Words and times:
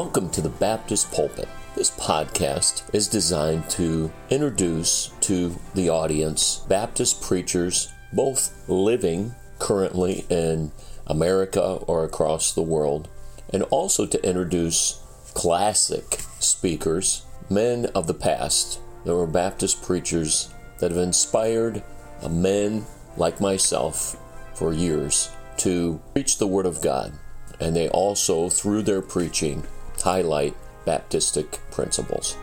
Welcome 0.00 0.30
to 0.30 0.40
the 0.40 0.48
Baptist 0.48 1.10
Pulpit. 1.10 1.48
This 1.74 1.90
podcast 1.90 2.84
is 2.94 3.08
designed 3.08 3.68
to 3.70 4.12
introduce 4.30 5.08
to 5.22 5.56
the 5.74 5.88
audience 5.88 6.64
Baptist 6.68 7.20
preachers, 7.20 7.92
both 8.12 8.54
living 8.68 9.34
currently 9.58 10.24
in 10.30 10.70
America 11.08 11.80
or 11.88 12.04
across 12.04 12.52
the 12.52 12.62
world, 12.62 13.08
and 13.52 13.64
also 13.64 14.06
to 14.06 14.24
introduce 14.24 15.02
classic 15.34 16.20
speakers, 16.38 17.26
men 17.50 17.86
of 17.86 18.06
the 18.06 18.14
past 18.14 18.78
that 19.04 19.16
were 19.16 19.26
Baptist 19.26 19.82
preachers 19.82 20.54
that 20.78 20.92
have 20.92 21.00
inspired 21.00 21.82
men 22.30 22.86
like 23.16 23.40
myself 23.40 24.16
for 24.54 24.72
years 24.72 25.28
to 25.56 26.00
preach 26.14 26.38
the 26.38 26.46
Word 26.46 26.66
of 26.66 26.80
God. 26.82 27.14
And 27.58 27.74
they 27.74 27.88
also, 27.88 28.48
through 28.48 28.82
their 28.82 29.02
preaching, 29.02 29.66
highlight 30.02 30.54
Baptistic 30.86 31.58
principles. 31.70 32.36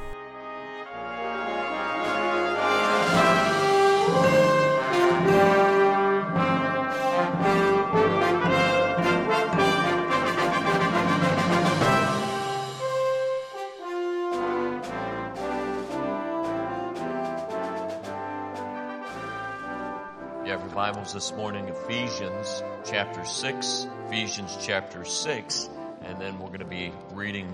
You 20.46 20.52
have 20.52 20.62
your 20.62 20.70
Bibles 20.76 21.12
this 21.12 21.34
morning, 21.34 21.68
Ephesians 21.68 22.62
chapter 22.84 23.26
6, 23.26 23.88
Ephesians 24.08 24.56
chapter 24.62 25.04
6, 25.04 25.70
and 26.06 26.22
then 26.22 26.40
we're 26.40 26.48
going 26.48 26.60
to 26.60 26.66
be 26.66 26.92
reading 27.14 27.52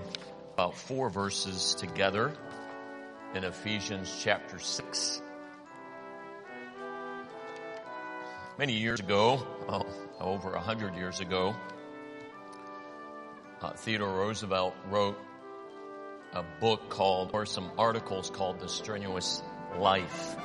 about 0.54 0.76
four 0.76 1.08
verses 1.08 1.74
together 1.74 2.32
in 3.34 3.44
Ephesians 3.44 4.14
chapter 4.22 4.58
6. 4.58 5.22
Many 8.58 8.74
years 8.74 9.00
ago, 9.00 9.46
oh, 9.68 9.86
over 10.20 10.52
a 10.52 10.60
hundred 10.60 10.94
years 10.94 11.20
ago, 11.20 11.56
uh, 13.62 13.70
Theodore 13.70 14.18
Roosevelt 14.18 14.74
wrote 14.90 15.18
a 16.34 16.44
book 16.60 16.90
called, 16.90 17.30
or 17.32 17.46
some 17.46 17.70
articles 17.78 18.28
called 18.28 18.60
The 18.60 18.68
Strenuous 18.68 19.42
Life. 19.78 20.36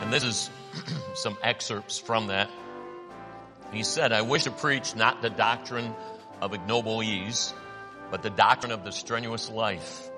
And 0.00 0.12
this 0.12 0.24
is 0.24 0.50
some 1.14 1.38
excerpts 1.42 1.98
from 1.98 2.26
that. 2.26 2.50
He 3.72 3.84
said, 3.84 4.12
I 4.12 4.22
wish 4.22 4.44
to 4.44 4.50
preach 4.50 4.96
not 4.96 5.22
the 5.22 5.30
doctrine 5.30 5.94
of 6.42 6.52
ignoble 6.52 7.04
ease, 7.04 7.54
but 8.10 8.22
the 8.22 8.30
doctrine 8.30 8.72
of 8.72 8.84
the 8.84 8.90
strenuous 8.90 9.48
life, 9.48 10.10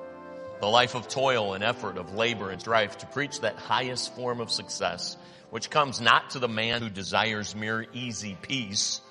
the 0.58 0.66
life 0.66 0.94
of 0.94 1.06
toil 1.06 1.52
and 1.52 1.62
effort, 1.62 1.98
of 1.98 2.14
labor 2.14 2.50
and 2.50 2.62
strife, 2.62 2.96
to 2.96 3.06
preach 3.06 3.42
that 3.42 3.56
highest 3.56 4.16
form 4.16 4.40
of 4.40 4.50
success, 4.50 5.18
which 5.50 5.68
comes 5.68 6.00
not 6.00 6.30
to 6.30 6.38
the 6.38 6.48
man 6.48 6.80
who 6.80 6.88
desires 6.88 7.54
mere 7.54 7.86
easy 7.92 8.38
peace, 8.40 9.02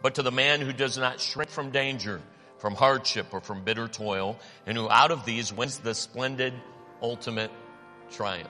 but 0.00 0.14
to 0.14 0.22
the 0.22 0.30
man 0.30 0.60
who 0.60 0.72
does 0.72 0.96
not 0.96 1.20
shrink 1.20 1.50
from 1.50 1.72
danger, 1.72 2.22
from 2.58 2.76
hardship, 2.76 3.26
or 3.32 3.40
from 3.40 3.64
bitter 3.64 3.88
toil, 3.88 4.38
and 4.64 4.78
who 4.78 4.88
out 4.88 5.10
of 5.10 5.24
these 5.24 5.52
wins 5.52 5.78
the 5.78 5.92
splendid 5.92 6.54
ultimate 7.02 7.50
triumph. 8.12 8.48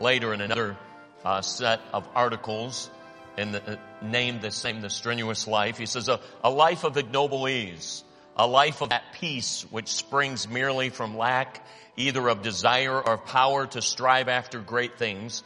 Later 0.00 0.32
in 0.32 0.40
another 0.40 0.78
uh, 1.26 1.42
set 1.42 1.80
of 1.92 2.08
articles 2.14 2.90
in 3.36 3.52
the, 3.52 3.72
uh, 3.72 3.76
named 4.02 4.42
the 4.42 4.50
same, 4.50 4.80
the 4.80 4.90
strenuous 4.90 5.46
life. 5.46 5.78
He 5.78 5.86
says, 5.86 6.08
a, 6.08 6.20
a 6.42 6.50
life 6.50 6.84
of 6.84 6.96
ignoble 6.96 7.48
ease, 7.48 8.04
a 8.36 8.46
life 8.46 8.80
of 8.80 8.90
that 8.90 9.14
peace 9.14 9.66
which 9.70 9.88
springs 9.88 10.48
merely 10.48 10.90
from 10.90 11.16
lack 11.16 11.66
either 11.96 12.28
of 12.28 12.42
desire 12.42 13.00
or 13.00 13.18
power 13.18 13.66
to 13.66 13.80
strive 13.80 14.28
after 14.28 14.60
great 14.60 14.98
things, 14.98 15.42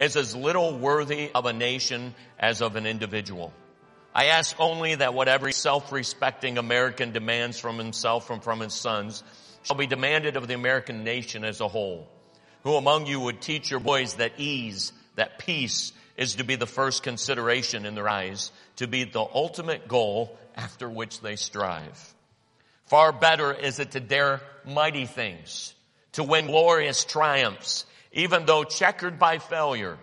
is 0.00 0.16
as 0.16 0.34
little 0.34 0.78
worthy 0.78 1.30
of 1.34 1.44
a 1.44 1.52
nation 1.52 2.14
as 2.38 2.62
of 2.62 2.76
an 2.76 2.86
individual. 2.86 3.52
I 4.14 4.26
ask 4.26 4.56
only 4.58 4.94
that 4.94 5.14
whatever 5.14 5.52
self-respecting 5.52 6.58
American 6.58 7.12
demands 7.12 7.58
from 7.58 7.78
himself 7.78 8.30
and 8.30 8.42
from 8.42 8.60
his 8.60 8.74
sons 8.74 9.22
shall 9.62 9.76
be 9.76 9.86
demanded 9.86 10.36
of 10.36 10.48
the 10.48 10.54
American 10.54 11.04
nation 11.04 11.44
as 11.44 11.60
a 11.60 11.68
whole. 11.68 12.08
Who 12.64 12.74
among 12.76 13.06
you 13.06 13.20
would 13.20 13.40
teach 13.40 13.70
your 13.70 13.80
boys 13.80 14.14
that 14.14 14.32
ease 14.38 14.92
that 15.16 15.38
peace 15.38 15.92
is 16.20 16.34
to 16.34 16.44
be 16.44 16.54
the 16.54 16.66
first 16.66 17.02
consideration 17.02 17.86
in 17.86 17.94
their 17.94 18.08
eyes, 18.08 18.52
to 18.76 18.86
be 18.86 19.04
the 19.04 19.24
ultimate 19.34 19.88
goal 19.88 20.38
after 20.54 20.88
which 20.88 21.20
they 21.22 21.34
strive. 21.34 22.14
Far 22.84 23.10
better 23.10 23.54
is 23.54 23.78
it 23.78 23.92
to 23.92 24.00
dare 24.00 24.42
mighty 24.66 25.06
things, 25.06 25.74
to 26.12 26.22
win 26.22 26.46
glorious 26.46 27.06
triumphs, 27.06 27.86
even 28.12 28.44
though 28.44 28.64
checkered 28.64 29.18
by 29.18 29.38
failure, 29.38 29.96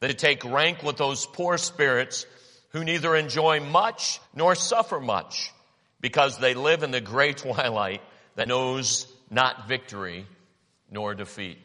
than 0.00 0.10
to 0.10 0.14
take 0.14 0.44
rank 0.44 0.82
with 0.82 0.98
those 0.98 1.24
poor 1.24 1.56
spirits 1.56 2.26
who 2.70 2.84
neither 2.84 3.16
enjoy 3.16 3.60
much 3.60 4.20
nor 4.34 4.54
suffer 4.54 5.00
much, 5.00 5.50
because 6.02 6.38
they 6.38 6.52
live 6.52 6.82
in 6.82 6.90
the 6.90 7.00
gray 7.00 7.32
twilight 7.44 8.02
that 8.34 8.48
knows 8.48 9.06
not 9.30 9.66
victory 9.66 10.26
nor 10.90 11.14
defeat. 11.14 11.56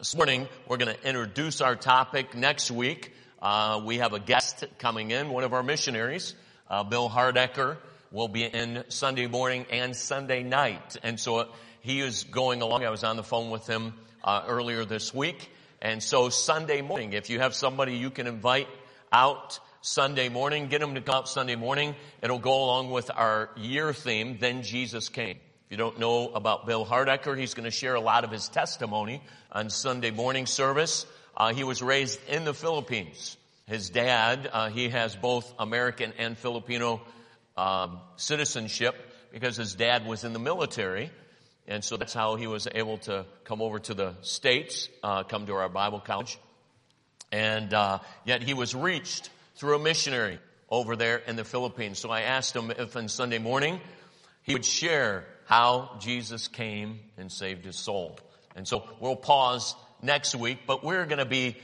This 0.00 0.16
morning, 0.16 0.48
we're 0.66 0.78
going 0.78 0.96
to 0.96 1.06
introduce 1.06 1.60
our 1.60 1.76
topic. 1.76 2.34
Next 2.34 2.70
week, 2.70 3.12
uh, 3.42 3.82
we 3.84 3.98
have 3.98 4.14
a 4.14 4.18
guest 4.18 4.64
coming 4.78 5.10
in, 5.10 5.28
one 5.28 5.44
of 5.44 5.52
our 5.52 5.62
missionaries, 5.62 6.34
uh, 6.70 6.84
Bill 6.84 7.10
Hardecker, 7.10 7.76
will 8.10 8.28
be 8.28 8.44
in 8.44 8.84
Sunday 8.88 9.26
morning 9.26 9.66
and 9.70 9.94
Sunday 9.94 10.42
night. 10.42 10.96
And 11.02 11.20
so 11.20 11.48
he 11.82 12.00
is 12.00 12.24
going 12.24 12.62
along. 12.62 12.82
I 12.82 12.88
was 12.88 13.04
on 13.04 13.18
the 13.18 13.22
phone 13.22 13.50
with 13.50 13.66
him 13.66 13.92
uh, 14.24 14.44
earlier 14.46 14.86
this 14.86 15.12
week. 15.12 15.50
And 15.82 16.02
so 16.02 16.30
Sunday 16.30 16.80
morning, 16.80 17.12
if 17.12 17.28
you 17.28 17.40
have 17.40 17.54
somebody 17.54 17.96
you 17.96 18.08
can 18.08 18.26
invite 18.26 18.68
out 19.12 19.60
Sunday 19.82 20.30
morning, 20.30 20.68
get 20.68 20.80
them 20.80 20.94
to 20.94 21.02
come 21.02 21.16
out 21.16 21.28
Sunday 21.28 21.56
morning. 21.56 21.94
It'll 22.22 22.38
go 22.38 22.64
along 22.64 22.90
with 22.90 23.10
our 23.14 23.50
year 23.58 23.92
theme, 23.92 24.38
Then 24.40 24.62
Jesus 24.62 25.10
Came. 25.10 25.36
You 25.70 25.76
don't 25.76 26.00
know 26.00 26.30
about 26.30 26.66
Bill 26.66 26.84
Hardecker, 26.84 27.38
he's 27.38 27.54
going 27.54 27.64
to 27.64 27.70
share 27.70 27.94
a 27.94 28.00
lot 28.00 28.24
of 28.24 28.32
his 28.32 28.48
testimony 28.48 29.22
on 29.52 29.70
Sunday 29.70 30.10
morning 30.10 30.46
service. 30.46 31.06
Uh, 31.36 31.54
he 31.54 31.62
was 31.62 31.80
raised 31.80 32.18
in 32.28 32.44
the 32.44 32.52
Philippines. 32.52 33.36
His 33.66 33.88
dad, 33.88 34.50
uh, 34.52 34.70
he 34.70 34.88
has 34.88 35.14
both 35.14 35.54
American 35.60 36.12
and 36.18 36.36
Filipino 36.36 37.00
um, 37.56 38.00
citizenship 38.16 38.96
because 39.30 39.56
his 39.56 39.76
dad 39.76 40.04
was 40.06 40.24
in 40.24 40.32
the 40.32 40.40
military. 40.40 41.08
And 41.68 41.84
so 41.84 41.96
that's 41.96 42.14
how 42.14 42.34
he 42.34 42.48
was 42.48 42.66
able 42.74 42.98
to 42.98 43.24
come 43.44 43.62
over 43.62 43.78
to 43.78 43.94
the 43.94 44.14
States, 44.22 44.88
uh, 45.04 45.22
come 45.22 45.46
to 45.46 45.54
our 45.54 45.68
Bible 45.68 46.00
college. 46.00 46.36
And 47.30 47.72
uh, 47.72 48.00
yet 48.24 48.42
he 48.42 48.54
was 48.54 48.74
reached 48.74 49.30
through 49.54 49.76
a 49.76 49.78
missionary 49.78 50.40
over 50.68 50.96
there 50.96 51.18
in 51.18 51.36
the 51.36 51.44
Philippines. 51.44 52.00
So 52.00 52.10
I 52.10 52.22
asked 52.22 52.56
him 52.56 52.72
if 52.72 52.96
on 52.96 53.06
Sunday 53.06 53.38
morning 53.38 53.80
he 54.42 54.54
would 54.54 54.64
share 54.64 55.26
how 55.50 55.90
Jesus 55.98 56.46
came 56.46 57.00
and 57.18 57.30
saved 57.30 57.64
his 57.64 57.74
soul. 57.74 58.16
And 58.54 58.68
so 58.68 58.84
we'll 59.00 59.16
pause 59.16 59.74
next 60.00 60.36
week, 60.36 60.58
but 60.64 60.84
we're 60.84 61.06
going 61.06 61.18
to 61.18 61.24
be 61.24 61.56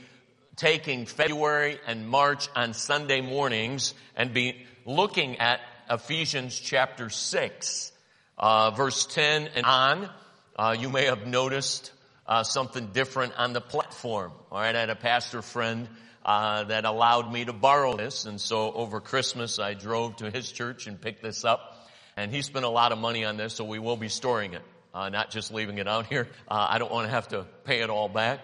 taking 0.57 1.05
February 1.05 1.79
and 1.87 2.05
March 2.05 2.49
on 2.53 2.73
Sunday 2.73 3.21
mornings 3.21 3.93
and 4.17 4.33
be 4.33 4.57
looking 4.85 5.37
at 5.37 5.61
Ephesians 5.89 6.59
chapter 6.59 7.09
6, 7.09 7.93
uh, 8.37 8.71
verse 8.71 9.05
10 9.05 9.51
and 9.55 9.65
on. 9.65 10.09
Uh, 10.57 10.75
you 10.77 10.89
may 10.89 11.05
have 11.05 11.25
noticed 11.25 11.93
uh, 12.27 12.43
something 12.43 12.87
different 12.87 13.37
on 13.37 13.53
the 13.53 13.61
platform. 13.61 14.33
All 14.51 14.59
right, 14.59 14.75
I 14.75 14.81
had 14.81 14.89
a 14.89 14.97
pastor 14.97 15.41
friend 15.41 15.87
uh, 16.25 16.65
that 16.65 16.83
allowed 16.83 17.31
me 17.31 17.45
to 17.45 17.53
borrow 17.53 17.95
this, 17.95 18.25
and 18.25 18.41
so 18.41 18.73
over 18.73 18.99
Christmas 18.99 19.59
I 19.59 19.75
drove 19.75 20.17
to 20.17 20.29
his 20.29 20.51
church 20.51 20.87
and 20.87 20.99
picked 20.99 21.23
this 21.23 21.45
up. 21.45 21.76
And 22.17 22.31
he 22.31 22.41
spent 22.41 22.65
a 22.65 22.69
lot 22.69 22.91
of 22.91 22.97
money 22.97 23.23
on 23.23 23.37
this, 23.37 23.53
so 23.53 23.63
we 23.63 23.77
will 23.77 23.95
be 23.95 24.09
storing 24.09 24.55
it, 24.55 24.63
uh, 24.91 25.09
not 25.09 25.29
just 25.29 25.53
leaving 25.53 25.77
it 25.77 25.87
out 25.87 26.07
here. 26.07 26.27
Uh, 26.47 26.65
I 26.67 26.79
don't 26.79 26.91
want 26.91 27.05
to 27.05 27.11
have 27.11 27.27
to 27.27 27.45
pay 27.63 27.81
it 27.81 27.91
all 27.91 28.09
back. 28.09 28.39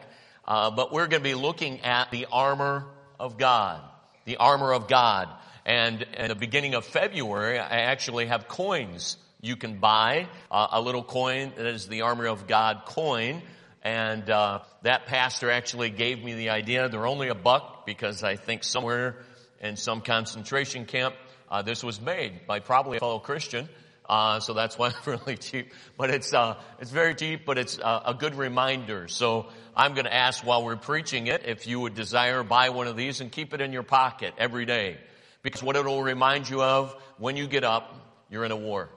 Uh, 0.48 0.70
but 0.70 0.94
we're 0.94 1.08
going 1.08 1.24
to 1.24 1.30
be 1.30 1.34
looking 1.34 1.81
at 1.81 2.12
the 2.12 2.28
armor 2.31 2.86
of 3.20 3.40
God. 3.40 3.81
The 4.25 4.38
armor 4.38 4.74
of 4.74 4.88
God. 4.88 5.28
And 5.66 6.06
at 6.16 6.28
the 6.28 6.36
beginning 6.36 6.75
of 6.75 6.86
February, 6.86 7.58
I 7.58 7.80
actually 7.80 8.28
have 8.28 8.48
coins 8.48 9.18
you 9.42 9.56
can 9.56 9.80
buy. 9.80 10.28
Uh, 10.52 10.68
a 10.72 10.81
little 10.81 11.04
coin 11.04 11.52
that 11.58 11.66
is 11.66 11.88
the 11.88 12.02
armor 12.04 12.28
of 12.28 12.46
God 12.46 12.84
coin. 12.86 13.42
And 13.81 14.30
uh, 14.30 14.60
that 14.84 15.08
pastor 15.08 15.50
actually 15.50 15.90
gave 15.90 16.24
me 16.24 16.36
the 16.36 16.50
idea. 16.52 16.90
They're 16.90 17.08
only 17.08 17.30
a 17.30 17.36
buck 17.36 17.88
because 17.88 18.24
I 18.24 18.36
think 18.36 18.64
somewhere 18.64 19.16
in 19.60 19.78
some 19.78 20.02
concentration 20.02 20.86
camp 20.86 21.16
uh, 21.54 21.62
this 21.62 21.84
was 21.84 22.02
made 22.02 22.48
by 22.48 22.60
probably 22.60 22.98
a 22.98 23.00
fellow 23.00 23.20
Christian, 23.20 23.70
uh, 24.10 24.40
so 24.40 24.56
that's 24.56 24.76
why 24.76 24.88
it's 24.88 25.06
really 25.08 25.38
cheap. 25.38 25.72
But 25.96 26.10
it's 26.10 26.34
uh, 26.34 26.60
it's 26.80 26.90
very 26.90 27.14
cheap, 27.14 27.46
but 27.46 27.60
it's 27.60 27.78
uh, 27.78 28.02
a 28.08 28.16
good 28.16 28.34
reminder. 28.34 29.08
So 29.08 29.46
I'm 29.76 29.94
going 29.94 30.06
to 30.06 30.14
ask 30.14 30.44
while 30.44 30.66
we're 30.66 30.78
preaching 30.78 31.28
it 31.28 31.44
if 31.46 31.68
you 31.68 31.80
would 31.80 31.94
desire 31.94 32.42
buy 32.42 32.70
one 32.70 32.88
of 32.88 32.98
these 32.98 33.22
and 33.22 33.32
keep 33.32 33.54
it 33.54 33.62
in 33.62 33.72
your 33.72 33.84
pocket 33.84 34.34
every 34.40 34.66
day, 34.66 34.98
because 35.44 35.62
what 35.62 35.76
it 35.76 35.86
will 35.86 36.02
remind 36.02 36.50
you 36.50 36.64
of 36.64 36.92
when 37.20 37.38
you 37.38 37.46
get 37.46 37.64
up, 37.64 37.94
you're 38.32 38.46
in 38.46 38.52
a 38.52 38.58
war. 38.58 38.90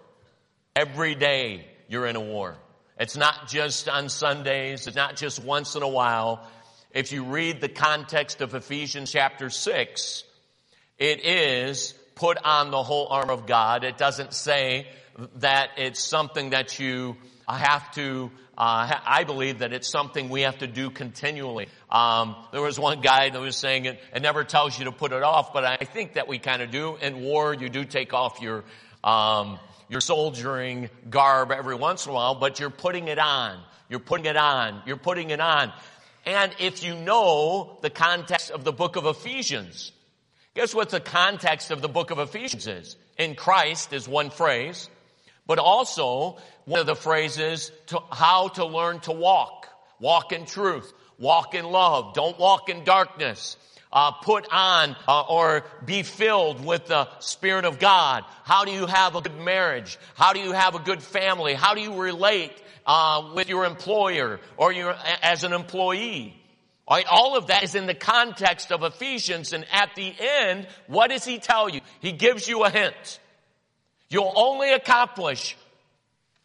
Every 0.74 1.14
day 1.14 1.66
you're 1.88 2.06
in 2.06 2.16
a 2.16 2.22
war. 2.22 2.56
It's 2.98 3.18
not 3.18 3.48
just 3.48 3.86
on 3.86 4.08
Sundays. 4.08 4.86
It's 4.86 4.96
not 4.96 5.16
just 5.16 5.44
once 5.44 5.76
in 5.76 5.82
a 5.82 5.88
while. 5.88 6.48
If 6.90 7.12
you 7.12 7.24
read 7.24 7.60
the 7.60 7.68
context 7.68 8.40
of 8.40 8.54
Ephesians 8.54 9.12
chapter 9.12 9.50
6, 9.50 10.24
it 10.96 11.22
is 11.22 11.92
put 12.16 12.38
on 12.44 12.72
the 12.72 12.82
whole 12.82 13.06
armor 13.08 13.32
of 13.32 13.46
God. 13.46 13.84
It 13.84 13.96
doesn't 13.96 14.34
say 14.34 14.88
that 15.36 15.70
it's 15.76 16.00
something 16.00 16.50
that 16.50 16.78
you 16.80 17.16
have 17.46 17.92
to 17.92 18.32
uh, 18.58 18.90
I 19.04 19.24
believe 19.24 19.58
that 19.58 19.74
it's 19.74 19.86
something 19.86 20.30
we 20.30 20.40
have 20.42 20.58
to 20.58 20.66
do 20.66 20.88
continually. 20.88 21.68
Um, 21.90 22.36
there 22.52 22.62
was 22.62 22.80
one 22.80 23.02
guy 23.02 23.28
that 23.28 23.38
was 23.38 23.54
saying 23.54 23.84
it, 23.84 24.00
it 24.14 24.22
never 24.22 24.44
tells 24.44 24.78
you 24.78 24.86
to 24.86 24.92
put 24.92 25.12
it 25.12 25.22
off, 25.22 25.52
but 25.52 25.64
I 25.64 25.76
think 25.76 26.14
that 26.14 26.26
we 26.26 26.38
kind 26.38 26.62
of 26.62 26.70
do. 26.70 26.96
In 26.96 27.20
war, 27.20 27.52
you 27.52 27.68
do 27.68 27.84
take 27.84 28.14
off 28.14 28.40
your 28.40 28.64
um, 29.04 29.58
your 29.88 30.00
soldiering 30.00 30.88
garb 31.10 31.52
every 31.52 31.74
once 31.74 32.06
in 32.06 32.12
a 32.12 32.14
while, 32.14 32.34
but 32.34 32.58
you're 32.58 32.70
putting 32.70 33.08
it 33.08 33.18
on. 33.18 33.60
You're 33.90 34.00
putting 34.00 34.26
it 34.26 34.36
on. 34.36 34.82
You're 34.86 34.96
putting 34.96 35.30
it 35.30 35.40
on. 35.40 35.72
And 36.24 36.52
if 36.58 36.82
you 36.82 36.94
know 36.94 37.78
the 37.82 37.90
context 37.90 38.50
of 38.50 38.64
the 38.64 38.72
book 38.72 38.96
of 38.96 39.04
Ephesians, 39.04 39.92
guess 40.56 40.74
what 40.74 40.88
the 40.88 41.00
context 41.00 41.70
of 41.70 41.82
the 41.82 41.88
book 41.88 42.10
of 42.10 42.18
Ephesians 42.18 42.66
is? 42.66 42.96
In 43.18 43.36
Christ 43.36 43.92
is 43.92 44.08
one 44.08 44.30
phrase. 44.30 44.88
But 45.46 45.58
also, 45.58 46.38
one 46.64 46.80
of 46.80 46.86
the 46.86 46.96
phrases, 46.96 47.70
to 47.88 48.00
how 48.10 48.48
to 48.48 48.64
learn 48.64 48.98
to 49.00 49.12
walk. 49.12 49.68
Walk 50.00 50.32
in 50.32 50.46
truth. 50.46 50.92
Walk 51.18 51.54
in 51.54 51.64
love. 51.64 52.14
Don't 52.14 52.38
walk 52.38 52.68
in 52.68 52.84
darkness. 52.84 53.56
Uh, 53.92 54.10
put 54.10 54.48
on 54.50 54.96
uh, 55.06 55.22
or 55.28 55.64
be 55.84 56.02
filled 56.02 56.64
with 56.64 56.86
the 56.86 57.08
Spirit 57.20 57.64
of 57.64 57.78
God. 57.78 58.24
How 58.42 58.64
do 58.64 58.72
you 58.72 58.86
have 58.86 59.14
a 59.14 59.20
good 59.20 59.38
marriage? 59.38 59.98
How 60.14 60.32
do 60.32 60.40
you 60.40 60.52
have 60.52 60.74
a 60.74 60.80
good 60.80 61.02
family? 61.02 61.54
How 61.54 61.74
do 61.74 61.80
you 61.80 61.94
relate 61.94 62.52
uh, 62.84 63.30
with 63.34 63.48
your 63.48 63.64
employer 63.64 64.40
or 64.56 64.72
your 64.72 64.96
as 65.22 65.44
an 65.44 65.52
employee? 65.52 66.34
All, 66.88 66.96
right, 66.96 67.06
all 67.10 67.36
of 67.36 67.48
that 67.48 67.64
is 67.64 67.74
in 67.74 67.86
the 67.86 67.94
context 67.94 68.70
of 68.70 68.84
Ephesians, 68.84 69.52
and 69.52 69.66
at 69.72 69.94
the 69.96 70.14
end, 70.18 70.68
what 70.86 71.10
does 71.10 71.24
he 71.24 71.38
tell 71.38 71.68
you? 71.68 71.80
He 72.00 72.12
gives 72.12 72.46
you 72.46 72.62
a 72.62 72.70
hint. 72.70 73.18
You'll 74.08 74.32
only 74.36 74.72
accomplish, 74.72 75.56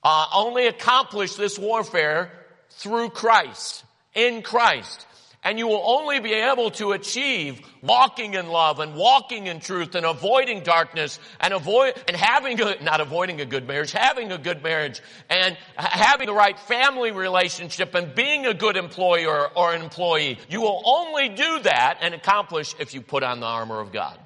uh, 0.04 0.26
only 0.34 0.66
accomplish 0.66 1.36
this 1.36 1.60
warfare 1.60 2.32
through 2.72 3.10
Christ, 3.10 3.84
in 4.16 4.42
Christ. 4.42 5.06
And 5.44 5.58
you 5.58 5.68
will 5.68 5.82
only 5.84 6.20
be 6.20 6.34
able 6.34 6.70
to 6.72 6.92
achieve 6.92 7.62
walking 7.82 8.36
in 8.36 8.48
love 8.48 8.80
and 8.80 8.94
walking 8.94 9.48
in 9.48 9.60
truth 9.60 9.96
and 9.96 10.06
avoiding 10.06 10.62
darkness 10.62 11.18
and 11.40 11.52
avoid, 11.52 11.96
and 12.08 12.16
having 12.16 12.62
a, 12.62 12.82
not 12.84 13.02
avoiding 13.02 13.42
a 13.42 13.46
good 13.46 13.68
marriage, 13.68 13.92
having 13.92 14.32
a 14.32 14.38
good 14.38 14.62
marriage 14.62 15.02
and 15.32 15.58
having 15.76 16.28
the 16.28 16.34
right 16.34 16.60
family 16.60 17.12
relationship 17.12 17.96
and 17.96 18.14
being 18.14 18.46
a 18.46 18.54
good 18.54 18.78
employer 18.78 19.50
or 19.56 19.74
employee. 19.74 20.38
You 20.48 20.62
will 20.62 20.84
only 20.86 21.30
do 21.30 21.60
that 21.64 21.98
and 22.02 22.14
accomplish 22.14 22.76
if 22.80 22.94
you 22.94 23.02
put 23.02 23.24
on 23.24 23.40
the 23.40 23.48
armor 23.48 23.80
of 23.80 23.92
God. 23.92 24.20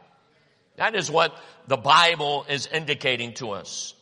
That 0.75 0.95
is 0.95 1.09
what 1.09 1.33
the 1.67 1.77
Bible 1.77 2.45
is 2.49 2.67
indicating 2.67 3.33
to 3.35 3.51
us. 3.51 3.94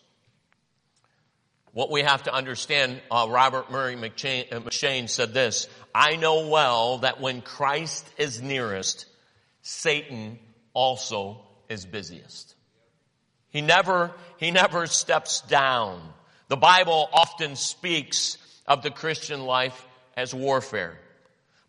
What 1.73 1.89
we 1.89 2.03
have 2.03 2.23
to 2.23 2.33
understand, 2.33 3.01
uh, 3.09 3.27
Robert 3.29 3.71
Murray 3.71 3.95
uh, 3.95 4.69
said 4.69 5.33
this, 5.33 5.67
I 5.93 6.15
know 6.17 6.47
well 6.47 6.99
that 6.99 7.19
when 7.19 7.41
Christ 7.41 8.07
is 8.17 8.41
nearest, 8.41 9.07
Satan 9.63 10.37
also 10.73 11.41
is 11.69 11.85
busiest. 11.85 12.53
He 13.49 13.61
never, 13.61 14.11
he 14.37 14.51
never 14.51 14.85
steps 14.85 15.41
down. 15.41 15.99
The 16.47 16.57
Bible 16.57 17.09
often 17.11 17.55
speaks 17.55 18.37
of 18.67 18.83
the 18.83 18.91
Christian 18.91 19.41
life 19.41 19.87
as 20.15 20.33
warfare. 20.33 20.99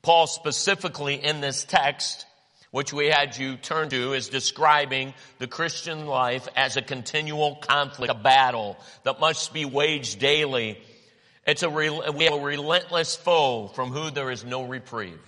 Paul 0.02 0.26
specifically 0.26 1.14
in 1.14 1.40
this 1.40 1.64
text 1.64 2.26
which 2.74 2.92
we 2.92 3.06
had 3.06 3.36
you 3.36 3.56
turn 3.56 3.88
to, 3.88 4.14
is 4.14 4.28
describing 4.28 5.14
the 5.38 5.46
Christian 5.46 6.06
life 6.06 6.48
as 6.56 6.76
a 6.76 6.82
continual 6.82 7.54
conflict, 7.54 8.10
a 8.10 8.16
battle 8.16 8.76
that 9.04 9.20
must 9.20 9.54
be 9.54 9.64
waged 9.64 10.18
daily. 10.18 10.76
It's 11.46 11.62
a, 11.62 11.70
we 11.70 12.24
have 12.24 12.34
a 12.34 12.40
relentless 12.40 13.14
foe 13.14 13.68
from 13.68 13.90
who 13.92 14.10
there 14.10 14.28
is 14.28 14.44
no 14.44 14.64
reprieve. 14.64 15.20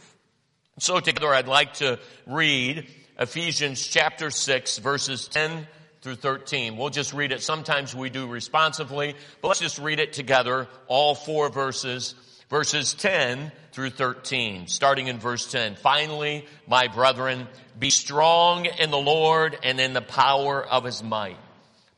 So 0.81 0.99
together 0.99 1.33
I'd 1.33 1.47
like 1.47 1.75
to 1.75 2.01
read 2.27 2.89
Ephesians 3.17 3.87
chapter 3.87 4.33
6 4.33 4.79
verses 4.79 5.29
10 5.29 5.69
through 6.03 6.17
13. 6.17 6.77
We'll 6.77 6.91
just 6.91 7.13
read 7.13 7.31
it. 7.31 7.43
Sometimes 7.43 7.95
we 7.95 8.11
do 8.11 8.27
responsively, 8.27 9.15
but 9.41 9.47
let's 9.47 9.61
just 9.61 9.79
read 9.79 10.01
it 10.01 10.15
together, 10.15 10.67
all 10.89 11.15
four 11.15 11.49
verses 11.51 12.17
verses 12.49 12.95
10 12.95 13.53
through 13.73 13.91
13, 13.91 14.69
starting 14.69 15.09
in 15.09 15.19
verse 15.19 15.51
10. 15.51 15.77
Finally, 15.77 16.47
my 16.67 16.89
brethren, 16.89 17.47
be 17.79 17.91
strong 17.91 18.67
in 18.67 18.91
the 18.91 18.99
Lord 18.99 19.59
and 19.63 19.81
in 19.81 19.93
the 19.93 20.01
power 20.01 20.65
of 20.65 20.85
his 20.85 21.03
might. 21.03 21.37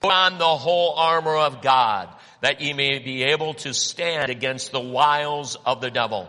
Put 0.01 0.13
on 0.13 0.39
the 0.39 0.45
whole 0.45 0.95
armor 0.95 1.37
of 1.37 1.61
God 1.61 2.09
that 2.41 2.61
ye 2.61 2.73
may 2.73 2.99
be 2.99 3.25
able 3.25 3.55
to 3.55 3.75
stand 3.75 4.31
against 4.31 4.71
the 4.71 4.81
wiles 4.81 5.57
of 5.67 5.81
the 5.81 5.91
devil. 5.91 6.29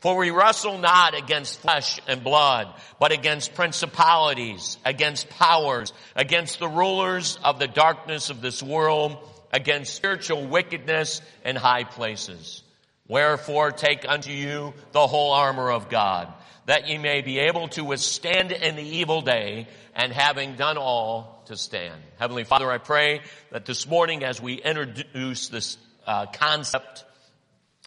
For 0.00 0.16
we 0.16 0.30
wrestle 0.30 0.78
not 0.78 1.14
against 1.14 1.60
flesh 1.60 2.00
and 2.08 2.24
blood, 2.24 2.68
but 2.98 3.12
against 3.12 3.54
principalities, 3.54 4.78
against 4.84 5.28
powers, 5.28 5.92
against 6.16 6.58
the 6.58 6.68
rulers 6.68 7.38
of 7.44 7.58
the 7.58 7.68
darkness 7.68 8.30
of 8.30 8.40
this 8.40 8.62
world, 8.62 9.18
against 9.52 9.94
spiritual 9.94 10.46
wickedness 10.46 11.20
in 11.44 11.56
high 11.56 11.84
places. 11.84 12.62
Wherefore 13.10 13.72
take 13.72 14.08
unto 14.08 14.30
you 14.30 14.72
the 14.92 15.04
whole 15.04 15.32
armor 15.32 15.72
of 15.72 15.88
God, 15.88 16.32
that 16.66 16.88
ye 16.88 16.96
may 16.96 17.22
be 17.22 17.40
able 17.40 17.66
to 17.70 17.82
withstand 17.82 18.52
in 18.52 18.76
the 18.76 18.84
evil 18.84 19.20
day, 19.20 19.66
and 19.96 20.12
having 20.12 20.54
done 20.54 20.78
all, 20.78 21.42
to 21.46 21.56
stand. 21.56 22.00
Heavenly 22.20 22.44
Father, 22.44 22.70
I 22.70 22.78
pray 22.78 23.22
that 23.50 23.66
this 23.66 23.88
morning 23.88 24.22
as 24.22 24.40
we 24.40 24.54
introduce 24.54 25.48
this 25.48 25.76
uh, 26.06 26.26
concept 26.26 27.04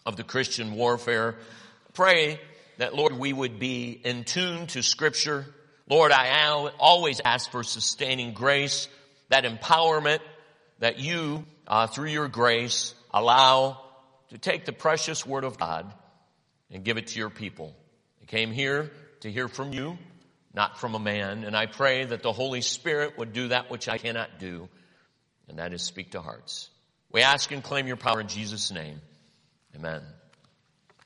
of 0.04 0.16
the 0.16 0.24
Christian 0.24 0.74
warfare, 0.74 1.36
pray 1.94 2.38
that 2.76 2.94
Lord, 2.94 3.18
we 3.18 3.32
would 3.32 3.58
be 3.58 3.98
in 4.04 4.24
tune 4.24 4.66
to 4.66 4.82
scripture. 4.82 5.46
Lord, 5.88 6.12
I 6.12 6.68
always 6.78 7.22
ask 7.24 7.50
for 7.50 7.62
sustaining 7.62 8.34
grace, 8.34 8.88
that 9.30 9.44
empowerment 9.44 10.20
that 10.80 10.98
you, 10.98 11.46
uh, 11.66 11.86
through 11.86 12.10
your 12.10 12.28
grace, 12.28 12.94
allow 13.10 13.80
to 14.34 14.38
take 14.38 14.64
the 14.64 14.72
precious 14.72 15.24
word 15.24 15.44
of 15.44 15.58
God 15.58 15.94
and 16.68 16.82
give 16.82 16.98
it 16.98 17.06
to 17.08 17.18
your 17.20 17.30
people. 17.30 17.72
I 18.20 18.24
came 18.24 18.50
here 18.50 18.90
to 19.20 19.30
hear 19.30 19.46
from 19.46 19.72
you, 19.72 19.96
not 20.52 20.80
from 20.80 20.96
a 20.96 20.98
man, 20.98 21.44
and 21.44 21.56
I 21.56 21.66
pray 21.66 22.04
that 22.04 22.24
the 22.24 22.32
Holy 22.32 22.60
Spirit 22.60 23.16
would 23.16 23.32
do 23.32 23.48
that 23.48 23.70
which 23.70 23.88
I 23.88 23.96
cannot 23.96 24.40
do, 24.40 24.68
and 25.48 25.60
that 25.60 25.72
is 25.72 25.82
speak 25.82 26.10
to 26.10 26.20
hearts. 26.20 26.68
We 27.12 27.22
ask 27.22 27.52
and 27.52 27.62
claim 27.62 27.86
your 27.86 27.96
power 27.96 28.20
in 28.20 28.26
Jesus' 28.26 28.72
name. 28.72 29.00
Amen. 29.76 30.02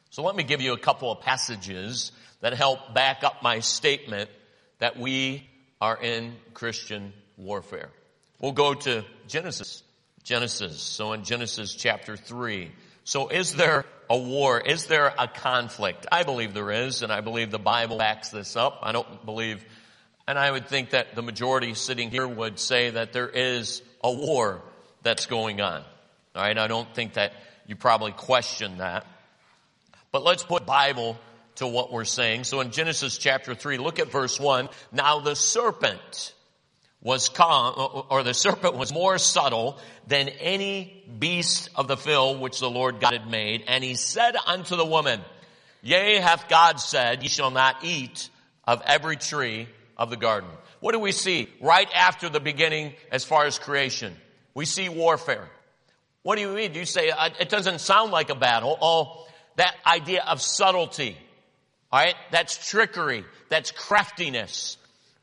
So 0.09 0.23
let 0.23 0.35
me 0.35 0.43
give 0.43 0.63
you 0.63 0.73
a 0.73 0.79
couple 0.79 1.13
of 1.13 1.21
passages 1.21 2.13
that 2.41 2.55
help 2.55 2.95
back 2.95 3.25
up 3.25 3.43
my 3.43 3.61
statement 3.61 4.31
that 4.79 4.99
we 4.99 5.47
are 5.83 6.03
in 6.03 6.35
Christian 6.55 7.13
warfare. 7.37 7.91
We'll 8.41 8.53
go 8.53 8.73
to 8.73 9.05
Genesis. 9.27 9.83
Genesis. 10.23 10.81
So 10.81 11.13
in 11.13 11.25
Genesis 11.25 11.75
chapter 11.75 12.17
3, 12.17 12.71
so 13.09 13.29
is 13.29 13.55
there 13.55 13.87
a 14.11 14.19
war? 14.19 14.61
Is 14.61 14.85
there 14.85 15.15
a 15.19 15.27
conflict? 15.27 16.07
I 16.13 16.25
believe 16.25 16.53
there 16.53 16.71
is, 16.71 17.01
and 17.01 17.11
I 17.11 17.23
believe 17.23 17.51
the 17.51 17.59
Bible 17.59 17.97
backs 17.97 18.29
this 18.29 18.55
up. 18.55 18.81
I 18.83 18.93
don't 18.93 19.25
believe, 19.25 19.65
and 20.27 20.39
I 20.39 20.51
would 20.51 20.69
think 20.69 20.91
that 20.91 21.15
the 21.15 21.23
majority 21.23 21.73
sitting 21.73 22.11
here 22.11 22.29
would 22.29 22.59
say 22.59 22.91
that 22.91 23.15
there 23.15 23.31
is 23.31 23.81
a 24.05 24.13
war 24.13 24.61
that's 25.03 25.25
going 25.25 25.63
on. 25.63 25.85
Alright, 26.37 26.59
I 26.59 26.67
don't 26.67 26.95
think 26.95 27.15
that 27.15 27.33
you 27.67 27.77
probably 27.77 28.13
question 28.13 28.77
that. 28.77 29.07
But 30.13 30.23
let's 30.23 30.43
put 30.43 30.67
Bible 30.67 31.19
to 31.55 31.67
what 31.67 31.91
we're 31.91 32.05
saying. 32.05 32.45
So 32.45 32.61
in 32.61 32.73
Genesis 32.73 33.17
chapter 33.17 33.55
3, 33.55 33.79
look 33.79 34.01
at 34.01 34.13
verse 34.13 34.39
1. 34.39 34.69
Now 34.93 35.21
the 35.21 35.35
serpent 35.35 36.35
was 37.01 37.29
calm, 37.29 38.05
or 38.11 38.23
the 38.23 38.35
serpent 38.35 38.75
was 38.77 38.93
more 38.93 39.19
subtle 39.19 39.79
than 40.07 40.29
any 40.29 41.05
beast 41.19 41.71
of 41.77 41.87
the 41.87 41.97
field 41.97 42.41
which 42.41 42.59
the 42.59 42.69
Lord 42.69 43.01
God 43.01 43.13
had 43.13 43.31
made. 43.31 43.65
And 43.69 43.85
he 43.85 43.95
said 43.95 44.35
unto 44.47 44.77
the 44.77 44.85
woman, 44.85 45.21
Yea, 45.83 46.17
hath 46.17 46.49
God 46.49 46.81
said, 46.81 47.23
ye 47.23 47.29
shall 47.29 47.53
not 47.53 47.85
eat 47.85 48.31
of 48.65 48.83
every 48.85 49.17
tree 49.17 49.69
of 49.97 50.11
the 50.11 50.17
garden. 50.17 50.51
What 50.81 50.93
do 50.93 50.99
we 50.99 51.13
see 51.13 51.49
right 51.61 51.89
after 51.95 52.29
the 52.29 52.41
beginning 52.41 52.95
as 53.13 53.25
far 53.25 53.47
as 53.47 53.59
creation? 53.59 54.17
We 54.55 54.65
see 54.65 54.89
warfare. 54.89 55.49
What 56.23 56.37
do 56.37 56.43
you 56.43 56.53
mean? 56.53 56.75
You 56.75 56.85
say, 56.85 57.11
uh, 57.11 57.31
it 57.39 57.49
doesn't 57.49 57.81
sound 57.81 58.11
like 58.11 58.29
a 58.29 58.35
battle? 58.35 58.77
Oh, 58.81 59.27
that 59.57 59.75
idea 59.87 60.25
of 60.27 60.43
subtlety. 60.43 61.17
Alright? 61.93 62.17
That's 62.33 62.69
trickery. 62.69 63.25
That's 63.49 63.71
craftiness. 63.71 64.77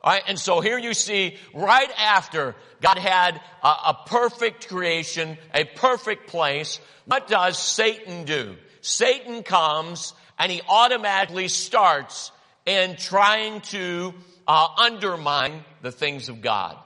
All 0.06 0.12
right, 0.12 0.24
and 0.28 0.40
so 0.40 0.62
here 0.62 0.78
you 0.78 0.94
see 0.94 1.36
right 1.52 1.90
after 1.98 2.56
God 2.80 3.00
had 3.00 3.42
a, 3.64 3.68
a 3.68 3.98
perfect 4.06 4.68
creation, 4.68 5.36
a 5.52 5.66
perfect 5.66 6.28
place, 6.28 6.80
what 7.06 7.28
does 7.28 7.58
Satan 7.58 8.24
do? 8.24 8.56
Satan 8.82 9.42
comes 9.42 10.14
and 10.38 10.52
he 10.52 10.62
automatically 10.70 11.48
starts 11.48 12.32
in 12.68 12.98
trying 12.98 13.62
to 13.62 14.14
uh, 14.48 14.68
undermine 14.78 15.66
the 15.82 15.92
things 15.92 16.30
of 16.30 16.40
God 16.40 16.78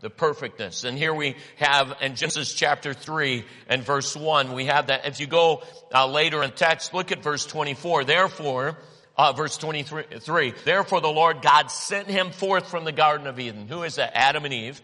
the 0.00 0.10
perfectness. 0.10 0.84
And 0.84 0.96
here 0.96 1.12
we 1.12 1.34
have 1.56 1.96
in 2.00 2.14
Genesis 2.14 2.54
chapter 2.54 2.94
3 2.94 3.44
and 3.68 3.82
verse 3.82 4.14
1, 4.14 4.52
we 4.52 4.66
have 4.66 4.88
that. 4.88 5.06
If 5.06 5.18
you 5.18 5.26
go 5.26 5.62
uh, 5.92 6.06
later 6.06 6.42
in 6.44 6.52
text, 6.52 6.94
look 6.94 7.10
at 7.10 7.22
verse 7.22 7.44
24. 7.46 8.04
Therefore, 8.04 8.78
uh, 9.18 9.32
verse 9.32 9.58
23, 9.58 10.54
therefore 10.64 11.00
the 11.00 11.08
Lord 11.08 11.42
God 11.42 11.72
sent 11.72 12.06
him 12.06 12.30
forth 12.30 12.70
from 12.70 12.84
the 12.84 12.92
Garden 12.92 13.26
of 13.26 13.40
Eden. 13.40 13.66
Who 13.66 13.82
is 13.82 13.96
that? 13.96 14.12
Adam 14.14 14.44
and 14.44 14.54
Eve. 14.54 14.80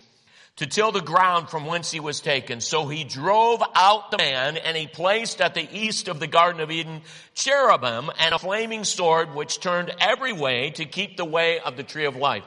To 0.58 0.66
till 0.66 0.92
the 0.92 1.00
ground 1.00 1.48
from 1.48 1.66
whence 1.66 1.90
he 1.90 2.00
was 2.00 2.20
taken. 2.20 2.60
So 2.60 2.86
he 2.86 3.02
drove 3.02 3.62
out 3.74 4.10
the 4.10 4.18
man 4.18 4.56
and 4.56 4.76
he 4.76 4.86
placed 4.86 5.40
at 5.40 5.54
the 5.54 5.68
east 5.72 6.08
of 6.08 6.20
the 6.20 6.26
Garden 6.26 6.60
of 6.60 6.70
Eden 6.70 7.02
cherubim 7.34 8.10
and 8.18 8.34
a 8.34 8.38
flaming 8.38 8.84
sword 8.84 9.34
which 9.34 9.60
turned 9.60 9.94
every 10.00 10.32
way 10.32 10.70
to 10.70 10.84
keep 10.84 11.16
the 11.16 11.24
way 11.24 11.58
of 11.60 11.76
the 11.76 11.82
tree 11.82 12.04
of 12.04 12.14
life. 12.16 12.44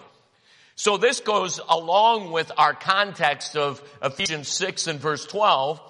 So 0.76 0.98
this 0.98 1.22
goes 1.22 1.60
along 1.68 2.32
with 2.32 2.52
our 2.58 2.74
context 2.74 3.58
of 3.58 3.82
Ephesians 4.02 4.48
6 4.50 4.88
and 4.88 5.00
verse 5.00 5.26
12, 5.26 5.82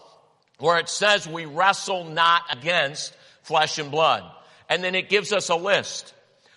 where 0.60 0.80
it 0.80 0.90
says 0.90 1.28
we 1.28 1.46
wrestle 1.46 2.06
not 2.06 2.44
against 2.52 3.16
flesh 3.44 3.80
and 3.80 3.92
blood. 3.92 4.24
And 4.70 4.84
then 4.84 4.96
it 4.96 5.10
gives 5.10 5.32
us 5.34 5.50
a 5.50 5.56
list. 5.56 6.14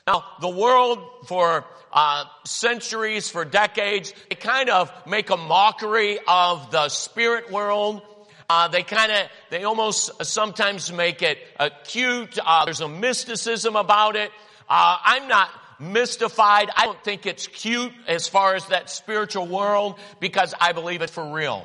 Now, 0.07 0.25
the 0.40 0.49
world 0.49 0.99
for 1.26 1.64
uh, 1.93 2.25
centuries, 2.45 3.31
for 3.31 3.45
decades, 3.45 4.12
they 4.29 4.37
kind 4.37 4.71
of 4.71 4.93
make 5.07 5.31
a 5.31 5.37
mockery 5.37 6.19
of 6.26 6.71
the 6.71 6.88
spirit 6.88 7.50
world. 7.50 8.02
Uh, 8.49 8.69
they 8.69 8.83
kind 8.83 9.12
of, 9.12 9.29
they 9.50 9.64
almost 9.64 10.25
sometimes 10.25 10.93
make 10.93 11.23
it 11.23 11.38
uh, 11.59 11.71
cute. 11.85 12.38
Uh, 12.45 12.64
there's 12.64 12.81
a 12.81 12.88
mysticism 12.88 13.76
about 13.76 14.17
it. 14.17 14.31
Uh, 14.69 14.99
I'm 15.05 15.29
not 15.29 15.50
mystified. 15.79 16.71
I 16.76 16.87
don't 16.87 17.02
think 17.02 17.26
it's 17.26 17.47
cute 17.47 17.93
as 18.07 18.29
far 18.29 18.55
as 18.55 18.67
that 18.67 18.90
spiritual 18.90 19.47
world 19.47 19.99
because 20.21 20.55
I 20.61 20.73
believe 20.73 21.02
it 21.02 21.11
for 21.11 21.33
real. 21.33 21.64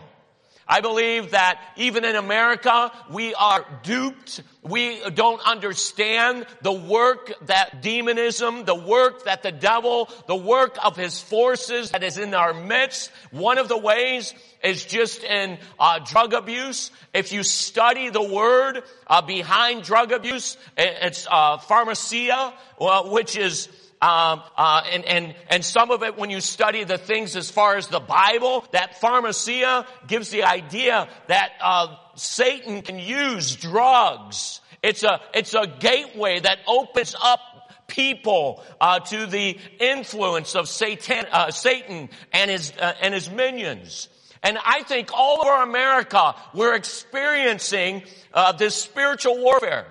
I 0.67 0.81
believe 0.81 1.31
that 1.31 1.61
even 1.75 2.03
in 2.05 2.15
America, 2.15 2.91
we 3.11 3.35
are 3.35 3.63
duped. 3.83 4.41
We 4.63 4.99
don't 5.11 5.45
understand 5.45 6.47
the 6.63 6.71
work 6.71 7.33
that 7.45 7.83
demonism, 7.83 8.65
the 8.65 8.73
work 8.73 9.25
that 9.25 9.43
the 9.43 9.51
devil, 9.51 10.09
the 10.25 10.35
work 10.35 10.77
of 10.83 10.95
his 10.95 11.21
forces 11.21 11.91
that 11.91 12.03
is 12.03 12.17
in 12.17 12.33
our 12.33 12.53
midst. 12.53 13.11
One 13.29 13.59
of 13.59 13.67
the 13.67 13.77
ways 13.77 14.33
is 14.63 14.85
just 14.85 15.23
in 15.23 15.59
uh, 15.79 15.99
drug 15.99 16.33
abuse. 16.33 16.89
If 17.13 17.31
you 17.31 17.43
study 17.43 18.09
the 18.09 18.23
word 18.23 18.81
uh, 19.05 19.21
behind 19.21 19.83
drug 19.83 20.11
abuse, 20.11 20.57
it's 20.75 21.27
uh, 21.29 21.59
pharmakeia, 21.59 22.53
well, 22.79 23.11
which 23.11 23.37
is 23.37 23.69
um, 24.01 24.43
uh, 24.57 24.83
and, 24.91 25.05
and, 25.05 25.35
and 25.49 25.63
some 25.63 25.89
of 25.89 26.03
it 26.03 26.17
when 26.17 26.29
you 26.29 26.41
study 26.41 26.83
the 26.83 26.97
things 26.97 27.35
as 27.35 27.49
far 27.49 27.77
as 27.77 27.87
the 27.87 27.99
Bible, 27.99 28.65
that 28.71 28.99
pharmakeia 29.01 29.87
gives 30.07 30.29
the 30.29 30.43
idea 30.43 31.07
that 31.27 31.51
uh, 31.61 31.95
Satan 32.15 32.81
can 32.81 32.99
use 32.99 33.55
drugs. 33.55 34.61
It's 34.83 35.03
a, 35.03 35.21
it's 35.33 35.53
a 35.53 35.65
gateway 35.79 36.39
that 36.39 36.59
opens 36.67 37.15
up 37.21 37.39
people 37.87 38.63
uh, 38.81 38.99
to 38.99 39.25
the 39.25 39.57
influence 39.79 40.55
of 40.55 40.67
Satan, 40.67 41.25
uh, 41.31 41.51
Satan 41.51 42.09
and 42.33 42.51
his, 42.51 42.73
uh, 42.77 42.93
and 43.01 43.13
his 43.13 43.29
minions. 43.29 44.09
And 44.43 44.59
I 44.63 44.83
think 44.83 45.09
all 45.13 45.41
over 45.41 45.63
America, 45.63 46.35
we're 46.53 46.75
experiencing 46.75 48.03
uh, 48.33 48.51
this 48.51 48.75
spiritual 48.75 49.39
warfare 49.41 49.87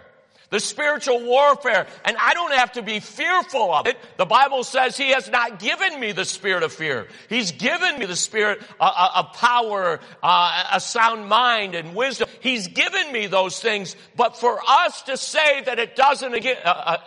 the 0.54 0.60
spiritual 0.60 1.20
warfare. 1.24 1.88
And 2.04 2.16
I 2.16 2.32
don't 2.32 2.52
have 2.52 2.70
to 2.74 2.82
be 2.82 3.00
fearful 3.00 3.74
of 3.74 3.88
it. 3.88 3.96
The 4.18 4.24
Bible 4.24 4.62
says 4.62 4.96
He 4.96 5.08
has 5.08 5.28
not 5.28 5.58
given 5.58 5.98
me 5.98 6.12
the 6.12 6.24
spirit 6.24 6.62
of 6.62 6.72
fear. 6.72 7.08
He's 7.28 7.50
given 7.50 7.98
me 7.98 8.06
the 8.06 8.14
spirit 8.14 8.62
uh, 8.78 8.84
uh, 8.84 9.10
of 9.16 9.32
power, 9.32 9.98
uh, 10.22 10.64
a 10.72 10.78
sound 10.78 11.28
mind 11.28 11.74
and 11.74 11.96
wisdom. 11.96 12.28
He's 12.38 12.68
given 12.68 13.10
me 13.10 13.26
those 13.26 13.58
things. 13.58 13.96
But 14.14 14.38
for 14.38 14.60
us 14.64 15.02
to 15.02 15.16
say 15.16 15.62
that 15.62 15.80
it 15.80 15.96
doesn't 15.96 16.36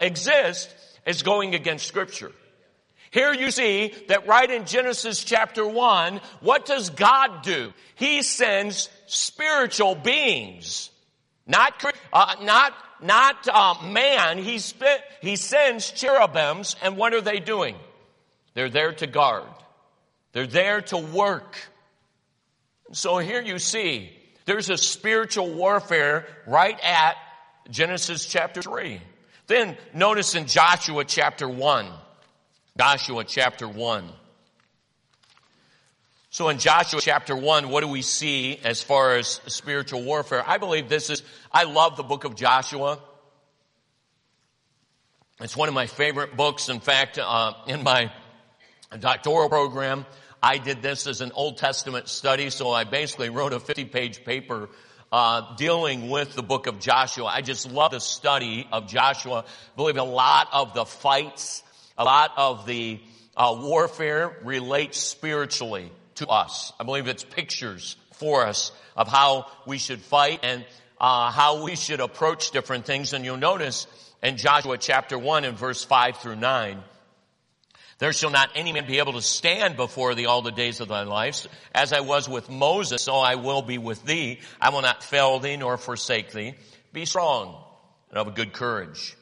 exist 0.01 0.75
is 1.05 1.23
going 1.23 1.55
against 1.55 1.87
scripture. 1.87 2.33
Here 3.11 3.33
you 3.33 3.49
see 3.51 3.93
that 4.09 4.27
right 4.27 4.51
in 4.51 4.65
Genesis 4.65 5.23
chapter 5.23 5.65
1, 5.65 6.19
what 6.41 6.65
does 6.65 6.89
God 6.89 7.43
do? 7.43 7.71
He 7.95 8.23
sends 8.23 8.89
spiritual 9.05 9.95
beings. 9.95 10.89
Not, 11.47 11.81
uh, 12.11 12.35
not 12.41 12.73
not 13.01 13.47
uh, 13.47 13.75
man. 13.85 14.37
He, 14.37 14.59
he 15.21 15.35
sends 15.35 15.91
cherubims, 15.91 16.75
and 16.81 16.97
what 16.97 17.13
are 17.13 17.21
they 17.21 17.39
doing? 17.39 17.75
They're 18.53 18.69
there 18.69 18.93
to 18.93 19.07
guard. 19.07 19.47
They're 20.33 20.47
there 20.47 20.81
to 20.81 20.97
work. 20.97 21.57
So 22.91 23.17
here 23.17 23.41
you 23.41 23.59
see, 23.59 24.11
there's 24.45 24.69
a 24.69 24.77
spiritual 24.77 25.53
warfare 25.53 26.25
right 26.47 26.79
at 26.83 27.15
Genesis 27.69 28.25
chapter 28.25 28.61
3. 28.61 29.01
Then 29.47 29.77
notice 29.93 30.35
in 30.35 30.47
Joshua 30.47 31.05
chapter 31.05 31.47
1. 31.47 31.87
Joshua 32.77 33.23
chapter 33.23 33.67
1. 33.67 34.09
So 36.37 36.49
in 36.49 36.59
Joshua 36.59 37.01
chapter 37.01 37.35
1, 37.35 37.67
what 37.69 37.81
do 37.81 37.87
we 37.87 38.03
see 38.03 38.59
as 38.63 38.83
far 38.83 39.15
as 39.15 39.41
spiritual 39.47 40.03
warfare? 40.03 40.43
I 40.45 40.59
believe 40.59 40.87
this 40.87 41.09
is, 41.09 41.23
I 41.51 41.63
love 41.63 41.97
the 41.97 42.03
book 42.03 42.25
of 42.25 42.35
Joshua. 42.35 42.99
It's 45.41 45.57
one 45.57 45.67
of 45.67 45.73
my 45.73 45.87
favorite 45.87 46.37
books. 46.37 46.69
In 46.69 46.79
fact, 46.79 47.17
uh, 47.17 47.53
in 47.65 47.81
my 47.81 48.11
doctoral 48.99 49.49
program, 49.49 50.05
I 50.43 50.59
did 50.59 50.83
this 50.83 51.07
as 51.07 51.21
an 51.21 51.31
Old 51.31 51.57
Testament 51.57 52.07
study, 52.07 52.51
so 52.51 52.69
I 52.69 52.83
basically 52.83 53.31
wrote 53.31 53.53
a 53.53 53.59
50 53.59 53.85
page 53.85 54.23
paper 54.23 54.69
uh, 55.11 55.55
dealing 55.55 56.07
with 56.07 56.35
the 56.35 56.43
book 56.43 56.67
of 56.67 56.79
Joshua. 56.79 57.25
I 57.25 57.41
just 57.41 57.71
love 57.71 57.93
the 57.93 57.99
study 57.99 58.67
of 58.71 58.87
Joshua. 58.87 59.39
I 59.39 59.75
believe 59.75 59.97
a 59.97 60.03
lot 60.03 60.49
of 60.53 60.75
the 60.75 60.85
fights, 60.85 61.63
a 61.97 62.03
lot 62.03 62.31
of 62.37 62.67
the 62.67 62.99
uh, 63.35 63.57
warfare 63.59 64.37
relates 64.43 64.99
spiritually 64.99 65.91
to 66.17 66.27
us. 66.27 66.73
I 66.79 66.83
believe 66.83 67.07
it's 67.07 67.23
pictures 67.23 67.95
for 68.13 68.45
us 68.45 68.71
of 68.95 69.07
how 69.07 69.47
we 69.65 69.77
should 69.77 70.01
fight 70.01 70.39
and 70.43 70.65
uh, 70.99 71.31
how 71.31 71.63
we 71.63 71.75
should 71.75 71.99
approach 71.99 72.51
different 72.51 72.85
things. 72.85 73.13
And 73.13 73.23
you'll 73.23 73.37
notice 73.37 73.87
in 74.23 74.37
Joshua 74.37 74.77
chapter 74.77 75.17
1 75.17 75.45
and 75.45 75.57
verse 75.57 75.83
5 75.83 76.17
through 76.17 76.37
9, 76.37 76.83
there 77.99 78.13
shall 78.13 78.29
not 78.29 78.51
any 78.53 78.73
man 78.73 78.85
be 78.85 78.99
able 78.99 79.13
to 79.13 79.21
stand 79.21 79.75
before 79.75 80.13
thee 80.13 80.27
all 80.27 80.43
the 80.43 80.51
days 80.51 80.81
of 80.81 80.87
thy 80.87 81.03
life. 81.03 81.47
As 81.73 81.93
I 81.93 82.01
was 82.01 82.29
with 82.29 82.49
Moses, 82.49 83.01
so 83.01 83.15
I 83.15 83.35
will 83.35 83.63
be 83.63 83.79
with 83.79 84.03
thee. 84.03 84.39
I 84.61 84.69
will 84.69 84.83
not 84.83 85.03
fail 85.03 85.39
thee 85.39 85.57
nor 85.57 85.77
forsake 85.77 86.31
thee. 86.31 86.53
Be 86.93 87.05
strong 87.05 87.63
and 88.09 88.19
of 88.19 88.27
a 88.27 88.31
good 88.31 88.53
courage. 88.53 89.15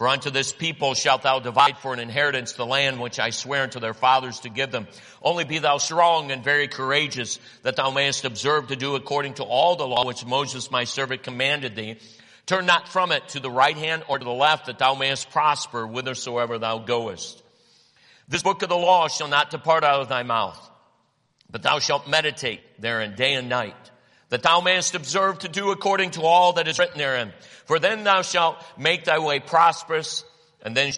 For 0.00 0.08
unto 0.08 0.30
this 0.30 0.50
people 0.50 0.94
shalt 0.94 1.24
thou 1.24 1.40
divide 1.40 1.76
for 1.76 1.92
an 1.92 1.98
inheritance 1.98 2.54
the 2.54 2.64
land 2.64 3.00
which 3.00 3.20
I 3.20 3.28
swear 3.28 3.64
unto 3.64 3.80
their 3.80 3.92
fathers 3.92 4.40
to 4.40 4.48
give 4.48 4.70
them. 4.70 4.88
Only 5.20 5.44
be 5.44 5.58
thou 5.58 5.76
strong 5.76 6.30
and 6.30 6.42
very 6.42 6.68
courageous, 6.68 7.38
that 7.64 7.76
thou 7.76 7.90
mayest 7.90 8.24
observe 8.24 8.68
to 8.68 8.76
do 8.76 8.94
according 8.94 9.34
to 9.34 9.42
all 9.42 9.76
the 9.76 9.86
law 9.86 10.06
which 10.06 10.24
Moses 10.24 10.70
my 10.70 10.84
servant 10.84 11.22
commanded 11.22 11.76
thee. 11.76 11.98
Turn 12.46 12.64
not 12.64 12.88
from 12.88 13.12
it 13.12 13.28
to 13.28 13.40
the 13.40 13.50
right 13.50 13.76
hand 13.76 14.04
or 14.08 14.18
to 14.18 14.24
the 14.24 14.30
left, 14.30 14.68
that 14.68 14.78
thou 14.78 14.94
mayest 14.94 15.28
prosper 15.32 15.86
whithersoever 15.86 16.58
thou 16.58 16.78
goest. 16.78 17.42
This 18.26 18.42
book 18.42 18.62
of 18.62 18.70
the 18.70 18.76
law 18.76 19.08
shall 19.08 19.28
not 19.28 19.50
depart 19.50 19.84
out 19.84 20.00
of 20.00 20.08
thy 20.08 20.22
mouth, 20.22 20.70
but 21.50 21.60
thou 21.60 21.78
shalt 21.78 22.08
meditate 22.08 22.62
therein 22.80 23.16
day 23.16 23.34
and 23.34 23.50
night 23.50 23.89
that 24.30 24.42
thou 24.42 24.60
mayest 24.60 24.94
observe 24.94 25.40
to 25.40 25.48
do 25.48 25.70
according 25.70 26.12
to 26.12 26.22
all 26.22 26.54
that 26.54 26.66
is 26.66 26.78
written 26.78 26.98
therein. 26.98 27.32
For 27.66 27.78
then 27.78 28.04
thou 28.04 28.22
shalt 28.22 28.56
make 28.78 29.04
thy 29.04 29.18
way 29.18 29.40
prosperous, 29.40 30.24
and 30.62 30.76
then 30.76 30.92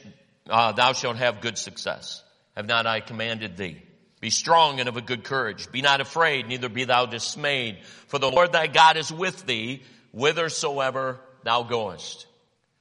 uh, 0.48 0.72
thou 0.72 0.92
shalt 0.92 1.16
have 1.16 1.40
good 1.40 1.58
success. 1.58 2.22
Have 2.56 2.66
not 2.66 2.86
I 2.86 3.00
commanded 3.00 3.56
thee? 3.56 3.82
Be 4.20 4.30
strong 4.30 4.78
and 4.78 4.88
of 4.88 4.96
a 4.96 5.00
good 5.00 5.24
courage. 5.24 5.72
Be 5.72 5.82
not 5.82 6.00
afraid, 6.00 6.46
neither 6.46 6.68
be 6.68 6.84
thou 6.84 7.06
dismayed. 7.06 7.78
For 8.06 8.18
the 8.18 8.30
Lord 8.30 8.52
thy 8.52 8.68
God 8.68 8.96
is 8.96 9.10
with 9.10 9.46
thee, 9.46 9.82
whithersoever 10.12 11.18
thou 11.42 11.64
goest. 11.64 12.26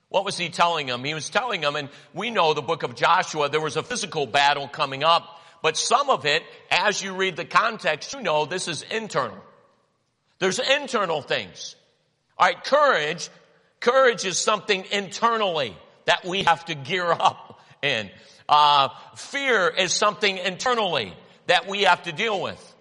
What 0.10 0.25
was 0.25 0.38
he 0.38 0.50
telling 0.50 0.88
them? 0.88 1.03
He 1.05 1.13
was 1.13 1.29
telling 1.29 1.62
them, 1.62 1.77
and 1.77 1.89
we 2.13 2.29
know 2.29 2.53
the 2.53 2.62
book 2.62 2.84
of 2.84 2.96
Joshua, 2.96 3.50
there 3.50 3.62
was 3.62 3.77
a 3.77 3.84
physical 3.84 4.27
battle 4.27 4.67
coming 4.67 5.03
up, 5.03 5.39
but 5.63 5.77
some 5.77 6.10
of 6.10 6.25
it, 6.25 6.43
as 6.70 7.01
you 7.01 7.15
read 7.15 7.38
the 7.38 7.46
context, 7.46 8.13
you 8.13 8.22
know 8.22 8.46
this 8.46 8.67
is 8.67 8.84
internal. 8.91 9.41
There's 10.41 10.57
internal 10.57 11.21
things. 11.21 11.75
All 12.36 12.48
right, 12.48 12.63
courage, 12.63 13.29
courage 13.79 14.25
is 14.25 14.39
something 14.39 14.83
internally 14.91 15.77
that 16.05 16.25
we 16.25 16.41
have 16.41 16.65
to 16.65 16.74
gear 16.74 17.12
up 17.12 17.62
in. 17.83 18.10
Uh, 18.50 18.89
fear 19.15 19.67
is 19.67 19.93
something 19.93 20.39
internally 20.39 21.13
that 21.45 21.67
we 21.67 21.83
have 21.83 22.01
to 22.03 22.12
deal 22.12 22.41
with. 22.41 22.75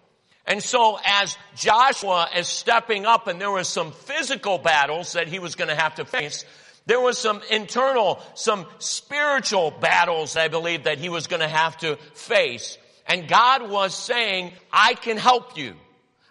And 0.47 0.62
so 0.62 0.99
as 1.05 1.37
Joshua 1.55 2.31
is 2.35 2.49
stepping 2.49 3.05
up 3.05 3.26
and 3.26 3.38
there 3.38 3.50
was 3.50 3.69
some 3.69 3.93
physical 3.93 4.57
battles 4.57 5.12
that 5.12 5.29
he 5.29 5.38
was 5.38 5.55
going 5.55 5.69
to 5.69 5.76
have 5.76 5.97
to 5.97 6.07
face, 6.07 6.47
there 6.87 6.99
was 6.99 7.19
some 7.19 7.43
internal, 7.50 8.23
some 8.33 8.64
spiritual 8.79 9.71
battles, 9.71 10.35
I 10.35 10.49
believe, 10.49 10.85
that 10.85 10.97
he 10.97 11.11
was 11.11 11.26
going 11.26 11.43
to 11.43 11.49
have 11.49 11.76
to 11.79 11.97
face. 12.14 12.79
And 13.07 13.29
God 13.29 13.69
was 13.69 13.95
saying, 13.95 14.52
I 14.73 14.95
can 14.95 15.19
help 15.19 15.59
you. 15.59 15.75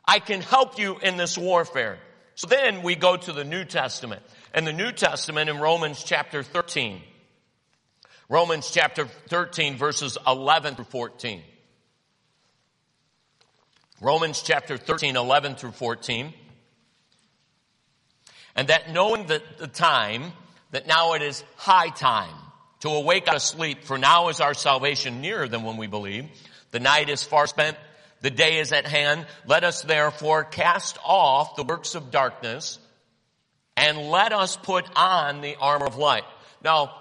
I 0.10 0.18
can 0.18 0.42
help 0.42 0.80
you 0.80 0.98
in 0.98 1.18
this 1.18 1.38
warfare. 1.38 2.00
So 2.34 2.48
then 2.48 2.82
we 2.82 2.96
go 2.96 3.16
to 3.16 3.32
the 3.32 3.44
New 3.44 3.64
Testament. 3.64 4.24
And 4.56 4.66
the 4.66 4.74
New 4.74 4.92
Testament 4.92 5.52
in 5.52 5.60
Romans 5.60 6.04
chapter 6.04 6.42
13. 6.42 7.00
Romans 8.28 8.72
chapter 8.72 9.06
13 9.06 9.78
verses 9.78 10.18
11 10.26 10.74
through 10.74 10.86
14. 10.86 11.44
Romans 14.02 14.42
chapter 14.42 14.78
13, 14.78 15.16
11 15.16 15.56
through 15.58 15.74
14. 15.74 16.34
And 18.56 18.70
that 18.70 18.92
knowing 18.92 19.28
that 19.28 19.60
the 19.60 19.68
time, 19.68 20.32
that 20.72 20.88
now 20.88 21.14
it 21.14 21.22
is 21.22 21.44
high 21.56 21.90
time 21.90 22.34
to 22.80 22.90
awake 22.90 23.28
out 23.28 23.36
of 23.36 23.44
sleep, 23.44 23.84
for 23.84 24.00
now 24.00 24.30
is 24.30 24.42
our 24.42 24.56
salvation 24.56 25.22
nearer 25.22 25.48
than 25.48 25.62
when 25.62 25.78
we 25.78 25.86
believe. 25.86 26.26
The 26.72 26.80
night 26.80 27.10
is 27.10 27.24
far 27.24 27.46
spent, 27.46 27.78
the 28.22 28.30
day 28.30 28.60
is 28.60 28.72
at 28.72 28.86
hand. 28.86 29.26
Let 29.46 29.64
us 29.64 29.82
therefore 29.82 30.44
cast 30.44 30.98
off 31.04 31.56
the 31.56 31.64
works 31.64 31.96
of 31.96 32.12
darkness 32.12 32.80
and 33.78 34.10
let 34.10 34.34
us 34.34 34.58
put 34.58 34.86
on 34.96 35.42
the 35.42 35.56
armor 35.56 35.86
of 35.86 35.98
light. 35.98 36.26
Now, 36.64 36.94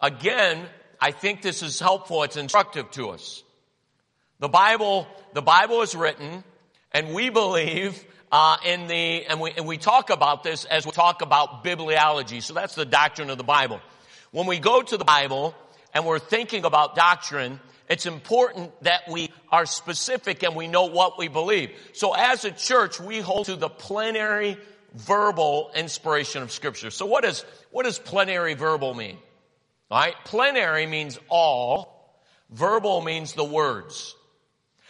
again, 0.00 0.66
I 1.00 1.12
think 1.12 1.42
this 1.42 1.62
is 1.62 1.80
helpful. 1.80 2.22
It's 2.22 2.36
instructive 2.36 2.90
to 2.92 3.10
us. 3.10 3.42
The 4.40 4.48
Bible, 4.48 5.06
the 5.32 5.42
Bible 5.42 5.82
is 5.82 5.94
written, 5.94 6.44
and 6.92 7.14
we 7.14 7.30
believe 7.30 8.04
uh, 8.30 8.58
in 8.64 8.86
the, 8.86 9.24
and 9.26 9.40
we, 9.40 9.52
and 9.52 9.66
we 9.66 9.78
talk 9.78 10.10
about 10.10 10.42
this 10.42 10.64
as 10.66 10.84
we 10.84 10.92
talk 10.92 11.22
about 11.22 11.64
bibliology. 11.64 12.42
So 12.42 12.54
that's 12.54 12.74
the 12.74 12.84
doctrine 12.84 13.30
of 13.30 13.38
the 13.38 13.44
Bible. 13.44 13.80
When 14.30 14.46
we 14.46 14.58
go 14.58 14.82
to 14.82 14.96
the 14.96 15.04
Bible 15.04 15.54
and 15.94 16.04
we're 16.04 16.18
thinking 16.18 16.64
about 16.64 16.94
doctrine, 16.94 17.58
it's 17.88 18.06
important 18.06 18.72
that 18.82 19.08
we 19.08 19.30
are 19.50 19.66
specific 19.66 20.42
and 20.42 20.54
we 20.54 20.68
know 20.68 20.84
what 20.84 21.18
we 21.18 21.28
believe. 21.28 21.70
So 21.94 22.14
as 22.14 22.44
a 22.44 22.50
church, 22.50 23.00
we 23.00 23.20
hold 23.20 23.46
to 23.46 23.56
the 23.56 23.68
plenary 23.68 24.58
verbal 24.94 25.70
inspiration 25.74 26.42
of 26.42 26.52
scripture. 26.52 26.90
So 26.90 27.06
what 27.06 27.24
does, 27.24 27.44
what 27.70 27.84
does 27.84 27.98
plenary 27.98 28.54
verbal 28.54 28.94
mean? 28.94 29.18
All 29.90 30.00
right? 30.00 30.14
Plenary 30.24 30.86
means 30.86 31.18
all. 31.28 32.22
Verbal 32.50 33.02
means 33.02 33.32
the 33.32 33.44
words. 33.44 34.14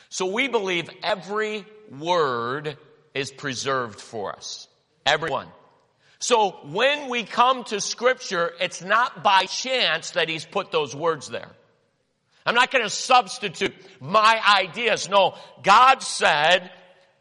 So 0.09 0.27
we 0.27 0.49
believe 0.49 0.89
every 1.03 1.67
word 1.99 2.77
is 3.15 3.31
preserved 3.31 4.01
for 4.01 4.35
us. 4.35 4.69
Everyone. 5.05 5.49
So 6.19 6.51
when 6.65 7.09
we 7.09 7.23
come 7.23 7.65
to 7.65 7.81
scripture, 7.81 8.53
it's 8.61 8.83
not 8.83 9.23
by 9.23 9.45
chance 9.45 10.13
that 10.13 10.29
he's 10.29 10.45
put 10.45 10.73
those 10.73 10.95
words 10.95 11.29
there. 11.29 11.51
I'm 12.49 12.55
not 12.55 12.71
going 12.71 12.83
to 12.83 12.89
substitute 12.89 13.75
my 14.01 14.41
ideas. 14.59 15.07
No, 15.07 15.35
God 15.63 16.03
said, 16.03 16.71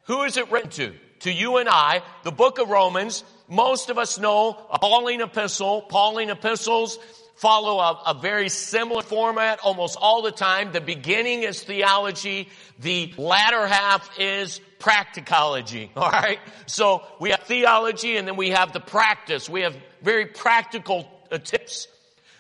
who 0.04 0.24
is 0.24 0.38
it 0.38 0.50
written 0.50 0.70
to? 0.70 0.94
To 1.22 1.32
you 1.34 1.58
and 1.58 1.68
I, 1.68 2.02
the 2.24 2.32
book 2.32 2.60
of 2.60 2.70
Romans. 2.70 3.26
Most 3.50 3.90
of 3.90 3.98
us 3.98 4.18
know 4.18 4.58
a 4.72 4.80
Pauline 4.80 5.20
epistle. 5.20 5.82
Pauline 5.82 6.30
epistles 6.30 6.98
follow 7.36 7.78
a, 7.80 8.04
a, 8.06 8.14
very 8.14 8.48
similar 8.48 9.02
format 9.02 9.60
almost 9.60 9.98
all 10.00 10.22
the 10.22 10.32
time. 10.32 10.72
The 10.72 10.80
beginning 10.80 11.44
is 11.44 11.62
theology. 11.62 12.48
The 12.80 13.14
latter 13.18 13.68
half 13.68 14.10
is 14.18 14.62
practicology. 14.80 15.90
All 15.98 16.10
right. 16.10 16.40
So 16.68 17.04
we 17.20 17.32
have 17.32 17.42
theology 17.42 18.16
and 18.16 18.26
then 18.26 18.38
we 18.38 18.52
have 18.52 18.72
the 18.72 18.80
practice. 18.80 19.50
We 19.50 19.62
have 19.62 19.76
very 20.02 20.28
practical 20.28 21.06
uh, 21.30 21.38
tips. 21.38 21.90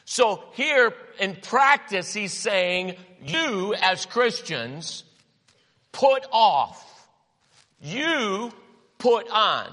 So 0.09 0.41
here 0.53 0.93
in 1.19 1.35
practice, 1.35 2.13
he's 2.13 2.31
saying 2.31 2.95
you 3.21 3.75
as 3.75 4.05
Christians 4.05 5.03
put 5.91 6.25
off. 6.31 7.09
You 7.81 8.53
put 8.99 9.29
on. 9.29 9.67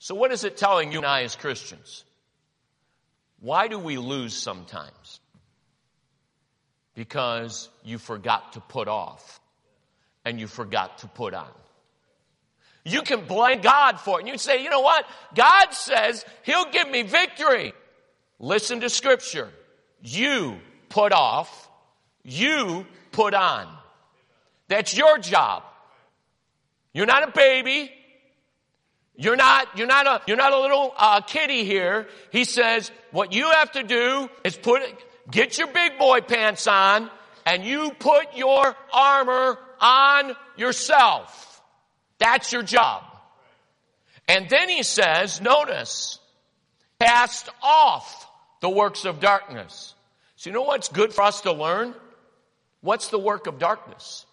So 0.00 0.16
what 0.16 0.32
is 0.32 0.42
it 0.42 0.56
telling 0.56 0.90
you 0.90 0.98
and 0.98 1.06
I 1.06 1.22
as 1.22 1.36
Christians? 1.36 2.04
Why 3.38 3.68
do 3.68 3.78
we 3.78 3.96
lose 3.96 4.34
sometimes? 4.34 5.20
Because 6.96 7.68
you 7.84 7.98
forgot 7.98 8.54
to 8.54 8.60
put 8.60 8.88
off 8.88 9.38
and 10.24 10.40
you 10.40 10.48
forgot 10.48 10.98
to 10.98 11.06
put 11.06 11.32
on. 11.32 11.52
You 12.84 13.02
can 13.02 13.24
blame 13.24 13.60
God 13.60 14.00
for 14.00 14.18
it. 14.18 14.22
And 14.22 14.28
you 14.28 14.36
say, 14.36 14.64
you 14.64 14.68
know 14.68 14.80
what? 14.80 15.06
God 15.36 15.68
says 15.70 16.24
He'll 16.42 16.72
give 16.72 16.90
me 16.90 17.02
victory. 17.02 17.72
Listen 18.38 18.80
to 18.80 18.90
scripture. 18.90 19.50
You 20.00 20.58
put 20.88 21.12
off, 21.12 21.68
you 22.22 22.86
put 23.12 23.34
on. 23.34 23.66
That's 24.68 24.96
your 24.96 25.18
job. 25.18 25.64
You're 26.92 27.06
not 27.06 27.28
a 27.28 27.32
baby. 27.32 27.90
You're 29.16 29.36
not, 29.36 29.76
you're 29.76 29.88
not 29.88 30.06
a, 30.06 30.22
you're 30.28 30.36
not 30.36 30.52
a 30.52 30.60
little 30.60 30.94
uh, 30.96 31.20
kitty 31.22 31.64
here. 31.64 32.06
He 32.30 32.44
says, 32.44 32.92
what 33.10 33.32
you 33.32 33.50
have 33.50 33.72
to 33.72 33.82
do 33.82 34.28
is 34.44 34.56
put, 34.56 34.82
get 35.28 35.58
your 35.58 35.66
big 35.68 35.98
boy 35.98 36.20
pants 36.20 36.68
on 36.68 37.10
and 37.44 37.64
you 37.64 37.90
put 37.98 38.36
your 38.36 38.76
armor 38.92 39.58
on 39.80 40.36
yourself. 40.56 41.62
That's 42.18 42.52
your 42.52 42.62
job. 42.62 43.02
And 44.28 44.48
then 44.48 44.68
he 44.68 44.82
says, 44.82 45.40
notice, 45.40 46.20
cast 47.00 47.48
off 47.62 48.27
the 48.60 48.68
works 48.68 49.04
of 49.04 49.20
darkness. 49.20 49.94
So 50.36 50.50
you 50.50 50.54
know 50.54 50.62
what's 50.62 50.88
good 50.88 51.12
for 51.12 51.22
us 51.22 51.40
to 51.42 51.52
learn? 51.52 51.94
What's 52.80 53.08
the 53.08 53.18
work 53.18 53.46
of 53.46 53.58
darkness? 53.58 54.24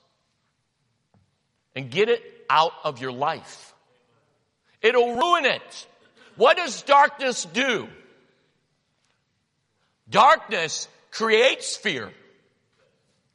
And 1.75 1.89
get 1.89 2.09
it 2.09 2.23
out 2.49 2.73
of 2.83 3.01
your 3.01 3.11
life. 3.11 3.73
It'll 4.81 5.15
ruin 5.15 5.45
it. 5.45 5.87
What 6.35 6.57
does 6.57 6.83
darkness 6.83 7.45
do? 7.45 7.87
Darkness 10.09 10.87
creates 11.11 11.75
fear. 11.75 12.11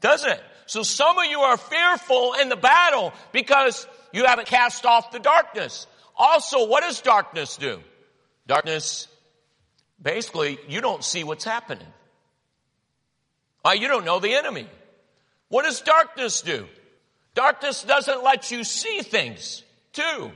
Doesn't 0.00 0.31
it? 0.31 0.42
So 0.66 0.83
some 0.83 1.18
of 1.18 1.24
you 1.24 1.40
are 1.40 1.57
fearful 1.57 2.35
in 2.35 2.48
the 2.48 2.57
battle 2.57 3.12
because 3.33 3.87
you 4.12 4.24
haven't 4.24 4.46
cast 4.46 4.87
off 4.87 5.11
the 5.11 5.18
darkness. 5.18 5.87
Also, 6.16 6.68
what 6.68 6.83
does 6.83 7.00
darkness 7.00 7.57
do? 7.57 7.81
Darkness, 8.46 9.09
basically, 10.02 10.58
you 10.68 10.80
don't 10.80 11.04
see 11.04 11.24
what's 11.24 11.44
happening. 11.44 11.86
Uh, 13.64 13.72
you 13.72 13.88
don't 13.88 14.04
know 14.04 14.20
the 14.20 14.34
enemy. 14.34 14.66
What 15.48 15.64
does 15.64 15.80
darkness 15.80 16.42
do? 16.42 16.66
Darkness 17.34 17.82
doesn't 17.82 18.22
let 18.22 18.50
you 18.50 18.64
see 18.64 19.02
things, 19.02 19.62
too. 19.92 20.30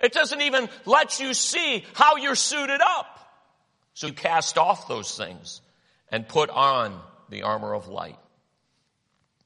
It 0.00 0.12
doesn't 0.12 0.40
even 0.40 0.68
let 0.84 1.20
you 1.20 1.34
see 1.34 1.84
how 1.94 2.16
you're 2.16 2.34
suited 2.34 2.80
up. 2.80 3.10
So 3.94 4.08
you 4.08 4.12
cast 4.12 4.58
off 4.58 4.88
those 4.88 5.16
things 5.16 5.60
and 6.10 6.26
put 6.26 6.50
on 6.50 7.00
the 7.30 7.42
armor 7.42 7.74
of 7.74 7.88
light. 7.88 8.18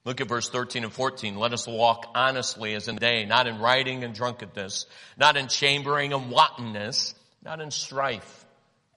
Look 0.05 0.21
at 0.23 0.29
verse 0.29 0.49
13 0.49 0.85
and 0.85 0.93
14. 0.93 1.37
Let 1.37 1.53
us 1.53 1.67
walk 1.67 2.11
honestly 2.15 2.75
as 2.75 2.89
in 2.89 2.95
the 2.95 3.01
day, 3.01 3.27
not 3.27 3.47
in 3.47 3.59
rioting 3.59 4.05
and 4.05 4.15
drunkenness, 4.15 4.87
not 5.19 5.37
in 5.37 5.49
chambering 5.49 6.15
and 6.15 6.31
wantonness, 6.31 7.15
not 7.45 7.61
in 7.61 7.71
strife 7.71 8.47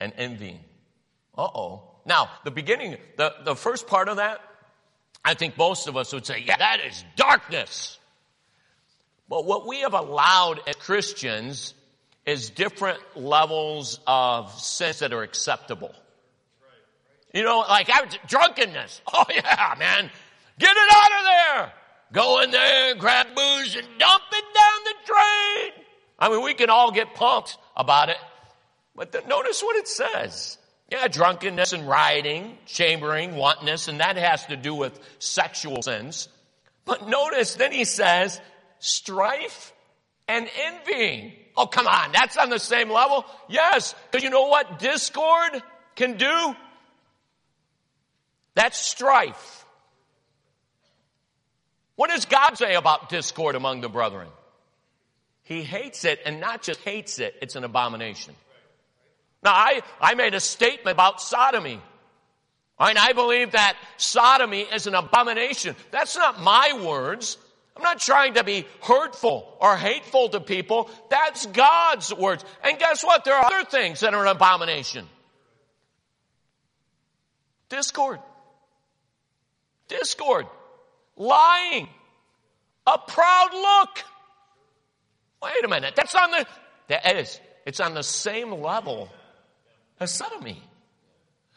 and 0.01 0.11
envying. 0.17 0.59
Uh-oh. 1.37 1.83
Now, 2.05 2.29
the 2.43 2.51
beginning, 2.51 2.97
the, 3.15 3.33
the 3.45 3.55
first 3.55 3.87
part 3.87 4.09
of 4.09 4.17
that, 4.17 4.41
I 5.23 5.35
think 5.35 5.57
most 5.57 5.87
of 5.87 5.95
us 5.95 6.11
would 6.11 6.25
say, 6.25 6.43
yeah, 6.45 6.57
that 6.57 6.79
is 6.85 7.05
darkness. 7.15 7.99
But 9.29 9.45
what 9.45 9.65
we 9.67 9.81
have 9.81 9.93
allowed 9.93 10.59
as 10.67 10.75
Christians 10.75 11.73
is 12.25 12.49
different 12.49 12.99
levels 13.15 13.99
of 14.07 14.51
sins 14.59 14.99
that 14.99 15.13
are 15.13 15.23
acceptable. 15.23 15.93
You 17.33 17.43
know, 17.43 17.59
like 17.59 17.89
drunkenness. 18.27 19.01
Oh 19.13 19.23
yeah, 19.33 19.75
man. 19.79 20.09
Get 20.59 20.75
it 20.75 20.91
out 20.93 21.11
of 21.19 21.25
there. 21.25 21.73
Go 22.11 22.41
in 22.41 22.51
there, 22.51 22.95
grab 22.95 23.27
booze 23.35 23.75
and 23.75 23.87
dump 23.97 24.23
it 24.33 24.45
down 24.53 24.83
the 24.83 24.93
drain. 25.05 25.85
I 26.19 26.29
mean, 26.29 26.43
we 26.43 26.53
can 26.53 26.69
all 26.69 26.91
get 26.91 27.13
pumped 27.15 27.57
about 27.75 28.09
it. 28.09 28.17
But 28.95 29.12
the, 29.12 29.21
notice 29.27 29.62
what 29.62 29.75
it 29.77 29.88
says. 29.88 30.58
Yeah, 30.89 31.08
drunkenness 31.08 31.71
and 31.73 31.88
rioting, 31.88 32.58
chambering, 32.65 33.36
wantonness, 33.36 33.88
and 33.88 34.01
that 34.01 34.17
has 34.17 34.45
to 34.47 34.58
do 34.58 34.75
with 34.75 34.99
sexual 35.19 35.82
sins. 35.82 36.27
But 36.84 37.08
notice 37.08 37.56
then 37.56 37.71
he 37.71 37.86
says, 37.86 38.41
strife 38.80 39.71
and 40.27 40.49
envying. 40.65 41.34
Oh, 41.56 41.67
come 41.67 41.88
on. 41.88 42.12
That's 42.12 42.38
on 42.38 42.49
the 42.49 42.60
same 42.60 42.89
level. 42.89 43.25
Yes. 43.47 43.95
Because 44.10 44.23
you 44.23 44.30
know 44.30 44.47
what 44.47 44.80
discord 44.80 45.63
can 45.95 46.17
do? 46.17 46.56
That's 48.56 48.77
strife. 48.77 49.65
What 51.95 52.10
does 52.10 52.25
God 52.25 52.58
say 52.58 52.75
about 52.75 53.10
discord 53.10 53.56
among 53.56 53.82
the 53.82 53.89
brethren? 53.89 54.27
He 55.43 55.62
hates 55.62 56.06
it, 56.06 56.19
and 56.25 56.39
not 56.39 56.62
just 56.62 56.80
hates 56.82 57.19
it, 57.19 57.36
it's 57.41 57.56
an 57.56 57.63
abomination. 57.63 58.34
Now, 59.43 59.51
I, 59.51 59.82
I 59.99 60.15
made 60.15 60.34
a 60.34 60.39
statement 60.39 60.93
about 60.93 61.21
sodomy. 61.21 61.82
And 62.80 62.97
I 62.97 63.13
believe 63.13 63.51
that 63.51 63.77
sodomy 63.97 64.62
is 64.62 64.88
an 64.88 64.95
abomination. 64.95 65.75
That's 65.91 66.15
not 66.15 66.41
my 66.41 66.80
words. 66.84 67.38
I'm 67.75 67.84
not 67.84 67.99
trying 67.99 68.36
to 68.36 68.43
be 68.43 68.65
hurtful 68.82 69.58
or 69.60 69.77
hateful 69.77 70.30
to 70.30 70.39
people. 70.39 70.89
That's 71.10 71.45
God's 71.45 72.13
words. 72.13 72.43
And 72.63 72.77
guess 72.80 73.04
what? 73.04 73.23
There 73.23 73.36
are 73.36 73.45
other 73.45 73.69
things 73.69 74.01
that 74.01 74.13
are 74.13 74.25
an 74.25 74.36
abomination. 74.36 75.08
Discord. 77.69 78.19
Discord. 79.88 80.47
Lying. 81.15 81.88
A 82.88 82.97
proud 82.97 83.49
look. 83.54 84.04
Wait 85.43 85.63
a 85.63 85.67
minute. 85.67 85.95
That's 85.95 86.15
on 86.15 86.32
the, 86.32 86.45
that 86.88 87.15
is, 87.15 87.39
it's 87.65 87.80
on 87.80 87.93
the 87.93 88.04
same 88.04 88.51
level 88.51 89.10
as 90.01 90.11
sodomy. 90.11 90.61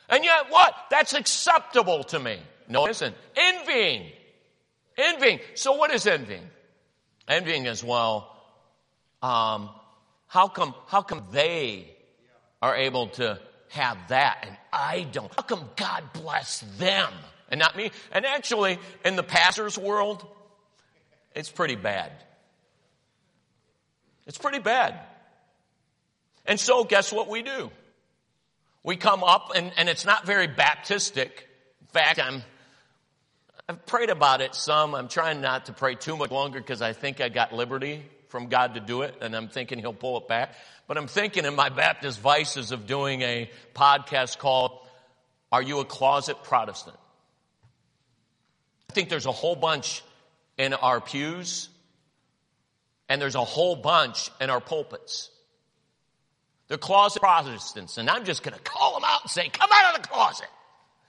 And 0.08 0.22
yet 0.22 0.50
what? 0.50 0.74
That's 0.90 1.14
acceptable 1.14 2.04
to 2.04 2.20
me. 2.20 2.38
No, 2.68 2.86
it 2.86 2.90
isn't. 2.90 3.16
Envying. 3.34 4.12
Envying. 4.96 5.40
So 5.54 5.72
what 5.72 5.90
is 5.90 6.06
envying? 6.06 6.46
Envying 7.26 7.66
as 7.66 7.82
well. 7.82 8.30
Um, 9.22 9.70
how 10.26 10.48
come, 10.48 10.74
how 10.86 11.00
come 11.00 11.24
they 11.32 11.90
are 12.60 12.76
able 12.76 13.08
to 13.08 13.40
have 13.70 13.96
that 14.08 14.44
and 14.46 14.56
I 14.72 15.06
don't? 15.10 15.34
How 15.34 15.42
come 15.42 15.68
God 15.76 16.04
bless 16.12 16.60
them 16.78 17.10
and 17.50 17.58
not 17.58 17.76
me? 17.76 17.90
And 18.12 18.26
actually, 18.26 18.78
in 19.04 19.16
the 19.16 19.22
pastor's 19.22 19.78
world, 19.78 20.24
it's 21.34 21.50
pretty 21.50 21.76
bad. 21.76 22.12
It's 24.26 24.38
pretty 24.38 24.58
bad. 24.58 25.00
And 26.44 26.60
so 26.60 26.84
guess 26.84 27.10
what 27.10 27.28
we 27.28 27.40
do? 27.42 27.70
We 28.84 28.96
come 28.96 29.24
up 29.24 29.52
and, 29.56 29.72
and 29.78 29.88
it's 29.88 30.04
not 30.04 30.26
very 30.26 30.46
Baptistic. 30.46 31.30
In 31.80 31.86
fact, 31.90 32.20
I'm, 32.20 32.42
I've 33.66 33.84
prayed 33.86 34.10
about 34.10 34.42
it 34.42 34.54
some. 34.54 34.94
I'm 34.94 35.08
trying 35.08 35.40
not 35.40 35.66
to 35.66 35.72
pray 35.72 35.94
too 35.94 36.18
much 36.18 36.30
longer 36.30 36.60
because 36.60 36.82
I 36.82 36.92
think 36.92 37.22
I 37.22 37.30
got 37.30 37.52
liberty 37.54 38.04
from 38.28 38.48
God 38.48 38.74
to 38.74 38.80
do 38.80 39.02
it 39.02 39.16
and 39.22 39.34
I'm 39.34 39.48
thinking 39.48 39.78
he'll 39.78 39.94
pull 39.94 40.18
it 40.18 40.28
back. 40.28 40.54
But 40.86 40.98
I'm 40.98 41.06
thinking 41.06 41.46
in 41.46 41.56
my 41.56 41.70
Baptist 41.70 42.20
vices 42.20 42.72
of 42.72 42.86
doing 42.86 43.22
a 43.22 43.50
podcast 43.74 44.36
called 44.36 44.72
Are 45.50 45.62
You 45.62 45.78
a 45.78 45.84
Closet 45.86 46.42
Protestant? 46.44 46.96
I 48.90 48.92
think 48.92 49.08
there's 49.08 49.26
a 49.26 49.32
whole 49.32 49.56
bunch 49.56 50.02
in 50.58 50.74
our 50.74 51.00
pews 51.00 51.70
and 53.08 53.20
there's 53.20 53.34
a 53.34 53.44
whole 53.44 53.76
bunch 53.76 54.30
in 54.42 54.50
our 54.50 54.60
pulpits. 54.60 55.30
They're 56.68 56.78
closet 56.78 57.20
Protestants, 57.20 57.98
and 57.98 58.08
I'm 58.08 58.24
just 58.24 58.42
going 58.42 58.56
to 58.56 58.62
call 58.62 58.94
them 58.94 59.04
out 59.04 59.22
and 59.22 59.30
say, 59.30 59.48
come 59.48 59.68
out 59.72 59.96
of 59.96 60.02
the 60.02 60.08
closet. 60.08 60.48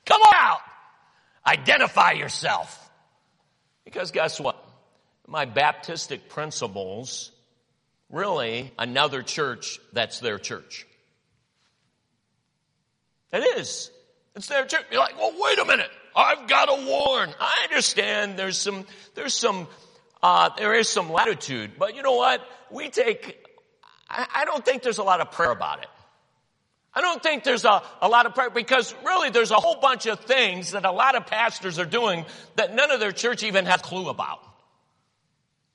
Come 0.05 0.21
on 0.21 0.33
out. 0.35 0.59
Identify 1.47 2.13
yourself. 2.13 2.81
Because 3.85 4.11
guess 4.11 4.39
what? 4.39 4.61
My 5.27 5.45
Baptistic 5.45 6.27
principles, 6.27 7.31
really, 8.09 8.71
another 8.77 9.23
church, 9.23 9.79
that's 9.93 10.19
their 10.19 10.37
church. 10.37 10.85
It 13.31 13.57
is. 13.57 13.91
It's 14.35 14.47
their 14.47 14.65
church. 14.65 14.85
You're 14.91 14.99
like, 14.99 15.17
well, 15.17 15.33
wait 15.39 15.57
a 15.59 15.65
minute. 15.65 15.89
I've 16.15 16.47
got 16.47 16.65
to 16.65 16.85
warn. 16.85 17.33
I 17.39 17.65
understand 17.69 18.37
there's 18.37 18.57
some, 18.57 18.85
there's 19.15 19.33
some, 19.33 19.67
uh, 20.21 20.49
there 20.57 20.73
is 20.73 20.89
some 20.89 21.11
latitude, 21.11 21.71
but 21.77 21.95
you 21.95 22.03
know 22.03 22.15
what? 22.15 22.41
We 22.71 22.89
take 22.89 23.44
I, 24.09 24.45
don't 24.45 24.63
think 24.63 24.83
there's 24.83 24.99
a 24.99 25.03
lot 25.03 25.21
of 25.21 25.31
prayer 25.31 25.51
about 25.51 25.81
it. 25.81 25.89
I 26.93 27.01
don't 27.01 27.21
think 27.21 27.43
there's 27.43 27.65
a, 27.65 27.81
a 28.01 28.07
lot 28.07 28.25
of 28.25 28.35
prayer 28.35 28.49
because 28.49 28.95
really 29.05 29.29
there's 29.29 29.51
a 29.51 29.55
whole 29.55 29.81
bunch 29.81 30.05
of 30.05 30.21
things 30.21 30.71
that 30.71 30.85
a 30.85 30.91
lot 30.91 31.15
of 31.15 31.25
pastors 31.25 31.79
are 31.79 31.85
doing 31.85 32.25
that 32.55 32.73
none 32.73 32.91
of 32.91 32.99
their 32.99 33.11
church 33.11 33.43
even 33.43 33.65
has 33.65 33.81
clue 33.81 34.07
about. 34.09 34.39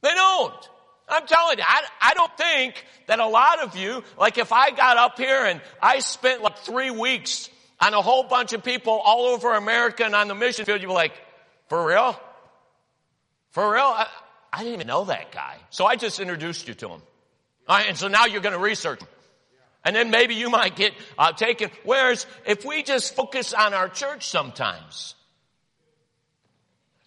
They 0.03 0.14
don't. 0.14 0.69
I'm 1.09 1.27
telling 1.27 1.59
you, 1.59 1.64
I, 1.66 1.83
I 2.01 2.14
don't 2.14 2.35
think 2.38 2.87
that 3.07 3.19
a 3.19 3.27
lot 3.27 3.61
of 3.61 3.77
you, 3.77 4.03
like 4.19 4.38
if 4.38 4.53
I 4.53 4.71
got 4.71 4.97
up 4.97 5.19
here 5.19 5.45
and 5.45 5.61
I 5.83 5.99
spent 5.99 6.40
like 6.40 6.59
three 6.59 6.90
weeks 6.90 7.51
on 7.81 7.93
a 7.93 8.01
whole 8.01 8.23
bunch 8.23 8.53
of 8.53 8.62
people 8.62 8.93
all 8.93 9.27
over 9.27 9.55
America 9.55 10.05
and 10.05 10.14
on 10.14 10.29
the 10.29 10.35
mission 10.35 10.64
field, 10.64 10.81
you'd 10.81 10.88
be 10.88 10.95
like, 10.95 11.12
for 11.69 11.87
real? 11.87 12.19
For 13.51 13.73
real? 13.73 13.83
I, 13.83 14.07
I 14.53 14.59
didn't 14.59 14.75
even 14.75 14.87
know 14.87 15.05
that 15.05 15.33
guy. 15.33 15.57
So 15.71 15.85
I 15.85 15.97
just 15.97 16.21
introduced 16.21 16.69
you 16.69 16.75
to 16.75 16.88
him. 16.88 17.03
And 17.68 17.96
so 17.96 18.09
now 18.09 18.27
you're 18.27 18.40
going 18.40 18.55
to 18.55 18.61
research. 18.61 19.01
And 19.85 19.96
then 19.96 20.11
maybe 20.11 20.35
you 20.35 20.51
might 20.51 20.77
get 20.77 20.92
uh, 21.18 21.33
taken. 21.33 21.70
Whereas 21.85 22.27
if 22.46 22.64
we 22.64 22.83
just 22.83 23.14
focus 23.14 23.55
on 23.55 23.73
our 23.73 23.88
church 23.88 24.29
sometimes, 24.29 25.14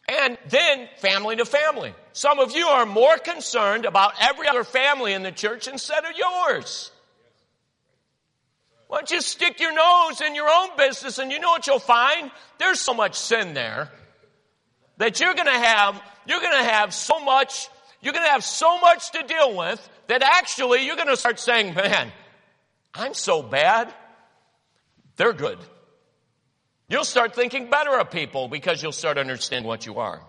and 0.07 0.37
then 0.49 0.89
family 0.97 1.37
to 1.37 1.45
family. 1.45 1.93
Some 2.11 2.39
of 2.39 2.55
you 2.55 2.67
are 2.67 2.85
more 2.85 3.17
concerned 3.17 3.85
about 3.85 4.13
every 4.19 4.47
other 4.47 4.63
family 4.63 5.13
in 5.13 5.23
the 5.23 5.31
church 5.31 5.67
instead 5.67 6.03
of 6.03 6.11
yours. 6.17 6.91
Why 8.87 8.99
don't 8.99 9.11
you 9.11 9.21
stick 9.21 9.59
your 9.59 9.73
nose 9.73 10.21
in 10.21 10.35
your 10.35 10.49
own 10.49 10.69
business 10.77 11.17
and 11.19 11.31
you 11.31 11.39
know 11.39 11.49
what 11.49 11.65
you'll 11.65 11.79
find? 11.79 12.29
There's 12.59 12.79
so 12.79 12.93
much 12.93 13.15
sin 13.15 13.53
there 13.53 13.89
that 14.97 15.19
you're 15.19 15.33
gonna 15.33 15.51
have, 15.51 16.01
you're 16.27 16.41
gonna 16.41 16.63
have 16.63 16.93
so 16.93 17.19
much, 17.19 17.69
you're 18.01 18.13
gonna 18.13 18.29
have 18.29 18.43
so 18.43 18.79
much 18.79 19.11
to 19.13 19.23
deal 19.23 19.55
with 19.55 19.89
that 20.07 20.21
actually 20.21 20.85
you're 20.85 20.95
going 20.95 21.07
to 21.07 21.17
start 21.17 21.39
saying, 21.39 21.73
man, 21.73 22.11
I'm 22.93 23.13
so 23.13 23.41
bad. 23.41 23.93
They're 25.15 25.33
good. 25.33 25.59
You'll 26.89 27.05
start 27.05 27.35
thinking 27.35 27.69
better 27.69 27.97
of 27.97 28.11
people 28.11 28.47
because 28.47 28.81
you'll 28.83 28.91
start 28.91 29.17
understanding 29.17 29.67
what 29.67 29.85
you 29.85 29.99
are. 29.99 30.21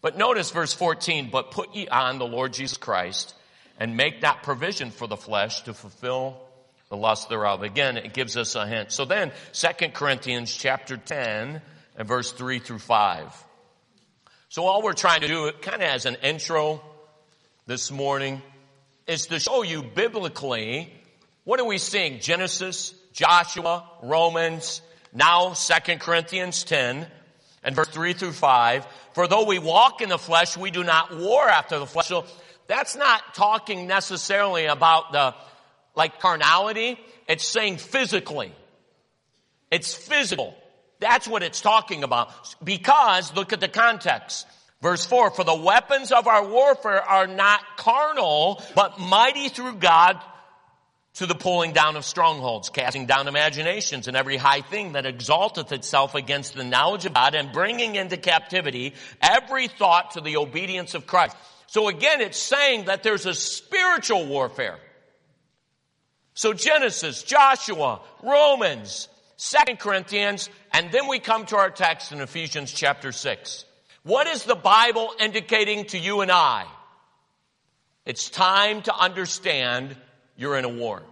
But 0.00 0.16
notice 0.16 0.50
verse 0.50 0.72
14, 0.72 1.30
but 1.30 1.50
put 1.50 1.74
ye 1.74 1.88
on 1.88 2.18
the 2.18 2.26
Lord 2.26 2.52
Jesus 2.52 2.76
Christ 2.76 3.34
and 3.78 3.96
make 3.96 4.22
not 4.22 4.42
provision 4.42 4.90
for 4.90 5.06
the 5.06 5.16
flesh 5.16 5.62
to 5.62 5.74
fulfill 5.74 6.40
the 6.88 6.96
lust 6.96 7.28
thereof. 7.28 7.62
Again, 7.62 7.96
it 7.96 8.14
gives 8.14 8.36
us 8.36 8.54
a 8.54 8.66
hint. 8.66 8.92
So 8.92 9.04
then, 9.04 9.32
2 9.52 9.88
Corinthians 9.88 10.54
chapter 10.54 10.96
10 10.96 11.60
and 11.96 12.08
verse 12.08 12.32
3 12.32 12.58
through 12.58 12.78
5. 12.78 13.44
So 14.48 14.64
all 14.64 14.82
we're 14.82 14.92
trying 14.92 15.22
to 15.22 15.28
do, 15.28 15.50
kind 15.60 15.82
of 15.82 15.88
as 15.88 16.06
an 16.06 16.16
intro 16.22 16.80
this 17.66 17.90
morning, 17.90 18.40
is 19.06 19.26
to 19.28 19.38
show 19.38 19.62
you 19.62 19.82
biblically 19.82 20.92
what 21.44 21.60
are 21.60 21.64
we 21.64 21.78
seeing? 21.78 22.18
Genesis, 22.18 22.92
Joshua, 23.12 23.88
Romans, 24.02 24.82
now 25.12 25.54
2 25.54 25.96
Corinthians 25.98 26.64
10 26.64 27.06
and 27.62 27.76
verse 27.76 27.86
3 27.88 28.14
through 28.14 28.32
5. 28.32 28.84
For 29.14 29.28
though 29.28 29.44
we 29.44 29.60
walk 29.60 30.00
in 30.02 30.08
the 30.08 30.18
flesh, 30.18 30.56
we 30.56 30.72
do 30.72 30.82
not 30.82 31.16
war 31.16 31.48
after 31.48 31.78
the 31.78 31.86
flesh. 31.86 32.08
So 32.08 32.24
that's 32.66 32.96
not 32.96 33.32
talking 33.32 33.86
necessarily 33.86 34.66
about 34.66 35.12
the, 35.12 35.36
like 35.94 36.18
carnality. 36.18 36.98
It's 37.28 37.46
saying 37.46 37.76
physically. 37.76 38.52
It's 39.70 39.94
physical. 39.94 40.52
That's 40.98 41.28
what 41.28 41.44
it's 41.44 41.60
talking 41.60 42.02
about. 42.02 42.30
Because, 42.64 43.32
look 43.36 43.52
at 43.52 43.60
the 43.60 43.68
context. 43.68 44.48
Verse 44.82 45.04
4, 45.06 45.30
for 45.30 45.44
the 45.44 45.54
weapons 45.54 46.12
of 46.12 46.26
our 46.26 46.46
warfare 46.46 47.02
are 47.02 47.26
not 47.26 47.60
carnal, 47.76 48.62
but 48.74 48.98
mighty 48.98 49.48
through 49.48 49.76
God 49.76 50.20
to 51.14 51.24
the 51.24 51.34
pulling 51.34 51.72
down 51.72 51.96
of 51.96 52.04
strongholds, 52.04 52.68
casting 52.68 53.06
down 53.06 53.26
imaginations 53.26 54.06
and 54.06 54.16
every 54.16 54.36
high 54.36 54.60
thing 54.60 54.92
that 54.92 55.06
exalteth 55.06 55.72
itself 55.72 56.14
against 56.14 56.54
the 56.54 56.62
knowledge 56.62 57.06
of 57.06 57.14
God 57.14 57.34
and 57.34 57.52
bringing 57.52 57.96
into 57.96 58.18
captivity 58.18 58.92
every 59.22 59.66
thought 59.66 60.10
to 60.10 60.20
the 60.20 60.36
obedience 60.36 60.94
of 60.94 61.06
Christ. 61.06 61.34
So 61.68 61.88
again, 61.88 62.20
it's 62.20 62.38
saying 62.38 62.84
that 62.84 63.02
there's 63.02 63.24
a 63.24 63.32
spiritual 63.32 64.26
warfare. 64.26 64.78
So 66.34 66.52
Genesis, 66.52 67.22
Joshua, 67.22 68.02
Romans, 68.22 69.08
Second 69.38 69.78
Corinthians, 69.78 70.50
and 70.70 70.92
then 70.92 71.08
we 71.08 71.18
come 71.18 71.46
to 71.46 71.56
our 71.56 71.70
text 71.70 72.12
in 72.12 72.20
Ephesians 72.20 72.72
chapter 72.72 73.10
6. 73.10 73.64
What 74.06 74.28
is 74.28 74.44
the 74.44 74.54
Bible 74.54 75.12
indicating 75.18 75.86
to 75.86 75.98
you 75.98 76.20
and 76.20 76.30
I? 76.30 76.64
It's 78.04 78.30
time 78.30 78.82
to 78.82 78.96
understand 78.96 79.96
you're 80.36 80.56
in 80.56 80.64
a 80.64 80.68
war. 80.68 81.02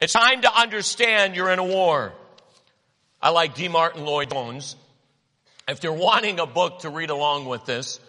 It's 0.00 0.14
time 0.14 0.40
to 0.40 0.58
understand 0.58 1.36
you're 1.36 1.50
in 1.50 1.58
a 1.58 1.64
war. 1.64 2.14
I 3.20 3.28
like 3.28 3.54
D. 3.54 3.68
Martyn 3.68 4.06
Lloyd 4.06 4.30
Jones. 4.30 4.74
If 5.68 5.84
you're 5.84 5.92
wanting 5.92 6.40
a 6.40 6.46
book 6.46 6.78
to 6.78 6.88
read 6.88 7.10
along 7.10 7.44
with 7.44 7.66
this, 7.66 8.00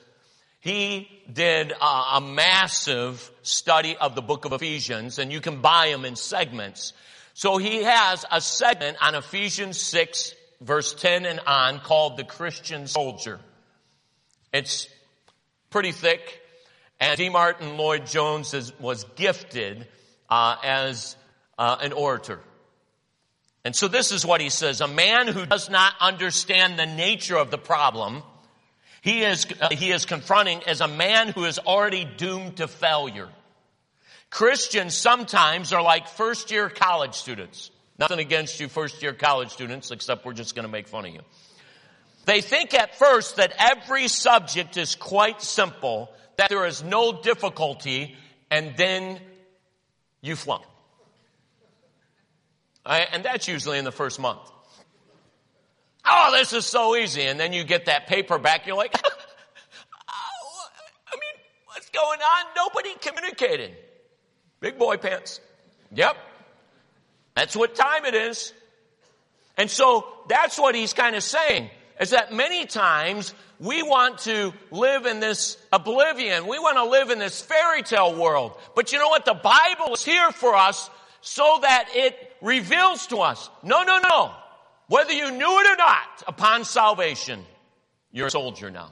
he 0.62 1.10
did 1.32 1.74
a, 1.82 2.22
massive 2.22 3.30
study 3.42 3.98
of 3.98 4.16
the 4.16 4.22
book 4.22 4.46
of 4.46 4.54
Ephesians 4.54 5.20
and 5.20 5.30
you 5.30 5.42
can 5.42 5.60
buy 5.60 5.90
them 5.90 6.06
in 6.06 6.16
segments. 6.16 6.94
So 7.34 7.58
he 7.58 7.84
has 7.84 8.24
a 8.32 8.40
segment 8.40 8.96
on 9.02 9.14
Ephesians 9.14 9.78
6 9.82 10.36
verse 10.62 10.94
10 10.94 11.26
and 11.26 11.42
on, 11.42 11.82
called 11.82 12.16
the 12.16 12.24
Christian 12.24 12.88
soldier. 12.88 13.42
It's 14.54 14.88
pretty 15.72 15.92
thick, 15.92 16.42
and 17.00 17.18
D. 17.18 17.30
Martyn 17.30 17.76
Lloyd 17.76 18.06
Jones 18.06 18.72
was 18.80 19.04
gifted 19.16 19.88
uh, 20.30 20.56
as 20.64 21.16
uh, 21.58 21.78
an 21.82 21.92
orator. 21.92 22.40
And 23.66 23.76
so 23.76 23.88
this 23.88 24.12
is 24.12 24.26
what 24.26 24.42
he 24.42 24.50
says. 24.50 24.82
A 24.82 24.88
man 24.88 25.28
who 25.28 25.46
does 25.46 25.70
not 25.70 25.94
understand 26.00 26.78
the 26.78 26.86
nature 26.86 27.38
of 27.38 27.50
the 27.50 27.58
problem, 27.58 28.22
he 29.02 29.24
is, 29.24 29.48
uh, 29.60 29.70
he 29.72 29.92
is 29.92 30.06
confronting 30.06 30.62
as 30.68 30.82
a 30.82 30.88
man 30.88 31.30
who 31.30 31.46
is 31.46 31.58
already 31.60 32.06
doomed 32.06 32.58
to 32.58 32.68
failure. 32.68 33.30
Christians 34.30 34.94
sometimes 34.94 35.74
are 35.74 35.82
like 35.82 36.08
first 36.08 36.52
year 36.52 36.70
college 36.70 37.16
students. 37.16 37.72
Nothing 37.98 38.20
against 38.20 38.60
you 38.60 38.68
first 38.68 39.02
year 39.02 39.14
college 39.14 39.50
students, 39.50 39.92
except 39.92 40.26
we're 40.26 40.34
just 40.34 40.56
going 40.56 40.66
to 40.66 40.72
make 40.72 40.88
fun 40.88 41.06
of 41.06 41.14
you. 41.14 41.22
They 42.26 42.42
think 42.42 42.74
at 42.74 42.96
first 42.96 43.36
that 43.36 43.54
every 43.58 44.08
subject 44.08 44.78
is 44.78 44.96
quite 44.96 45.42
simple, 45.42 46.10
that 46.38 46.50
there 46.50 46.66
is 46.66 46.84
no 46.84 47.22
difficulty, 47.22 48.16
and 48.50 48.76
then 48.78 49.20
you 50.22 50.36
flunk. 50.36 50.64
Right? 52.86 53.08
And 53.12 53.24
that's 53.24 53.48
usually 53.48 53.78
in 53.78 53.86
the 53.86 53.92
first 53.92 54.20
month. 54.20 54.40
Oh, 56.06 56.32
this 56.38 56.54
is 56.54 56.66
so 56.66 56.96
easy. 56.96 57.24
And 57.24 57.40
then 57.40 57.54
you 57.54 57.64
get 57.64 57.86
that 57.86 58.08
paper 58.08 58.38
back. 58.38 58.68
You're 58.68 58.76
like, 58.76 58.94
oh, 59.04 60.66
I 61.08 61.16
mean, 61.16 61.44
what's 61.68 61.90
going 61.90 62.20
on? 62.20 62.46
Nobody 62.56 62.94
communicated. 63.00 63.72
Big 64.60 64.78
boy 64.78 64.98
pants. 64.98 65.40
Yep. 65.94 66.18
That's 67.36 67.56
what 67.56 67.76
time 67.76 68.06
it 68.06 68.16
is. 68.16 68.54
And 69.58 69.70
so 69.70 70.08
that's 70.28 70.58
what 70.58 70.76
he's 70.76 70.94
kind 70.94 71.16
of 71.16 71.24
saying 71.24 71.70
is 72.00 72.12
that 72.12 72.34
many 72.34 72.66
times 72.66 73.34
we 73.60 73.84
want 73.84 74.20
to 74.20 74.54
live 74.72 75.06
in 75.06 75.20
this 75.20 75.58
oblivion. 75.72 76.48
We 76.48 76.60
want 76.60 76.78
to 76.78 76.86
live 76.86 77.10
in 77.10 77.20
this 77.20 77.42
fairy 77.42 77.84
tale 77.84 78.16
world. 78.16 78.58
But 78.76 78.92
you 78.92 79.00
know 79.00 79.08
what? 79.08 79.26
The 79.26 79.34
Bible 79.34 79.94
is 79.94 80.04
here 80.04 80.32
for 80.32 80.56
us 80.56 80.90
so 81.22 81.60
that 81.62 81.90
it 81.94 82.16
reveals 82.42 83.08
to 83.08 83.18
us, 83.18 83.50
no, 83.64 83.84
no, 83.84 84.00
no. 84.00 84.34
Whether 84.88 85.14
you 85.14 85.32
knew 85.32 85.60
it 85.60 85.68
or 85.68 85.78
not, 85.78 86.24
upon 86.28 86.66
salvation, 86.66 87.46
you're 88.12 88.28
a 88.28 88.32
soldier 88.32 88.70
now 88.70 88.92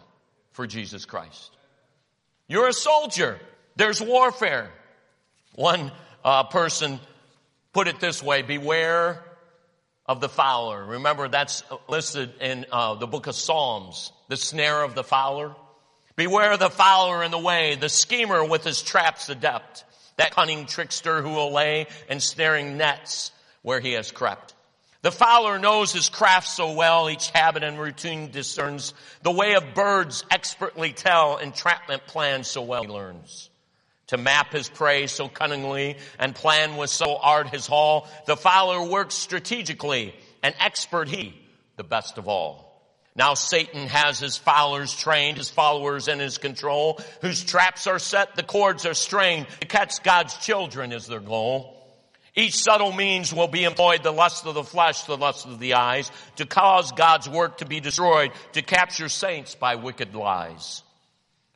for 0.52 0.66
Jesus 0.66 1.06
Christ. 1.06 1.52
You're 2.48 2.70
a 2.70 2.74
soldier. 2.74 3.40
There's 3.76 4.02
warfare. 4.02 4.70
One 5.56 5.92
uh, 6.24 6.46
person 6.46 7.00
put 7.74 7.88
it 7.88 8.00
this 8.00 8.24
way, 8.24 8.42
beware 8.42 9.24
of 10.06 10.22
the 10.22 10.30
fowler. 10.30 10.84
Remember 10.84 11.28
that's 11.28 11.64
listed 11.88 12.32
in 12.42 12.66
uh, 12.72 12.96
the 12.96 13.08
book 13.08 13.28
of 13.28 13.36
Psalms, 13.36 14.12
the 14.28 14.38
snare 14.38 14.84
of 14.84 14.96
the 14.96 15.04
fowler. 15.04 15.56
Beware 16.16 16.58
the 16.58 16.70
fowler 16.70 17.24
in 17.24 17.32
the 17.32 17.40
way, 17.40 17.76
the 17.76 17.90
schemer 17.90 18.44
with 18.44 18.64
his 18.64 18.82
traps 18.82 19.30
adept, 19.30 19.86
that 20.18 20.32
cunning 20.32 20.66
trickster 20.66 21.22
who 21.22 21.30
will 21.30 21.52
lay 21.52 21.88
ensnaring 22.10 22.78
nets 22.78 23.32
where 23.62 23.80
he 23.80 23.94
has 23.94 24.12
crept. 24.12 24.54
The 25.04 25.12
fowler 25.12 25.58
knows 25.58 25.94
his 25.94 26.10
craft 26.10 26.48
so 26.48 26.74
well, 26.74 27.10
each 27.10 27.30
habit 27.32 27.64
and 27.64 27.80
routine 27.80 28.30
discerns. 28.30 28.94
The 29.24 29.32
way 29.32 29.56
of 29.56 29.74
birds 29.74 30.24
expertly 30.30 30.94
tell, 30.94 31.38
entrapment 31.38 32.06
plans 32.06 32.48
so 32.48 32.62
well 32.62 32.84
he 32.84 32.90
learns. 32.90 33.51
To 34.12 34.18
map 34.18 34.52
his 34.52 34.68
prey 34.68 35.08
so 35.08 35.30
cunningly 35.30 35.96
and 36.20 36.36
plan 36.36 36.76
with 36.76 36.90
so 36.90 37.16
art 37.16 37.48
his 37.48 37.66
haul, 37.66 38.10
the 38.26 38.36
fowler 38.36 38.84
works 38.84 39.16
strategically, 39.16 40.14
an 40.44 40.54
expert 40.60 41.08
he, 41.08 41.34
the 41.78 41.86
best 41.86 42.18
of 42.18 42.28
all. 42.28 42.84
Now 43.16 43.36
Satan 43.36 43.88
has 43.88 44.20
his 44.20 44.36
fowlers 44.36 44.94
trained, 44.94 45.38
his 45.38 45.50
followers 45.50 46.10
in 46.10 46.20
his 46.20 46.40
control, 46.40 47.00
whose 47.22 47.46
traps 47.46 47.88
are 47.88 48.00
set, 48.00 48.36
the 48.36 48.44
cords 48.44 48.86
are 48.86 48.94
strained. 48.94 49.48
To 49.62 49.68
catch 49.68 50.04
God's 50.04 50.36
children 50.36 50.92
is 50.92 51.08
their 51.08 51.22
goal. 51.22 51.78
Each 52.36 52.58
subtle 52.58 52.92
means 52.92 53.34
will 53.34 53.48
be 53.48 53.64
employed, 53.64 54.04
the 54.04 54.12
lust 54.12 54.46
of 54.46 54.56
the 54.56 54.64
flesh, 54.66 55.04
the 55.04 55.16
lust 55.16 55.46
of 55.46 55.58
the 55.58 55.76
eyes, 55.76 56.12
to 56.36 56.46
cause 56.46 56.92
God's 56.92 57.30
work 57.30 57.60
to 57.60 57.66
be 57.66 57.80
destroyed, 57.80 58.34
to 58.52 58.62
capture 58.62 59.08
saints 59.08 59.56
by 59.56 59.76
wicked 59.76 60.14
lies. 60.16 60.84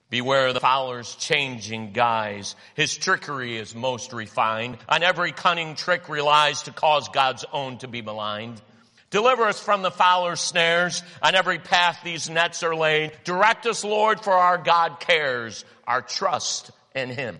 Beware 0.10 0.54
the 0.54 0.60
fowler's 0.60 1.16
changing 1.16 1.92
guise. 1.92 2.56
His 2.76 2.96
trickery 2.96 3.58
is 3.58 3.74
most 3.74 4.14
refined. 4.14 4.78
On 4.88 5.02
every 5.02 5.32
cunning 5.32 5.76
trick 5.76 6.10
relies 6.10 6.64
to 6.64 6.72
cause 6.72 7.10
God's 7.10 7.44
own 7.52 7.80
to 7.80 7.88
be 7.88 8.02
maligned. 8.02 8.62
Deliver 9.10 9.44
us 9.44 9.60
from 9.60 9.82
the 9.82 9.92
fowler's 9.92 10.42
snares. 10.42 11.02
On 11.22 11.34
every 11.36 11.58
path 11.58 12.02
these 12.04 12.30
nets 12.30 12.64
are 12.64 12.76
laid. 12.76 13.14
Direct 13.24 13.66
us, 13.66 13.84
Lord, 13.84 14.20
for 14.20 14.34
our 14.34 14.58
God 14.58 15.00
cares. 15.00 15.66
Our 15.88 16.02
trust 16.02 16.72
in 16.94 17.10
Him. 17.10 17.40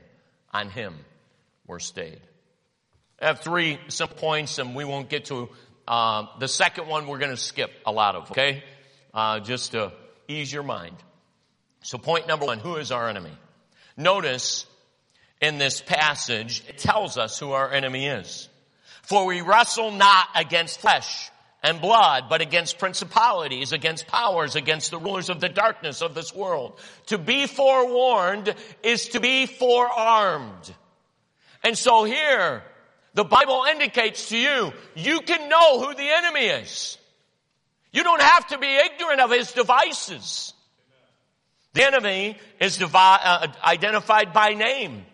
On 0.54 0.70
Him 0.70 0.96
we're 1.68 1.80
stayed. 1.80 2.22
I 3.22 3.28
have 3.28 3.42
three 3.42 3.80
simple 3.88 4.18
points 4.18 4.58
and 4.60 4.76
we 4.76 4.86
won't 4.86 5.10
get 5.10 5.26
to 5.26 5.50
uh, 5.88 6.26
the 6.40 6.48
second 6.48 6.88
one 6.88 7.08
we're 7.08 7.20
going 7.20 7.32
to 7.32 7.38
skip 7.38 7.72
a 7.86 7.92
lot 7.92 8.16
of, 8.16 8.32
okay? 8.32 8.64
Uh, 9.14 9.40
just 9.40 9.72
to 9.72 9.92
ease 10.28 10.52
your 10.52 10.64
mind. 10.64 10.96
So 11.86 12.00
point 12.00 12.28
number 12.28 12.48
one, 12.48 12.58
who 12.58 12.78
is 12.78 12.92
our 12.92 13.08
enemy? 13.08 13.38
Notice 13.96 14.66
in 15.40 15.60
this 15.60 15.82
passage, 15.82 16.64
it 16.68 16.80
tells 16.80 17.16
us 17.16 17.38
who 17.38 17.52
our 17.52 17.72
enemy 17.72 18.08
is. 18.08 18.50
For 19.04 19.28
we 19.28 19.42
wrestle 19.42 19.92
not 19.92 20.30
against 20.34 20.82
flesh 20.82 21.30
and 21.62 21.80
blood, 21.80 22.24
but 22.28 22.42
against 22.42 22.80
principalities, 22.80 23.72
against 23.72 24.08
powers, 24.08 24.56
against 24.56 24.90
the 24.90 24.98
rulers 24.98 25.30
of 25.30 25.40
the 25.40 25.48
darkness 25.48 26.02
of 26.02 26.16
this 26.16 26.34
world. 26.34 26.80
To 27.08 27.20
be 27.20 27.46
forewarned 27.46 28.56
is 28.82 29.10
to 29.10 29.20
be 29.20 29.46
forearmed. 29.46 30.74
And 31.64 31.78
so 31.78 32.04
here, 32.04 32.64
the 33.14 33.26
Bible 33.26 33.64
indicates 33.70 34.30
to 34.30 34.38
you, 34.38 34.74
you 34.96 35.22
can 35.22 35.50
know 35.50 35.86
who 35.86 35.94
the 35.94 36.10
enemy 36.10 36.48
is. 36.48 36.98
You 37.94 38.02
don't 38.02 38.24
have 38.24 38.48
to 38.48 38.58
be 38.58 38.76
ignorant 38.76 39.22
of 39.22 39.30
his 39.30 39.52
devices. 39.52 40.55
The 41.76 41.86
enemy 41.86 42.38
is 42.62 42.78
devi- 42.78 42.96
uh, 42.96 43.48
identified 43.62 44.32
by 44.32 44.54
name. 44.54 45.06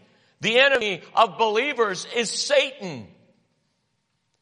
The 0.41 0.59
enemy 0.59 1.01
of 1.15 1.39
believers 1.39 2.05
is 2.15 2.29
Satan. 2.29 3.07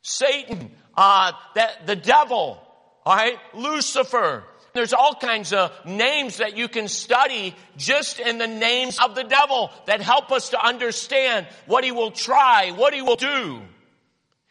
Satan, 0.02 0.70
uh, 0.98 1.32
that 1.56 1.88
the 1.88 1.96
devil, 1.96 2.62
all 3.06 3.16
right, 3.16 3.38
Lucifer, 3.54 4.44
there's 4.74 4.92
all 4.92 5.16
kinds 5.16 5.54
of 5.54 5.72
names 5.86 6.38
that 6.38 6.58
you 6.58 6.68
can 6.68 6.90
study 6.90 7.56
just 7.78 8.20
in 8.20 8.38
the 8.38 8.48
names 8.48 9.00
of 9.00 9.16
the 9.16 9.24
devil 9.24 9.72
that 9.86 10.02
help 10.02 10.34
us 10.34 10.50
to 10.50 10.62
understand 10.62 11.48
what 11.68 11.86
he 11.86 11.94
will 11.94 12.12
try, 12.12 12.72
what 12.72 12.94
he 12.94 13.02
will 13.02 13.16
do. 13.16 13.62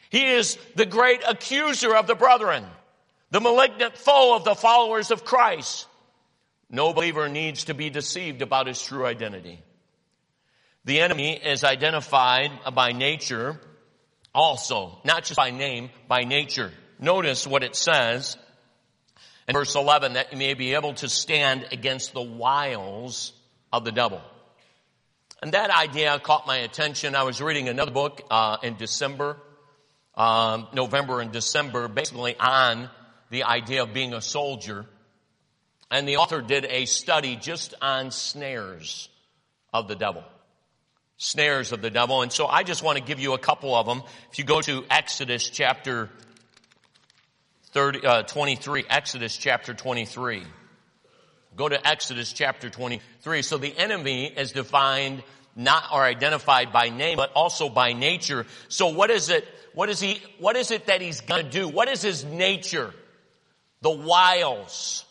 He 0.09 0.25
is 0.25 0.57
the 0.75 0.87
great 0.87 1.21
accuser 1.29 1.95
of 1.95 2.07
the 2.07 2.15
brethren, 2.15 2.65
the 3.31 3.41
malignant 3.41 3.99
foe 3.99 4.35
of 4.35 4.45
the 4.45 4.55
followers 4.55 5.11
of 5.11 5.27
Christ. 5.27 5.87
No 6.71 6.93
believer 6.93 7.29
needs 7.29 7.65
to 7.65 7.75
be 7.75 7.91
deceived 7.91 8.43
about 8.43 8.67
his 8.67 8.81
true 8.83 9.07
identity. 9.07 9.63
The 10.85 11.01
enemy 11.01 11.35
is 11.35 11.65
identified 11.65 12.51
by 12.75 12.93
nature 12.93 13.61
also, 14.35 14.99
not 15.05 15.25
just 15.25 15.37
by 15.37 15.51
name, 15.51 15.91
by 16.07 16.25
nature. 16.25 16.73
Notice 16.99 17.47
what 17.47 17.63
it 17.63 17.75
says 17.75 18.37
in 19.47 19.55
verse 19.55 19.75
11 19.75 20.15
that 20.15 20.33
you 20.33 20.39
may 20.39 20.55
be 20.55 20.75
able 20.75 20.95
to 20.95 21.09
stand 21.09 21.67
against 21.73 22.13
the 22.13 22.23
wiles 22.23 23.33
of 23.73 23.85
the 23.85 23.93
devil. 23.93 24.21
And 25.43 25.53
that 25.53 25.71
idea 25.71 26.19
caught 26.19 26.47
my 26.47 26.59
attention. 26.59 27.15
I 27.15 27.23
was 27.23 27.41
reading 27.41 27.69
another 27.69 27.93
book 27.93 28.23
uh, 28.31 28.59
in 28.63 28.77
December, 28.77 29.37
um, 30.15 30.67
November 30.73 31.21
and 31.21 31.31
December, 31.31 31.87
basically 31.89 32.37
on 32.39 32.91
the 33.31 33.45
idea 33.45 33.85
of 33.85 33.93
being 33.93 34.15
a 34.15 34.21
soldier. 34.21 34.85
And 35.91 36.07
the 36.07 36.17
author 36.19 36.43
did 36.43 36.67
a 36.67 36.85
study 36.85 37.37
just 37.37 37.75
on 37.81 38.11
snares 38.11 39.09
of 39.73 39.89
the 39.89 39.97
devil. 39.97 40.23
Snares 41.17 41.73
of 41.73 41.81
the 41.81 41.91
devil. 41.91 42.23
And 42.23 42.31
so 42.31 42.47
I 42.47 42.63
just 42.63 42.83
want 42.83 42.99
to 42.99 43.05
give 43.05 43.19
you 43.19 43.33
a 43.33 43.39
couple 43.39 43.75
of 43.75 43.87
them. 43.87 44.03
If 44.31 44.39
you 44.39 44.45
go 44.45 44.61
to 44.61 44.85
Exodus 44.91 45.49
chapter 45.49 46.11
30, 47.73 48.07
uh, 48.07 48.23
23, 48.23 48.85
Exodus 48.89 49.37
chapter 49.37 49.75
23. 49.75 50.43
Go 51.57 51.69
to 51.69 51.87
Exodus 51.87 52.33
chapter 52.33 52.71
23. 52.71 53.43
So 53.43 53.59
the 53.59 53.77
enemy 53.77 54.27
is 54.27 54.53
defined 54.53 55.23
not 55.57 55.85
or 55.93 56.03
identified 56.03 56.73
by 56.73 56.89
name, 56.89 57.17
but 57.17 57.33
also 57.35 57.69
by 57.69 57.93
nature. 57.93 58.47
So 58.69 58.89
what 58.89 59.11
is 59.11 59.29
it, 59.29 59.47
what 59.75 59.89
is 59.89 60.01
he, 60.01 60.23
what 60.39 60.57
is 60.57 60.71
it 60.71 60.87
that 60.87 61.01
he's 61.01 61.21
gonna 61.21 61.43
do? 61.43 61.69
What 61.69 61.89
is 61.89 62.01
his 62.01 62.25
nature? 62.25 62.95
The 63.81 63.91
wiles. 63.91 65.05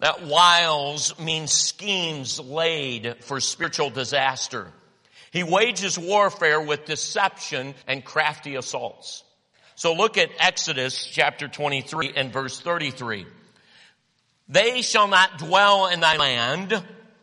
That 0.00 0.24
wiles 0.24 1.18
means 1.18 1.52
schemes 1.52 2.38
laid 2.38 3.16
for 3.24 3.40
spiritual 3.40 3.90
disaster. 3.90 4.68
He 5.32 5.42
wages 5.42 5.98
warfare 5.98 6.60
with 6.60 6.84
deception 6.84 7.74
and 7.86 8.04
crafty 8.04 8.54
assaults. 8.54 9.24
So 9.74 9.94
look 9.94 10.16
at 10.16 10.30
Exodus 10.38 11.06
chapter 11.06 11.48
23 11.48 12.12
and 12.16 12.32
verse 12.32 12.60
33. 12.60 13.26
They 14.48 14.82
shall 14.82 15.08
not 15.08 15.38
dwell 15.38 15.88
in 15.88 16.00
thy 16.00 16.16
land. 16.16 16.82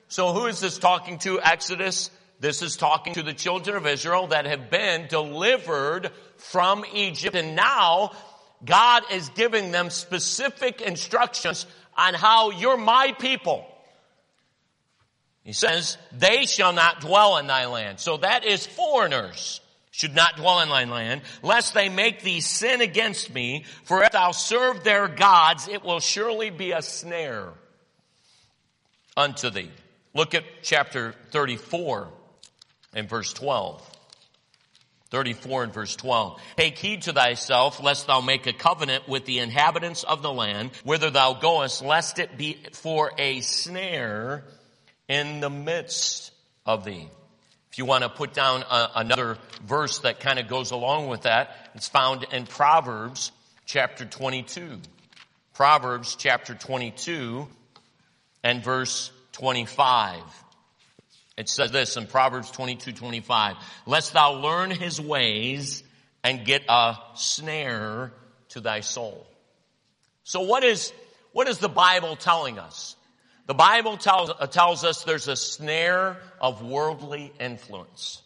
So 0.10 0.34
who 0.34 0.46
is 0.46 0.60
this 0.60 0.78
talking 0.78 1.18
to, 1.20 1.42
Exodus? 1.42 2.12
This 2.40 2.62
is 2.62 2.76
talking 2.76 3.14
to 3.14 3.24
the 3.24 3.34
children 3.34 3.78
of 3.78 3.88
Israel 3.88 4.28
that 4.28 4.46
have 4.46 4.70
been 4.70 5.08
delivered 5.08 6.12
from 6.38 6.84
Egypt 6.94 7.36
and 7.36 7.56
now 7.56 8.12
God 8.64 9.04
is 9.12 9.30
giving 9.30 9.72
them 9.72 9.90
specific 9.90 10.82
instructions 10.82 11.66
on 11.96 12.14
how 12.14 12.52
you're 12.52 12.78
my 12.78 13.14
people. 13.20 13.66
He 15.44 15.54
says, 15.54 15.98
they 16.12 16.46
shall 16.46 16.74
not 16.74 17.02
dwell 17.02 17.38
in 17.38 17.48
thy 17.48 17.68
land. 17.68 18.00
So 18.00 18.18
that 18.18 18.46
is 18.46 18.66
foreigners 18.66 19.62
should 19.92 20.14
not 20.14 20.36
dwell 20.36 20.60
in 20.60 20.68
thy 20.68 20.84
land, 20.84 21.22
lest 21.42 21.74
they 21.74 21.88
make 21.88 22.22
thee 22.22 22.42
sin 22.42 22.82
against 22.82 23.34
me. 23.34 23.64
For 23.86 24.04
if 24.04 24.12
thou 24.12 24.32
serve 24.32 24.84
their 24.84 25.08
gods, 25.08 25.70
it 25.70 25.86
will 25.86 26.02
surely 26.02 26.50
be 26.50 26.74
a 26.74 26.82
snare 26.82 27.54
unto 29.16 29.50
thee. 29.50 29.72
Look 30.14 30.34
at 30.34 30.44
chapter 30.64 31.16
34 31.32 32.10
and 32.94 33.08
verse 33.08 33.32
12. 33.34 33.95
34 35.12 35.64
and 35.64 35.74
verse 35.74 35.96
12. 35.96 36.42
Take 36.58 36.78
heed 36.78 37.04
to 37.04 37.14
thyself, 37.14 37.82
lest 37.82 38.08
thou 38.08 38.22
make 38.22 38.48
a 38.48 38.54
covenant 38.54 39.08
with 39.08 39.26
the 39.26 39.40
inhabitants 39.40 40.04
of 40.04 40.22
the 40.22 40.32
land, 40.32 40.72
whither 40.84 41.10
thou 41.10 41.34
goest, 41.34 41.84
lest 41.84 42.20
it 42.20 42.38
be 42.38 42.58
for 42.74 43.12
a 43.18 43.42
snare 43.42 44.44
in 45.08 45.40
the 45.40 45.50
midst 45.50 46.32
of 46.66 46.84
thee. 46.84 47.08
If 47.72 47.78
you 47.78 47.86
want 47.86 48.04
to 48.04 48.10
put 48.10 48.34
down 48.34 48.64
a, 48.64 48.90
another 48.96 49.38
verse 49.66 50.00
that 50.00 50.22
kind 50.22 50.40
of 50.40 50.48
goes 50.48 50.72
along 50.72 51.08
with 51.08 51.24
that, 51.24 51.70
it's 51.76 51.90
found 51.90 52.26
in 52.32 52.46
Proverbs 52.46 53.32
chapter 53.66 54.06
22. 54.06 54.80
Proverbs 55.54 56.16
chapter 56.16 56.56
22 56.56 57.48
and 58.44 58.64
verse 58.64 59.12
25. 59.34 60.22
It 61.38 61.50
says 61.50 61.72
this 61.72 61.98
in 61.98 62.08
Proverbs 62.08 62.50
22, 62.52 62.94
25. 62.94 63.56
Lest 63.86 64.14
thou 64.14 64.36
learn 64.36 64.72
his 64.72 65.02
ways 65.02 65.84
and 66.24 66.46
get 66.46 66.64
a 66.70 66.96
snare 67.16 68.12
to 68.50 68.62
thy 68.62 68.80
soul. 68.80 69.28
So 70.24 70.42
what 70.42 70.64
is, 70.64 70.94
what 71.34 71.48
is 71.48 71.60
the 71.60 71.70
Bible 71.70 72.16
telling 72.16 72.58
us? 72.58 72.96
The 73.48 73.54
Bible 73.54 73.98
tells, 73.98 74.32
uh, 74.32 74.48
tells 74.48 74.84
us 74.84 75.04
there's 75.04 75.28
a 75.28 75.36
snare 75.36 76.18
of 76.42 76.64
worldly 76.64 77.32
influence. 77.40 78.24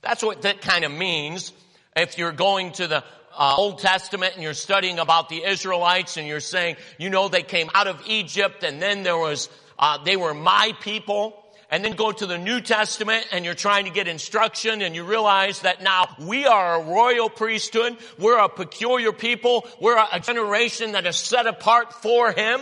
That's 0.00 0.22
what 0.22 0.42
that 0.42 0.62
kind 0.62 0.84
of 0.84 0.92
means. 0.92 1.52
If 1.94 2.16
you're 2.16 2.32
going 2.32 2.72
to 2.72 2.86
the 2.86 3.04
uh, 3.36 3.54
Old 3.56 3.80
Testament 3.80 4.34
and 4.34 4.42
you're 4.42 4.54
studying 4.54 4.98
about 4.98 5.28
the 5.28 5.44
Israelites 5.44 6.16
and 6.16 6.26
you're 6.26 6.40
saying, 6.40 6.76
you 6.98 7.10
know, 7.10 7.28
they 7.28 7.42
came 7.42 7.68
out 7.74 7.86
of 7.86 8.00
Egypt 8.06 8.64
and 8.64 8.80
then 8.80 9.02
there 9.02 9.18
was, 9.18 9.50
uh, 9.78 10.02
they 10.02 10.16
were 10.16 10.32
my 10.32 10.72
people. 10.80 11.39
And 11.70 11.84
then 11.84 11.92
go 11.92 12.10
to 12.10 12.26
the 12.26 12.36
New 12.36 12.60
Testament 12.60 13.26
and 13.30 13.44
you're 13.44 13.54
trying 13.54 13.84
to 13.84 13.90
get 13.90 14.08
instruction 14.08 14.82
and 14.82 14.94
you 14.94 15.04
realize 15.04 15.60
that 15.60 15.82
now 15.82 16.08
we 16.18 16.46
are 16.46 16.80
a 16.80 16.84
royal 16.84 17.30
priesthood. 17.30 17.96
We're 18.18 18.38
a 18.38 18.48
peculiar 18.48 19.12
people. 19.12 19.66
We're 19.80 20.04
a 20.12 20.18
generation 20.18 20.92
that 20.92 21.06
is 21.06 21.16
set 21.16 21.46
apart 21.46 21.92
for 21.94 22.32
Him. 22.32 22.60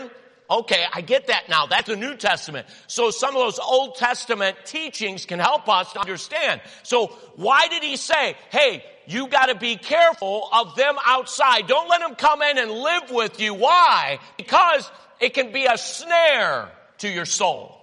Okay, 0.50 0.82
I 0.92 1.02
get 1.02 1.26
that 1.26 1.48
now. 1.48 1.66
That's 1.66 1.88
the 1.88 1.96
New 1.96 2.16
Testament. 2.16 2.66
So 2.86 3.10
some 3.10 3.36
of 3.36 3.42
those 3.42 3.58
Old 3.58 3.96
Testament 3.96 4.56
teachings 4.64 5.26
can 5.26 5.38
help 5.38 5.68
us 5.68 5.92
to 5.92 6.00
understand. 6.00 6.62
So 6.82 7.08
why 7.36 7.68
did 7.68 7.82
he 7.82 7.96
say, 7.96 8.34
hey, 8.50 8.82
you 9.06 9.28
gotta 9.28 9.54
be 9.54 9.76
careful 9.76 10.48
of 10.52 10.74
them 10.76 10.96
outside. 11.04 11.66
Don't 11.66 11.88
let 11.88 12.00
them 12.00 12.14
come 12.14 12.42
in 12.42 12.58
and 12.58 12.70
live 12.70 13.10
with 13.10 13.40
you. 13.40 13.54
Why? 13.54 14.20
Because 14.36 14.90
it 15.20 15.34
can 15.34 15.52
be 15.52 15.64
a 15.64 15.78
snare 15.78 16.70
to 16.98 17.08
your 17.08 17.24
soul. 17.24 17.77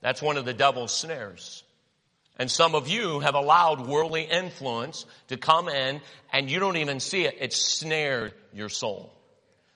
That's 0.00 0.22
one 0.22 0.36
of 0.36 0.44
the 0.44 0.54
devil's 0.54 0.94
snares. 0.94 1.62
And 2.38 2.50
some 2.50 2.74
of 2.74 2.88
you 2.88 3.20
have 3.20 3.34
allowed 3.34 3.86
worldly 3.86 4.22
influence 4.22 5.04
to 5.28 5.36
come 5.36 5.68
in 5.68 6.00
and 6.32 6.50
you 6.50 6.58
don't 6.58 6.78
even 6.78 6.98
see 6.98 7.26
it. 7.26 7.36
It's 7.38 7.56
snared 7.56 8.32
your 8.54 8.70
soul. 8.70 9.12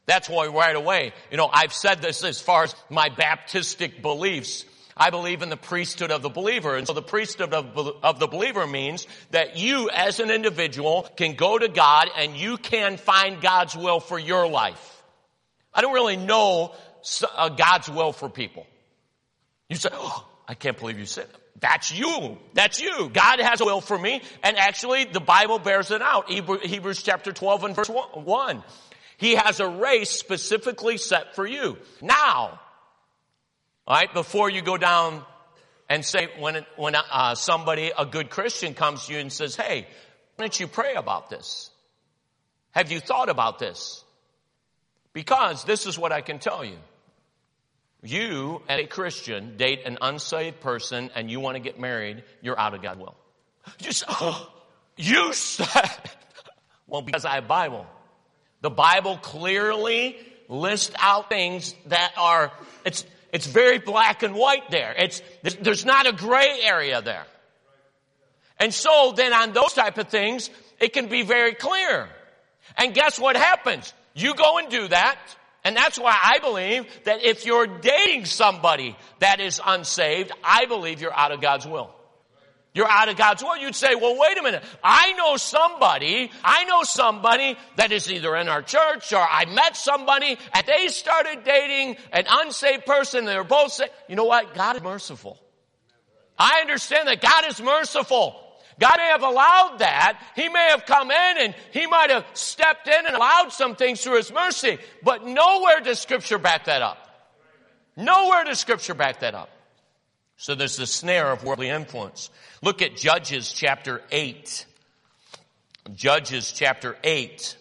That's 0.06 0.28
why 0.28 0.46
right 0.46 0.74
away, 0.74 1.12
you 1.30 1.36
know, 1.36 1.48
I've 1.52 1.72
said 1.72 2.00
this 2.00 2.24
as 2.24 2.40
far 2.40 2.64
as 2.64 2.74
my 2.88 3.10
Baptistic 3.10 4.00
beliefs. 4.00 4.64
I 4.96 5.10
believe 5.10 5.42
in 5.42 5.48
the 5.48 5.56
priesthood 5.56 6.10
of 6.10 6.22
the 6.22 6.28
believer. 6.30 6.76
And 6.76 6.86
so 6.86 6.92
the 6.92 7.02
priesthood 7.02 7.52
of, 7.52 7.76
of 8.02 8.18
the 8.18 8.28
believer 8.28 8.66
means 8.66 9.06
that 9.30 9.56
you 9.56 9.90
as 9.90 10.20
an 10.20 10.30
individual 10.30 11.02
can 11.16 11.34
go 11.34 11.58
to 11.58 11.68
God 11.68 12.08
and 12.16 12.36
you 12.36 12.56
can 12.56 12.96
find 12.96 13.40
God's 13.40 13.76
will 13.76 14.00
for 14.00 14.18
your 14.18 14.46
life. 14.46 15.02
I 15.74 15.80
don't 15.80 15.94
really 15.94 16.16
know 16.16 16.74
uh, 17.36 17.48
God's 17.48 17.90
will 17.90 18.12
for 18.12 18.28
people. 18.28 18.66
You 19.74 19.78
say, 19.80 19.88
oh, 19.92 20.24
I 20.46 20.54
can't 20.54 20.78
believe 20.78 21.00
you 21.00 21.04
said 21.04 21.26
that. 21.32 21.40
That's 21.58 21.92
you. 21.92 22.38
That's 22.52 22.80
you. 22.80 23.10
God 23.12 23.40
has 23.40 23.60
a 23.60 23.64
will 23.64 23.80
for 23.80 23.98
me. 23.98 24.22
And 24.44 24.56
actually, 24.56 25.04
the 25.04 25.18
Bible 25.18 25.58
bears 25.58 25.90
it 25.90 26.00
out. 26.00 26.30
Hebrews 26.30 27.02
chapter 27.02 27.32
12 27.32 27.64
and 27.64 27.74
verse 27.74 27.88
1. 27.88 28.62
He 29.16 29.34
has 29.34 29.58
a 29.58 29.66
race 29.66 30.10
specifically 30.10 30.96
set 30.96 31.34
for 31.34 31.44
you. 31.44 31.76
Now, 32.00 32.60
alright, 33.88 34.14
before 34.14 34.48
you 34.48 34.62
go 34.62 34.76
down 34.76 35.24
and 35.88 36.04
say, 36.04 36.28
when, 36.38 36.64
when 36.76 36.94
uh, 36.94 37.34
somebody, 37.34 37.90
a 37.98 38.06
good 38.06 38.30
Christian 38.30 38.74
comes 38.74 39.06
to 39.06 39.14
you 39.14 39.18
and 39.18 39.32
says, 39.32 39.56
hey, 39.56 39.88
why 40.36 40.44
don't 40.44 40.60
you 40.60 40.68
pray 40.68 40.94
about 40.94 41.30
this? 41.30 41.68
Have 42.70 42.92
you 42.92 43.00
thought 43.00 43.28
about 43.28 43.58
this? 43.58 44.04
Because 45.12 45.64
this 45.64 45.86
is 45.86 45.98
what 45.98 46.12
I 46.12 46.20
can 46.20 46.38
tell 46.38 46.64
you. 46.64 46.76
You, 48.04 48.60
as 48.68 48.80
a 48.80 48.86
Christian, 48.86 49.56
date 49.56 49.80
an 49.86 49.96
unsaved 50.00 50.60
person 50.60 51.10
and 51.14 51.30
you 51.30 51.40
want 51.40 51.56
to 51.56 51.60
get 51.60 51.80
married, 51.80 52.22
you're 52.42 52.58
out 52.58 52.74
of 52.74 52.82
God's 52.82 53.00
will. 53.00 53.16
You, 53.80 53.90
oh, 54.08 54.52
you 54.96 55.32
said, 55.32 55.90
well, 56.86 57.00
because 57.00 57.24
I 57.24 57.36
have 57.36 57.48
Bible. 57.48 57.86
The 58.60 58.70
Bible 58.70 59.16
clearly 59.16 60.18
lists 60.48 60.94
out 60.98 61.30
things 61.30 61.74
that 61.86 62.12
are, 62.18 62.52
it's, 62.84 63.06
it's 63.32 63.46
very 63.46 63.78
black 63.78 64.22
and 64.22 64.34
white 64.34 64.70
there. 64.70 64.94
It's, 64.98 65.22
there's 65.42 65.86
not 65.86 66.06
a 66.06 66.12
gray 66.12 66.60
area 66.62 67.00
there. 67.00 67.24
And 68.58 68.72
so 68.72 69.14
then 69.16 69.32
on 69.32 69.52
those 69.52 69.72
type 69.72 69.96
of 69.96 70.08
things, 70.08 70.50
it 70.78 70.92
can 70.92 71.08
be 71.08 71.22
very 71.22 71.54
clear. 71.54 72.08
And 72.76 72.94
guess 72.94 73.18
what 73.18 73.36
happens? 73.36 73.92
You 74.14 74.34
go 74.34 74.58
and 74.58 74.68
do 74.68 74.88
that. 74.88 75.18
And 75.64 75.74
that's 75.74 75.98
why 75.98 76.16
I 76.22 76.40
believe 76.40 76.84
that 77.04 77.24
if 77.24 77.46
you're 77.46 77.66
dating 77.66 78.26
somebody 78.26 78.96
that 79.20 79.40
is 79.40 79.60
unsaved, 79.64 80.30
I 80.44 80.66
believe 80.66 81.00
you're 81.00 81.14
out 81.14 81.32
of 81.32 81.40
God's 81.40 81.66
will. 81.66 81.90
You're 82.74 82.90
out 82.90 83.08
of 83.08 83.16
God's 83.16 83.42
will. 83.42 83.56
You'd 83.56 83.74
say, 83.74 83.94
well, 83.94 84.18
wait 84.18 84.36
a 84.36 84.42
minute. 84.42 84.62
I 84.82 85.12
know 85.12 85.36
somebody, 85.36 86.30
I 86.42 86.64
know 86.64 86.82
somebody 86.82 87.56
that 87.76 87.92
is 87.92 88.10
either 88.10 88.34
in 88.36 88.48
our 88.48 88.62
church 88.62 89.12
or 89.12 89.20
I 89.20 89.44
met 89.46 89.76
somebody 89.76 90.36
and 90.52 90.66
they 90.66 90.88
started 90.88 91.44
dating 91.44 91.96
an 92.12 92.24
unsaved 92.28 92.84
person. 92.84 93.24
they're 93.24 93.44
both 93.44 93.72
saying, 93.72 93.90
you 94.08 94.16
know 94.16 94.24
what? 94.24 94.54
God 94.54 94.76
is 94.76 94.82
merciful. 94.82 95.38
I 96.36 96.58
understand 96.62 97.06
that 97.06 97.20
God 97.20 97.44
is 97.46 97.62
merciful. 97.62 98.43
God 98.78 98.96
may 98.96 99.08
have 99.08 99.22
allowed 99.22 99.76
that. 99.78 100.20
He 100.34 100.48
may 100.48 100.68
have 100.70 100.84
come 100.86 101.10
in 101.10 101.36
and 101.38 101.54
he 101.72 101.86
might 101.86 102.10
have 102.10 102.24
stepped 102.34 102.88
in 102.88 103.06
and 103.06 103.14
allowed 103.14 103.52
some 103.52 103.76
things 103.76 104.02
through 104.02 104.16
his 104.16 104.32
mercy. 104.32 104.78
But 105.02 105.24
nowhere 105.24 105.80
does 105.80 106.00
scripture 106.00 106.38
back 106.38 106.64
that 106.64 106.82
up. 106.82 106.98
Nowhere 107.96 108.44
does 108.44 108.58
scripture 108.58 108.94
back 108.94 109.20
that 109.20 109.34
up. 109.34 109.50
So 110.36 110.54
there's 110.54 110.76
the 110.76 110.86
snare 110.86 111.30
of 111.30 111.44
worldly 111.44 111.68
influence. 111.68 112.30
Look 112.60 112.82
at 112.82 112.96
Judges 112.96 113.52
chapter 113.52 114.02
8. 114.10 114.66
Judges 115.94 116.52
chapter 116.52 116.96
8. 117.04 117.56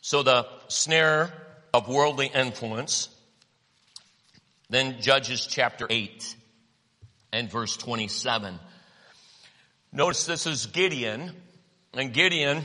So 0.00 0.22
the 0.22 0.46
snare 0.68 1.32
of 1.74 1.88
worldly 1.88 2.30
influence. 2.32 3.08
Then 4.70 5.00
Judges 5.00 5.46
chapter 5.46 5.86
8 5.90 6.36
and 7.32 7.50
verse 7.50 7.76
27. 7.76 8.58
Notice 9.92 10.26
this 10.26 10.46
is 10.46 10.66
Gideon. 10.66 11.32
And 11.94 12.12
Gideon 12.12 12.64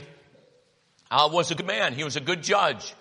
uh, 1.10 1.28
was 1.32 1.50
a 1.50 1.54
good 1.54 1.66
man. 1.66 1.94
He 1.94 2.04
was 2.04 2.16
a 2.16 2.20
good 2.20 2.42
judge. 2.42 2.94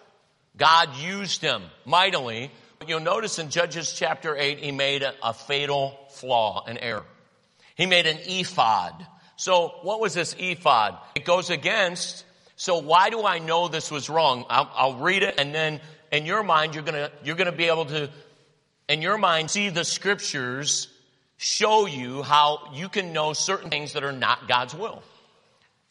God 0.57 0.95
used 0.97 1.41
him 1.41 1.63
mightily. 1.85 2.51
But 2.79 2.89
you'll 2.89 2.99
notice 2.99 3.39
in 3.39 3.49
Judges 3.49 3.93
chapter 3.93 4.35
8, 4.35 4.59
he 4.59 4.71
made 4.71 5.03
a, 5.03 5.13
a 5.23 5.33
fatal 5.33 5.97
flaw, 6.11 6.65
an 6.67 6.77
error. 6.77 7.05
He 7.75 7.85
made 7.85 8.07
an 8.07 8.17
ephod. 8.25 9.05
So 9.35 9.75
what 9.83 9.99
was 9.99 10.13
this 10.13 10.35
ephod? 10.37 10.97
It 11.15 11.25
goes 11.25 11.49
against, 11.49 12.25
so 12.55 12.79
why 12.79 13.09
do 13.09 13.25
I 13.25 13.39
know 13.39 13.67
this 13.67 13.89
was 13.89 14.09
wrong? 14.09 14.45
I'll, 14.49 14.69
I'll 14.73 14.95
read 14.95 15.23
it 15.23 15.39
and 15.39 15.55
then 15.55 15.81
in 16.13 16.27
your 16.27 16.43
mind, 16.43 16.75
you're 16.75 16.83
gonna, 16.83 17.09
you're 17.23 17.35
gonna 17.35 17.51
be 17.51 17.65
able 17.65 17.85
to, 17.85 18.07
in 18.87 19.01
your 19.01 19.17
mind, 19.17 19.49
see 19.49 19.69
the 19.69 19.83
scriptures 19.83 20.87
show 21.43 21.85
you 21.85 22.23
how 22.23 22.71
you 22.73 22.87
can 22.87 23.11
know 23.11 23.33
certain 23.33 23.69
things 23.69 23.93
that 23.93 24.03
are 24.03 24.13
not 24.13 24.47
God's 24.47 24.73
will. 24.73 25.03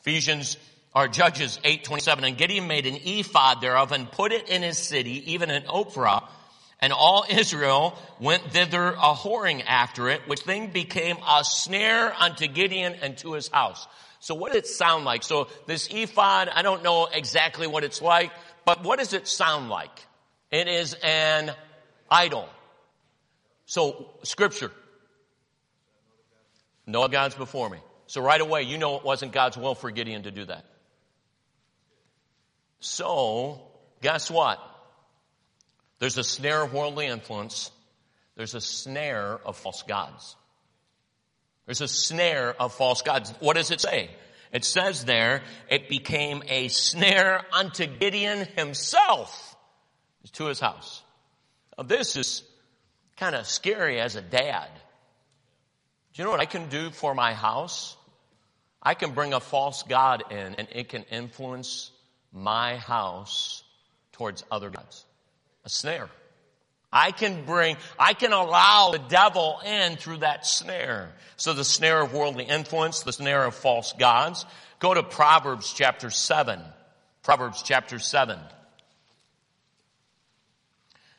Ephesians 0.00 0.56
or 0.94 1.08
Judges 1.08 1.60
8:27 1.62 2.24
and 2.24 2.38
Gideon 2.38 2.66
made 2.66 2.86
an 2.86 2.96
ephod 2.96 3.60
thereof 3.60 3.92
and 3.92 4.10
put 4.10 4.32
it 4.32 4.48
in 4.48 4.62
his 4.62 4.78
city 4.78 5.32
even 5.32 5.50
in 5.50 5.62
Ophrah 5.64 6.26
and 6.80 6.92
all 6.92 7.24
Israel 7.28 7.96
went 8.18 8.50
thither 8.50 8.92
a 8.92 9.14
whoring 9.14 9.62
after 9.66 10.08
it 10.08 10.22
which 10.26 10.40
thing 10.40 10.68
became 10.68 11.18
a 11.18 11.44
snare 11.44 12.14
unto 12.18 12.46
Gideon 12.46 12.94
and 13.02 13.16
to 13.18 13.34
his 13.34 13.48
house. 13.48 13.86
So 14.20 14.34
what 14.34 14.52
does 14.52 14.60
it 14.60 14.66
sound 14.66 15.04
like? 15.04 15.22
So 15.22 15.48
this 15.66 15.88
ephod, 15.90 16.48
I 16.48 16.62
don't 16.62 16.82
know 16.82 17.08
exactly 17.12 17.66
what 17.66 17.84
it's 17.84 18.00
like, 18.00 18.32
but 18.64 18.82
what 18.84 18.98
does 18.98 19.12
it 19.12 19.28
sound 19.28 19.68
like? 19.68 20.06
It 20.50 20.66
is 20.66 20.94
an 21.02 21.52
idol. 22.10 22.48
So 23.66 24.14
scripture. 24.22 24.70
No 26.86 27.06
gods 27.08 27.34
before 27.34 27.68
me. 27.70 27.78
So 28.06 28.20
right 28.20 28.40
away, 28.40 28.62
you 28.62 28.78
know 28.78 28.96
it 28.96 29.04
wasn't 29.04 29.32
God's 29.32 29.56
will 29.56 29.74
for 29.74 29.90
Gideon 29.90 30.24
to 30.24 30.30
do 30.30 30.44
that. 30.44 30.64
So, 32.80 33.60
guess 34.00 34.30
what? 34.30 34.58
There's 35.98 36.18
a 36.18 36.24
snare 36.24 36.62
of 36.62 36.74
worldly 36.74 37.06
influence. 37.06 37.70
There's 38.34 38.54
a 38.54 38.60
snare 38.60 39.38
of 39.44 39.56
false 39.56 39.82
gods. 39.82 40.36
There's 41.66 41.80
a 41.80 41.88
snare 41.88 42.54
of 42.60 42.74
false 42.74 43.02
gods. 43.02 43.32
What 43.38 43.54
does 43.54 43.70
it 43.70 43.80
say? 43.80 44.10
It 44.52 44.64
says 44.64 45.04
there, 45.04 45.42
it 45.70 45.88
became 45.88 46.42
a 46.48 46.68
snare 46.68 47.42
unto 47.52 47.86
Gideon 47.86 48.46
himself 48.56 49.56
to 50.32 50.46
his 50.46 50.60
house. 50.60 51.02
Now, 51.78 51.84
this 51.84 52.16
is 52.16 52.42
kind 53.16 53.34
of 53.34 53.46
scary 53.46 54.00
as 54.00 54.16
a 54.16 54.22
dad. 54.22 54.68
Do 56.14 56.20
you 56.20 56.24
know 56.24 56.30
what 56.30 56.40
I 56.40 56.46
can 56.46 56.68
do 56.68 56.90
for 56.90 57.14
my 57.14 57.32
house? 57.32 57.96
I 58.82 58.94
can 58.94 59.12
bring 59.12 59.32
a 59.32 59.40
false 59.40 59.82
God 59.82 60.24
in 60.30 60.36
and 60.36 60.68
it 60.72 60.88
can 60.88 61.04
influence 61.04 61.90
my 62.32 62.76
house 62.76 63.62
towards 64.12 64.44
other 64.50 64.68
gods. 64.68 65.06
A 65.64 65.70
snare. 65.70 66.10
I 66.92 67.12
can 67.12 67.46
bring, 67.46 67.78
I 67.98 68.12
can 68.12 68.32
allow 68.32 68.90
the 68.90 68.98
devil 68.98 69.58
in 69.64 69.96
through 69.96 70.18
that 70.18 70.46
snare. 70.46 71.12
So 71.36 71.54
the 71.54 71.64
snare 71.64 72.02
of 72.02 72.12
worldly 72.12 72.44
influence, 72.44 73.00
the 73.00 73.12
snare 73.12 73.44
of 73.44 73.54
false 73.54 73.94
gods. 73.94 74.44
Go 74.80 74.92
to 74.92 75.02
Proverbs 75.02 75.72
chapter 75.72 76.10
7. 76.10 76.60
Proverbs 77.22 77.62
chapter 77.62 77.98
7. 77.98 78.38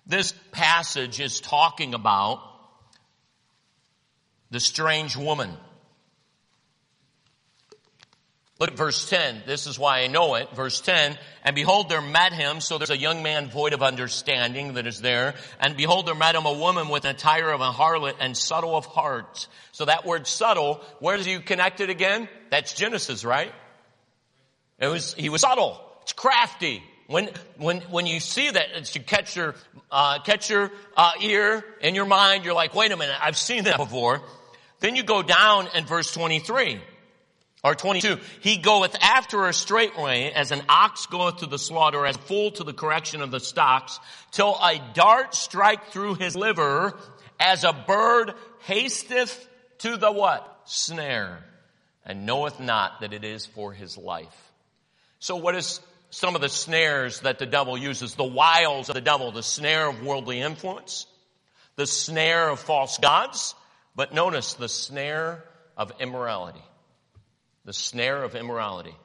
This 0.05 0.33
passage 0.51 1.19
is 1.19 1.39
talking 1.39 1.95
about 1.95 2.41
the 4.53 4.59
strange 4.59 5.17
woman. 5.17 5.49
Look 8.59 8.69
at 8.69 8.77
verse 8.77 9.09
10. 9.09 9.41
This 9.47 9.65
is 9.65 9.79
why 9.79 10.01
I 10.01 10.07
know 10.07 10.35
it. 10.35 10.47
Verse 10.55 10.79
10. 10.79 11.17
And 11.43 11.55
behold, 11.55 11.89
there 11.89 12.03
met 12.03 12.33
him, 12.33 12.61
so 12.61 12.77
there's 12.77 12.91
a 12.91 12.97
young 12.97 13.23
man 13.23 13.49
void 13.49 13.73
of 13.73 13.81
understanding 13.81 14.75
that 14.75 14.85
is 14.85 15.01
there. 15.01 15.33
And 15.59 15.75
behold, 15.75 16.05
there 16.05 16.13
met 16.13 16.35
him 16.35 16.45
a 16.45 16.53
woman 16.53 16.89
with 16.89 17.03
an 17.05 17.15
attire 17.15 17.49
of 17.49 17.61
a 17.61 17.71
harlot 17.71 18.13
and 18.19 18.37
subtle 18.37 18.77
of 18.77 18.85
heart. 18.85 19.47
So 19.71 19.85
that 19.85 20.05
word 20.05 20.27
subtle, 20.27 20.81
where 20.99 21.17
does 21.17 21.25
you 21.25 21.39
connect 21.39 21.81
it 21.81 21.89
again? 21.89 22.29
That's 22.51 22.75
Genesis, 22.75 23.25
right? 23.25 23.51
It 24.77 24.87
was, 24.87 25.15
he 25.15 25.29
was 25.29 25.41
subtle. 25.41 25.81
It's 26.03 26.13
crafty. 26.13 26.83
When, 27.07 27.31
when, 27.57 27.81
when 27.81 28.05
you 28.05 28.19
see 28.19 28.51
that, 28.51 28.67
it's 28.75 28.93
to 28.93 28.99
catch 28.99 29.35
your, 29.35 29.55
uh, 29.91 30.19
catch 30.19 30.51
your, 30.51 30.71
uh, 30.95 31.11
ear 31.21 31.65
in 31.81 31.95
your 31.95 32.05
mind. 32.05 32.45
You're 32.45 32.53
like, 32.53 32.75
wait 32.75 32.91
a 32.91 32.97
minute, 32.97 33.15
I've 33.19 33.35
seen 33.35 33.63
that 33.63 33.77
before. 33.77 34.21
Then 34.83 34.97
you 34.97 35.03
go 35.03 35.23
down 35.23 35.69
in 35.73 35.85
verse 35.85 36.11
23. 36.11 36.77
Or 37.63 37.73
22, 37.73 38.19
he 38.41 38.57
goeth 38.57 38.93
after 39.01 39.45
her 39.45 39.53
straightway 39.53 40.33
as 40.35 40.51
an 40.51 40.61
ox 40.67 41.05
goeth 41.05 41.37
to 41.37 41.45
the 41.45 41.57
slaughter, 41.57 42.05
as 42.05 42.17
a 42.17 42.19
fool 42.19 42.51
to 42.51 42.65
the 42.65 42.73
correction 42.73 43.21
of 43.21 43.31
the 43.31 43.39
stocks, 43.39 44.01
till 44.31 44.57
a 44.61 44.81
dart 44.93 45.33
strike 45.33 45.91
through 45.91 46.15
his 46.15 46.35
liver, 46.35 46.99
as 47.39 47.63
a 47.63 47.71
bird 47.71 48.33
hasteth 48.63 49.47
to 49.77 49.95
the 49.95 50.11
what? 50.11 50.63
Snare, 50.65 51.39
and 52.05 52.25
knoweth 52.25 52.59
not 52.59 52.99
that 52.99 53.13
it 53.13 53.23
is 53.23 53.45
for 53.45 53.71
his 53.71 53.97
life. 53.97 54.51
So 55.19 55.37
what 55.37 55.55
is 55.55 55.79
some 56.09 56.35
of 56.35 56.41
the 56.41 56.49
snares 56.49 57.21
that 57.21 57.39
the 57.39 57.45
devil 57.45 57.77
uses? 57.77 58.15
The 58.15 58.25
wiles 58.25 58.89
of 58.89 58.95
the 58.95 59.01
devil, 59.01 59.31
the 59.31 59.43
snare 59.43 59.87
of 59.87 60.03
worldly 60.03 60.41
influence, 60.41 61.07
the 61.77 61.87
snare 61.87 62.49
of 62.49 62.59
false 62.59 62.97
gods, 62.97 63.55
but 63.95 64.13
notice 64.13 64.53
the 64.55 64.69
snare 64.69 65.43
of 65.77 65.91
immorality 65.99 66.63
the 67.65 67.73
snare 67.73 68.23
of 68.23 68.35
immorality. 68.35 68.95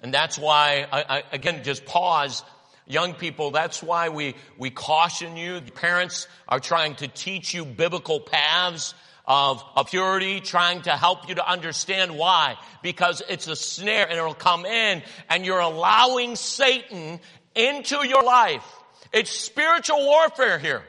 And 0.00 0.12
that's 0.12 0.38
why, 0.38 0.86
I, 0.92 1.04
I, 1.18 1.22
again, 1.32 1.64
just 1.64 1.84
pause. 1.84 2.44
Young 2.86 3.14
people, 3.14 3.50
that's 3.50 3.82
why 3.82 4.10
we, 4.10 4.36
we 4.58 4.70
caution 4.70 5.36
you. 5.36 5.60
Parents 5.60 6.28
are 6.48 6.60
trying 6.60 6.94
to 6.96 7.08
teach 7.08 7.52
you 7.52 7.64
biblical 7.64 8.20
paths 8.20 8.94
of, 9.24 9.64
of 9.74 9.90
purity, 9.90 10.40
trying 10.40 10.82
to 10.82 10.92
help 10.92 11.28
you 11.28 11.34
to 11.34 11.48
understand 11.48 12.16
why. 12.16 12.56
Because 12.82 13.22
it's 13.28 13.48
a 13.48 13.56
snare 13.56 14.08
and 14.08 14.16
it'll 14.16 14.34
come 14.34 14.64
in 14.64 15.02
and 15.28 15.44
you're 15.44 15.58
allowing 15.58 16.36
Satan 16.36 17.18
into 17.56 18.06
your 18.06 18.22
life. 18.22 18.64
It's 19.12 19.30
spiritual 19.30 20.04
warfare 20.04 20.60
here. 20.60 20.84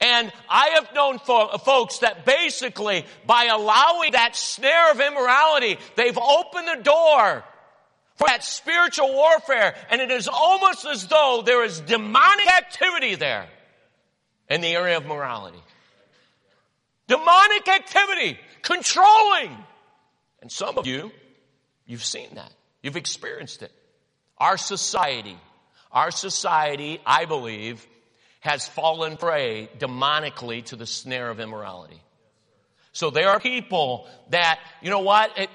And 0.00 0.30
I 0.48 0.68
have 0.74 0.94
known 0.94 1.18
fo- 1.18 1.56
folks 1.58 1.98
that 2.00 2.26
basically, 2.26 3.06
by 3.26 3.44
allowing 3.44 4.12
that 4.12 4.36
snare 4.36 4.92
of 4.92 5.00
immorality, 5.00 5.78
they've 5.96 6.18
opened 6.18 6.68
the 6.68 6.82
door 6.82 7.44
for 8.16 8.26
that 8.26 8.44
spiritual 8.44 9.12
warfare. 9.12 9.74
And 9.90 10.00
it 10.00 10.10
is 10.10 10.28
almost 10.28 10.84
as 10.86 11.06
though 11.06 11.42
there 11.44 11.64
is 11.64 11.80
demonic 11.80 12.48
activity 12.48 13.14
there 13.14 13.46
in 14.50 14.60
the 14.60 14.68
area 14.68 14.98
of 14.98 15.06
morality. 15.06 15.62
Demonic 17.08 17.66
activity, 17.68 18.38
controlling. 18.62 19.56
And 20.42 20.52
some 20.52 20.76
of 20.76 20.86
you, 20.86 21.10
you've 21.86 22.04
seen 22.04 22.34
that. 22.34 22.52
You've 22.82 22.96
experienced 22.96 23.62
it. 23.62 23.72
Our 24.38 24.58
society, 24.58 25.38
our 25.90 26.10
society, 26.10 27.00
I 27.06 27.24
believe, 27.24 27.86
has 28.46 28.66
fallen 28.66 29.16
prey 29.16 29.68
demonically 29.78 30.64
to 30.64 30.76
the 30.76 30.86
snare 30.86 31.28
of 31.30 31.40
immorality. 31.40 32.00
So 32.92 33.10
there 33.10 33.28
are 33.28 33.40
people 33.40 34.08
that, 34.30 34.58
you 34.80 34.88
know 34.88 35.00
what, 35.00 35.36
it, 35.36 35.50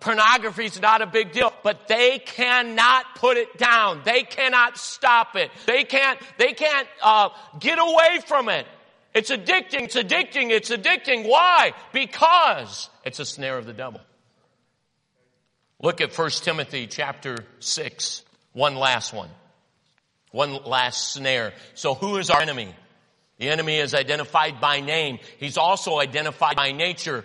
pornography 0.00 0.66
is 0.66 0.80
not 0.80 1.02
a 1.02 1.06
big 1.06 1.32
deal, 1.32 1.52
but 1.64 1.88
they 1.88 2.18
cannot 2.18 3.16
put 3.16 3.36
it 3.36 3.56
down. 3.58 4.02
They 4.04 4.22
cannot 4.22 4.78
stop 4.78 5.34
it. 5.34 5.50
They 5.66 5.84
can't, 5.84 6.20
they 6.38 6.52
can't, 6.52 6.86
uh, 7.02 7.30
get 7.58 7.78
away 7.78 8.20
from 8.26 8.48
it. 8.48 8.66
It's 9.14 9.30
addicting, 9.30 9.84
it's 9.84 9.96
addicting, 9.96 10.50
it's 10.50 10.70
addicting. 10.70 11.26
Why? 11.28 11.72
Because 11.92 12.90
it's 13.04 13.18
a 13.18 13.24
snare 13.24 13.56
of 13.56 13.64
the 13.64 13.72
devil. 13.72 14.00
Look 15.80 16.00
at 16.00 16.16
1 16.16 16.30
Timothy 16.30 16.86
chapter 16.86 17.38
6, 17.60 18.22
one 18.52 18.76
last 18.76 19.14
one. 19.14 19.30
One 20.36 20.52
last 20.64 21.14
snare. 21.14 21.54
So 21.72 21.94
who 21.94 22.18
is 22.18 22.28
our 22.28 22.42
enemy? 22.42 22.68
The 23.38 23.48
enemy 23.48 23.78
is 23.78 23.94
identified 23.94 24.60
by 24.60 24.80
name. 24.80 25.18
He's 25.38 25.56
also 25.56 25.98
identified 25.98 26.56
by 26.56 26.72
nature. 26.72 27.24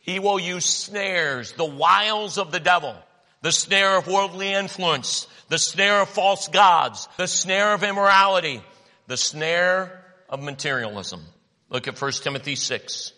He 0.00 0.18
will 0.18 0.38
use 0.38 0.66
snares, 0.66 1.52
the 1.52 1.64
wiles 1.64 2.36
of 2.36 2.52
the 2.52 2.60
devil, 2.60 2.94
the 3.40 3.50
snare 3.50 3.96
of 3.96 4.06
worldly 4.06 4.52
influence, 4.52 5.26
the 5.48 5.56
snare 5.56 6.02
of 6.02 6.10
false 6.10 6.48
gods, 6.48 7.08
the 7.16 7.26
snare 7.26 7.72
of 7.72 7.82
immorality, 7.82 8.62
the 9.06 9.16
snare 9.16 10.04
of 10.28 10.42
materialism. 10.42 11.22
Look 11.70 11.88
at 11.88 11.98
1 11.98 12.12
Timothy 12.22 12.56
6. 12.56 13.14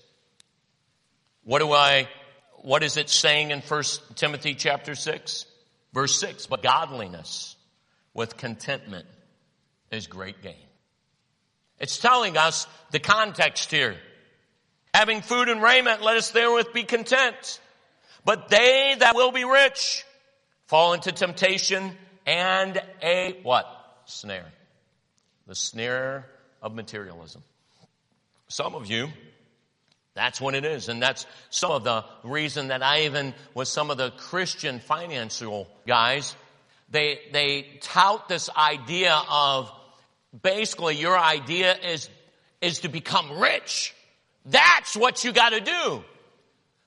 What 1.43 1.59
do 1.59 1.73
I, 1.73 2.09
what 2.59 2.85
is 2.85 2.97
it 2.97 3.11
saying 3.11 3.51
in 3.51 3.61
1 3.61 3.83
Timothy 4.15 4.55
chapter 4.55 4.95
6? 4.95 5.47
Verse 5.93 6.17
6, 6.21 6.47
but 6.47 6.63
godliness 6.63 7.57
with 8.15 8.37
contentment 8.37 9.07
is 9.93 10.07
great 10.07 10.43
gain. 10.43 10.55
It's 11.79 11.99
telling 11.99 12.37
us 12.37 12.67
the 12.91 12.99
context 12.99 13.71
here. 13.71 13.97
Having 14.95 15.23
food 15.23 15.49
and 15.49 15.63
raiment, 15.63 16.03
let 16.03 16.17
us 16.17 16.31
therewith 16.31 16.73
be 16.73 16.85
content. 16.85 17.61
But 18.25 18.49
they 18.49 18.95
that 18.99 19.15
will 19.15 19.33
be 19.33 19.45
rich 19.45 20.05
fall 20.67 20.93
into 20.93 21.13
temptation 21.13 21.93
and 22.27 22.81
a 23.03 23.39
what? 23.43 23.67
Snare. 24.05 24.47
The 25.47 25.55
snare 25.55 26.27
of 26.63 26.75
materialism. 26.75 27.43
Some 28.49 28.75
of 28.75 28.87
you, 28.87 29.09
that's 30.15 30.41
what 30.41 30.55
it 30.55 30.65
is. 30.65 30.89
And 30.89 31.03
that's 31.03 31.27
some 31.51 31.73
of 31.73 31.85
the 31.85 32.05
reason 32.23 32.69
that 32.69 32.83
I 32.83 33.03
even, 33.03 33.35
with 33.55 33.67
some 33.69 33.91
of 33.91 33.97
the 33.97 34.11
Christian 34.11 34.79
financial 34.79 35.67
guys, 35.87 36.37
they, 36.91 37.21
they 37.33 37.81
tout 37.81 38.29
this 38.29 38.51
idea 38.51 39.21
of 39.29 39.73
basically 40.41 40.97
your 40.97 41.19
idea 41.19 41.77
is, 41.77 42.09
is 42.61 42.81
to 42.81 42.89
become 42.89 43.39
rich. 43.39 43.95
That's 44.47 44.97
what 44.97 45.25
you 45.25 45.33
got 45.33 45.51
to 45.51 45.61
do. 45.61 46.05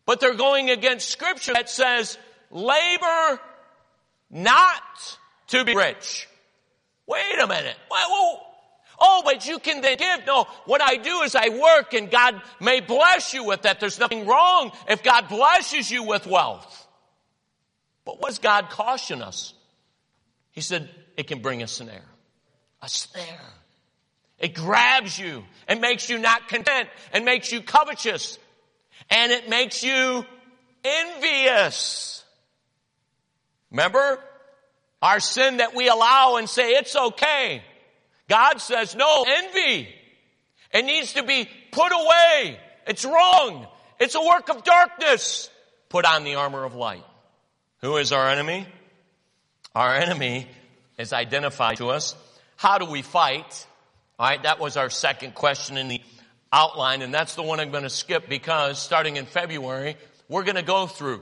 But 0.06 0.20
they're 0.20 0.36
going 0.36 0.70
against 0.70 1.10
scripture 1.10 1.54
that 1.54 1.70
says, 1.70 2.18
labor 2.52 3.40
not 4.30 4.82
to 5.48 5.64
be 5.64 5.76
rich. 5.76 6.28
Wait 7.08 7.40
a 7.42 7.48
minute. 7.48 7.76
Oh, 9.00 9.22
but 9.26 9.48
you 9.48 9.60
can 9.60 9.82
then 9.82 9.98
give. 9.98 10.26
No, 10.26 10.46
what 10.66 10.82
I 10.82 10.96
do 10.96 11.22
is 11.22 11.36
I 11.36 11.50
work 11.50 11.94
and 11.94 12.10
God 12.10 12.42
may 12.60 12.80
bless 12.80 13.34
you 13.34 13.44
with 13.44 13.64
that. 13.64 13.80
There's 13.80 14.00
nothing 14.00 14.26
wrong 14.26 14.72
if 14.88 15.04
God 15.04 15.28
blesses 15.28 15.92
you 15.92 16.04
with 16.04 16.26
wealth. 16.26 16.88
But 18.06 18.22
what 18.22 18.30
does 18.30 18.40
God 18.40 18.70
caution 18.70 19.22
us? 19.22 19.54
He 20.52 20.62
said, 20.62 20.90
it 21.18 21.28
can 21.28 21.42
bring 21.42 21.62
a 21.64 21.68
snare. 21.68 22.06
A 22.86 22.90
snare. 22.90 23.40
It 24.38 24.54
grabs 24.54 25.18
you 25.18 25.44
and 25.68 25.82
makes 25.82 26.08
you 26.08 26.20
not 26.20 26.48
content 26.48 26.88
and 27.14 27.26
makes 27.26 27.52
you 27.52 27.62
covetous 27.62 28.38
and 29.10 29.32
it 29.32 29.50
makes 29.50 29.82
you 29.82 30.24
envious. 30.84 32.24
Remember 33.72 34.20
our 35.02 35.20
sin 35.20 35.58
that 35.58 35.74
we 35.74 35.90
allow 35.90 36.36
and 36.36 36.48
say 36.48 36.74
it's 36.74 36.96
okay. 36.96 37.64
God 38.30 38.62
says 38.62 38.96
no, 38.96 39.26
envy. 39.28 39.90
It 40.72 40.86
needs 40.86 41.14
to 41.14 41.24
be 41.24 41.50
put 41.72 41.92
away. 41.92 42.60
It's 42.86 43.04
wrong. 43.04 43.66
It's 44.00 44.14
a 44.14 44.22
work 44.22 44.50
of 44.50 44.64
darkness. 44.64 45.50
Put 45.90 46.06
on 46.06 46.24
the 46.24 46.36
armor 46.36 46.64
of 46.64 46.76
light. 46.76 47.04
Who 47.82 47.98
is 47.98 48.12
our 48.12 48.30
enemy? 48.30 48.68
Our 49.74 49.96
enemy 49.96 50.48
is 51.00 51.14
identified 51.14 51.78
to 51.78 51.90
us. 51.90 52.16
How 52.56 52.78
do 52.78 52.86
we 52.86 53.02
fight? 53.02 53.68
All 54.18 54.28
right, 54.28 54.42
that 54.44 54.60
was 54.60 54.78
our 54.78 54.90
second 54.90 55.36
question 55.36 55.78
in 55.78 55.88
the 55.88 56.02
outline, 56.52 57.02
and 57.02 57.14
that's 57.14 57.36
the 57.36 57.44
one 57.44 57.60
I'm 57.60 57.72
going 57.72 57.84
to 57.84 57.90
skip 57.90 58.30
because 58.30 58.82
starting 58.82 59.18
in 59.18 59.26
February, 59.26 59.98
we're 60.30 60.44
going 60.44 60.56
to 60.56 60.64
go 60.64 60.88
through 60.88 61.22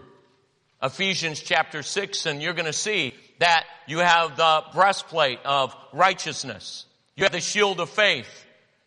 Ephesians 0.81 1.39
chapter 1.39 1.81
6, 1.81 2.25
and 2.25 2.41
you're 2.41 2.53
going 2.53 2.65
to 2.65 2.73
see 2.73 3.13
that 3.39 3.65
you 3.87 3.99
have 3.99 4.37
the 4.37 4.63
breastplate 4.73 5.39
of 5.43 5.75
righteousness. 5.91 6.85
You 7.15 7.23
have 7.23 7.31
the 7.31 7.39
shield 7.39 7.79
of 7.79 7.89
faith. 7.89 8.27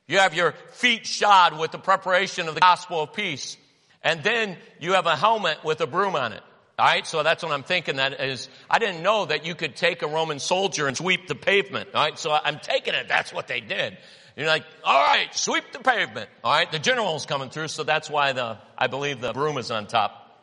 You 0.07 0.19
have 0.19 0.35
your 0.35 0.53
feet 0.73 1.07
shod 1.07 1.59
with 1.59 1.73
the 1.73 1.79
preparation 1.79 2.49
of 2.49 2.55
the 2.55 2.61
gospel 2.61 3.01
of 3.01 3.13
peace. 3.13 3.57
And 4.03 4.23
then 4.23 4.57
you 4.79 4.93
have 4.93 5.07
a 5.07 5.17
helmet 5.17 5.65
with 5.65 5.81
a 5.81 5.87
broom 5.87 6.15
on 6.15 6.33
it. 6.33 6.43
Alright, 6.79 7.07
so 7.07 7.23
that's 7.23 7.43
what 7.43 7.53
I'm 7.53 7.63
thinking 7.63 7.97
that 7.97 8.21
is, 8.21 8.51
I 8.69 8.79
didn't 8.79 9.03
know 9.03 9.25
that 9.25 9.47
you 9.47 9.55
could 9.55 9.77
take 9.77 10.03
a 10.03 10.07
Roman 10.07 10.39
soldier 10.39 10.87
and 10.87 10.95
sweep 10.95 11.27
the 11.27 11.35
pavement. 11.35 11.89
Alright, 11.95 12.19
so 12.19 12.31
I'm 12.31 12.59
taking 12.59 12.93
it, 12.93 13.09
that's 13.09 13.33
what 13.33 13.49
they 13.49 13.61
did. 13.61 13.97
You're 14.37 14.47
like, 14.47 14.65
alright, 14.85 15.35
sweep 15.35 15.65
the 15.73 15.79
pavement. 15.79 16.29
Alright, 16.45 16.71
the 16.73 16.79
general's 16.79 17.25
coming 17.25 17.49
through, 17.49 17.69
so 17.69 17.83
that's 17.83 18.11
why 18.11 18.35
the, 18.35 18.59
I 18.77 18.89
believe 18.89 19.23
the 19.23 19.33
broom 19.33 19.57
is 19.57 19.71
on 19.71 19.87
top. 19.87 20.39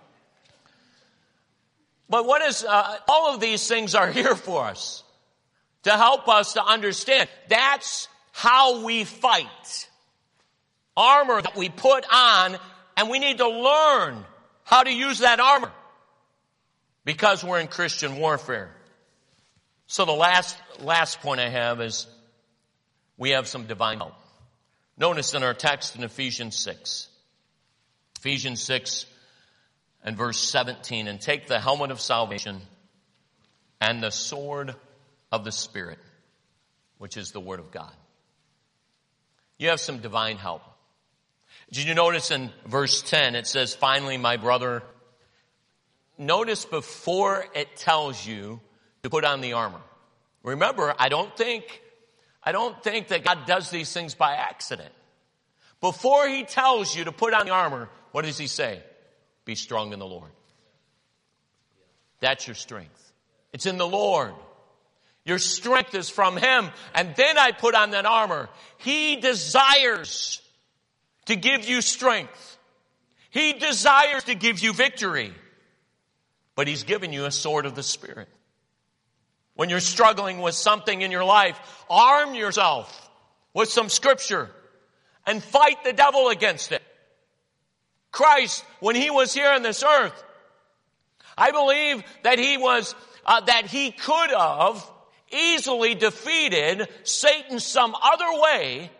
But 2.10 2.26
what 2.26 2.42
is, 2.42 2.64
uh, 2.64 2.98
all 3.08 3.36
of 3.36 3.40
these 3.40 3.68
things 3.68 3.94
are 3.94 4.10
here 4.10 4.36
for 4.36 4.66
us 4.66 5.04
to 5.84 5.92
help 5.92 6.28
us 6.28 6.54
to 6.54 6.64
understand. 6.66 7.30
That's 7.48 8.08
how 8.32 8.84
we 8.84 9.04
fight. 9.04 9.88
Armor 10.98 11.44
that 11.44 11.56
we 11.56 11.70
put 11.70 12.06
on, 12.12 12.58
and 12.98 13.10
we 13.10 13.20
need 13.20 13.38
to 13.38 13.48
learn 13.48 14.26
how 14.64 14.82
to 14.82 14.92
use 14.92 15.20
that 15.20 15.40
armor 15.40 15.72
because 17.06 17.44
we're 17.44 17.60
in 17.60 17.68
Christian 17.68 18.18
warfare. 18.18 18.72
So 19.88 20.06
the 20.06 20.12
last, 20.12 20.58
last 20.80 21.20
point 21.22 21.40
I 21.40 21.50
have 21.50 21.82
is 21.82 22.08
we 23.18 23.32
have 23.32 23.48
some 23.48 23.66
divine 23.66 23.98
help. 23.98 24.14
Notice 24.98 25.34
in 25.34 25.44
our 25.44 25.54
text 25.54 25.96
in 25.96 26.04
Ephesians 26.04 26.58
6. 26.58 27.08
Ephesians 28.18 28.62
6 28.62 29.06
and 30.04 30.18
verse 30.18 30.40
17, 30.40 31.08
and 31.08 31.20
take 31.20 31.48
the 31.48 31.60
helmet 31.60 31.92
of 31.92 32.00
salvation 32.00 32.62
and 33.80 34.02
the 34.02 34.12
sword 34.12 34.76
of 35.32 35.44
the 35.44 35.52
Spirit, 35.52 36.00
which 36.98 37.18
is 37.18 37.32
the 37.32 37.40
Word 37.40 37.60
of 37.60 37.72
God. 37.72 37.92
You 39.58 39.70
have 39.70 39.80
some 39.80 40.00
divine 40.00 40.38
help. 40.38 40.62
Did 41.72 41.86
you 41.86 41.96
notice 41.96 42.32
in 42.32 42.52
verse 42.66 43.02
10 43.02 43.36
it 43.36 43.48
says, 43.48 43.74
finally, 43.74 44.18
my 44.18 44.38
brother, 44.38 44.84
notice 46.26 46.66
before 46.66 47.46
it 47.54 47.76
tells 47.76 48.26
you 48.26 48.60
to 49.04 49.10
put 49.10 49.26
on 49.26 49.42
the 49.42 49.54
armor. 49.54 49.82
Remember, 50.44 50.94
I 50.98 51.10
don't 51.10 51.36
think, 51.36 51.82
I 52.44 52.52
don't 52.52 52.82
think 52.84 53.10
that 53.10 53.24
God 53.24 53.46
does 53.46 53.70
these 53.70 53.92
things 53.92 54.16
by 54.16 54.34
accident. 54.34 54.92
Before 55.82 56.28
he 56.28 56.44
tells 56.44 56.96
you 56.96 57.06
to 57.06 57.12
put 57.12 57.34
on 57.34 57.46
the 57.46 57.52
armor, 57.52 57.90
what 58.12 58.26
does 58.26 58.38
he 58.38 58.48
say? 58.48 58.82
Be 59.46 59.56
strong 59.56 59.94
in 59.94 60.00
the 60.00 60.06
Lord. 60.06 60.32
That's 62.20 62.48
your 62.48 62.56
strength. 62.56 63.12
It's 63.52 63.66
in 63.66 63.78
the 63.78 63.88
Lord. 63.88 64.34
Your 65.26 65.40
strength 65.40 65.96
is 65.96 66.10
from 66.10 66.38
Him. 66.38 66.70
And 66.94 67.16
then 67.16 67.38
I 67.38 67.52
put 67.52 67.76
on 67.76 67.92
that 67.92 68.06
armor. 68.06 68.50
He 68.78 69.18
desires 69.18 70.42
to 71.26 71.36
give 71.36 71.68
you 71.68 71.82
strength. 71.82 72.58
He 73.30 73.54
desires 73.54 74.26
to 74.26 74.36
give 74.36 74.60
you 74.60 74.74
victory. 74.74 75.34
But 76.56 76.68
He's 76.68 76.84
given 76.84 77.14
you 77.14 77.26
a 77.26 77.32
sword 77.32 77.66
of 77.66 77.76
the 77.76 77.84
Spirit. 77.84 78.28
When 79.56 79.70
you're 79.70 79.80
struggling 79.80 80.40
with 80.40 80.56
something 80.56 81.02
in 81.02 81.12
your 81.12 81.24
life, 81.24 81.60
arm 81.90 82.36
yourself 82.36 83.10
with 83.54 83.70
some 83.70 83.90
scripture 83.90 84.50
and 85.26 85.44
fight 85.44 85.84
the 85.84 85.94
devil 85.94 86.30
against 86.30 86.72
it. 86.72 86.82
Christ, 88.12 88.64
when 88.80 88.96
He 88.96 89.10
was 89.10 89.34
here 89.34 89.50
on 89.50 89.62
this 89.62 89.84
earth, 89.84 90.24
I 91.38 91.52
believe 91.52 92.04
that 92.24 92.40
He 92.40 92.58
was, 92.58 92.96
uh, 93.26 93.42
that 93.42 93.68
He 93.68 93.92
could 93.92 94.32
have 94.32 94.84
easily 95.32 95.96
defeated 95.96 96.88
Satan 97.04 97.60
some 97.60 97.96
other 97.96 98.42
way 98.42 98.92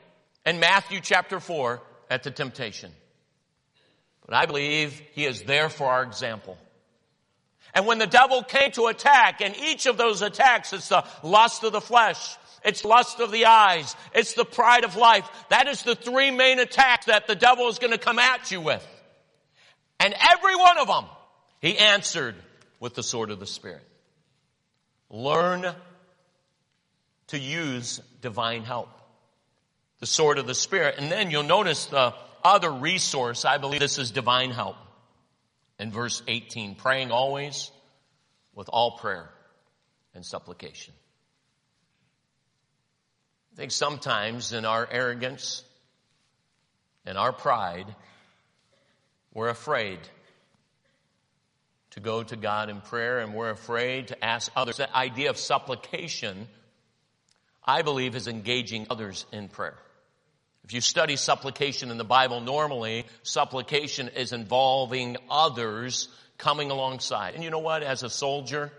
in 0.46 0.60
Matthew 0.60 1.00
chapter 1.02 1.40
4 1.40 1.82
at 2.10 2.24
the 2.24 2.32
temptation. 2.32 2.92
But 4.26 4.36
I 4.36 4.46
believe 4.46 5.02
he 5.14 5.26
is 5.26 5.44
there 5.44 5.70
for 5.70 5.88
our 5.88 6.04
example. 6.04 6.58
And 7.74 7.88
when 7.88 7.98
the 7.98 8.08
devil 8.08 8.44
came 8.44 8.72
to 8.74 8.88
attack, 8.88 9.42
and 9.42 9.56
each 9.58 9.88
of 9.88 9.98
those 9.98 10.22
attacks, 10.22 10.74
it's 10.74 10.90
the 10.90 11.04
lust 11.24 11.64
of 11.64 11.72
the 11.72 11.82
flesh, 11.82 12.38
it's 12.64 12.86
lust 12.86 13.20
of 13.20 13.32
the 13.32 13.46
eyes, 13.46 13.96
it's 14.14 14.34
the 14.34 14.46
pride 14.46 14.84
of 14.84 14.96
life. 14.96 15.28
That 15.50 15.68
is 15.68 15.82
the 15.82 15.96
three 15.96 16.32
main 16.32 16.60
attacks 16.60 17.08
that 17.08 17.28
the 17.28 17.36
devil 17.36 17.68
is 17.70 17.80
going 17.80 17.92
to 17.92 17.98
come 17.98 18.20
at 18.20 18.52
you 18.52 18.62
with. 18.62 18.86
And 20.00 20.14
every 20.32 20.56
one 20.56 20.78
of 20.78 20.88
them, 20.88 21.06
he 21.62 21.78
answered 21.78 22.36
with 22.80 22.94
the 22.94 23.04
sword 23.04 23.32
of 23.32 23.40
the 23.40 23.48
Spirit. 23.48 23.84
Learn 25.10 25.74
to 27.28 27.40
use 27.40 28.02
divine 28.22 28.64
help. 28.64 28.90
The 30.00 30.06
sword 30.06 30.38
of 30.38 30.46
the 30.46 30.56
Spirit. 30.56 30.96
And 30.98 31.12
then 31.12 31.32
you'll 31.32 31.44
notice 31.44 31.86
the 31.86 32.14
other 32.44 32.72
resource. 32.72 33.46
I 33.46 33.58
believe 33.58 33.80
this 33.80 33.98
is 33.98 34.12
divine 34.12 34.52
help. 34.52 34.76
In 35.84 35.92
verse 35.92 36.24
18, 36.30 36.76
praying 36.76 37.12
always 37.12 37.70
with 38.56 38.70
all 38.70 38.92
prayer 39.00 39.30
and 40.16 40.26
supplication. 40.26 40.94
I 43.52 43.58
think 43.58 43.72
sometimes 43.72 44.54
in 44.54 44.64
our 44.64 44.88
arrogance 44.90 45.62
and 47.06 47.18
our 47.18 47.34
pride, 47.34 47.94
we're 49.34 49.50
afraid 49.50 50.00
to 51.92 52.00
go 52.00 52.24
to 52.24 52.38
God 52.38 52.70
in 52.70 52.80
prayer 52.80 53.20
and 53.20 53.34
we're 53.34 53.50
afraid 53.50 54.08
to 54.08 54.24
ask 54.24 54.50
others. 54.56 54.78
That 54.78 54.96
idea 54.96 55.32
of 55.32 55.38
supplication 55.38 56.48
I 57.62 57.82
believe 57.82 58.16
is 58.16 58.30
engaging 58.30 58.88
others 58.90 59.26
in 59.34 59.50
prayer. 59.50 59.78
If 60.64 60.74
you 60.74 60.82
study 60.82 61.16
supplication 61.18 61.92
in 61.92 61.98
the 61.98 62.06
Bible, 62.06 62.40
normally 62.40 63.06
supplication 63.24 64.08
is 64.10 64.32
involving 64.32 65.18
others 65.30 66.08
coming 66.38 66.72
alongside. 66.72 67.36
And 67.36 67.44
you 67.44 67.50
know 67.50 67.60
what? 67.60 67.84
As 67.84 68.04
a 68.04 68.10
soldier, 68.10 68.72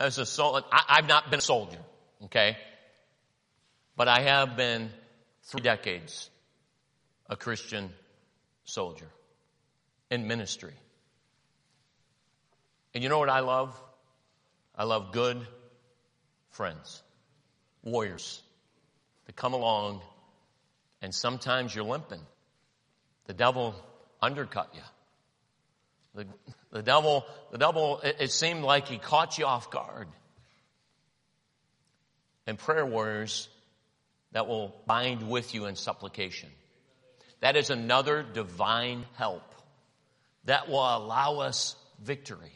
as 0.00 0.18
a 0.18 0.24
soldier, 0.26 0.64
I've 0.72 1.08
not 1.08 1.30
been 1.30 1.38
a 1.38 1.42
soldier, 1.42 1.78
okay? 2.24 2.56
But 3.96 4.08
I 4.08 4.20
have 4.20 4.56
been 4.56 4.90
three 5.44 5.60
decades 5.60 6.30
a 7.28 7.36
Christian 7.36 7.90
soldier 8.64 9.08
in 10.10 10.26
ministry. 10.26 10.74
And 12.94 13.02
you 13.02 13.10
know 13.10 13.18
what 13.18 13.28
I 13.28 13.40
love? 13.40 13.78
I 14.74 14.84
love 14.84 15.12
good 15.12 15.46
friends 16.50 17.02
warriors 17.82 18.42
that 19.26 19.36
come 19.36 19.52
along 19.52 20.00
and 21.06 21.14
sometimes 21.14 21.72
you're 21.72 21.84
limping. 21.84 22.20
The 23.26 23.32
devil 23.32 23.76
undercut 24.20 24.74
you. 24.74 24.80
The, 26.16 26.26
the 26.72 26.82
devil, 26.82 27.24
the 27.52 27.58
devil, 27.58 28.00
it, 28.02 28.16
it 28.18 28.32
seemed 28.32 28.64
like 28.64 28.88
he 28.88 28.98
caught 28.98 29.38
you 29.38 29.46
off 29.46 29.70
guard. 29.70 30.08
And 32.48 32.58
prayer 32.58 32.84
warriors 32.84 33.48
that 34.32 34.48
will 34.48 34.74
bind 34.84 35.30
with 35.30 35.54
you 35.54 35.66
in 35.66 35.76
supplication. 35.76 36.48
That 37.38 37.54
is 37.54 37.70
another 37.70 38.24
divine 38.24 39.04
help 39.14 39.54
that 40.46 40.68
will 40.68 40.80
allow 40.80 41.38
us 41.38 41.76
victory. 42.02 42.52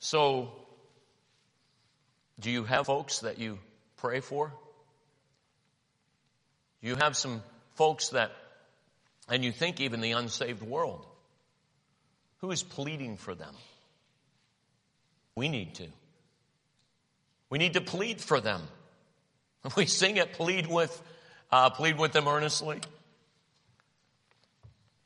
So, 0.00 0.50
do 2.40 2.50
you 2.50 2.64
have 2.64 2.86
folks 2.86 3.20
that 3.20 3.38
you 3.38 3.60
pray 3.98 4.18
for? 4.18 4.52
You 6.82 6.96
have 6.96 7.16
some 7.16 7.42
folks 7.76 8.08
that, 8.10 8.32
and 9.28 9.44
you 9.44 9.52
think 9.52 9.80
even 9.80 10.00
the 10.00 10.12
unsaved 10.12 10.62
world, 10.62 11.06
who 12.38 12.50
is 12.50 12.62
pleading 12.62 13.16
for 13.16 13.34
them? 13.34 13.54
We 15.36 15.48
need 15.48 15.76
to. 15.76 15.86
We 17.48 17.58
need 17.58 17.74
to 17.74 17.80
plead 17.80 18.20
for 18.20 18.40
them. 18.40 18.62
We 19.76 19.86
sing 19.86 20.16
it, 20.16 20.32
plead 20.32 20.66
with, 20.66 21.00
uh, 21.52 21.70
plead 21.70 21.96
with 21.96 22.10
them 22.12 22.26
earnestly. 22.26 22.80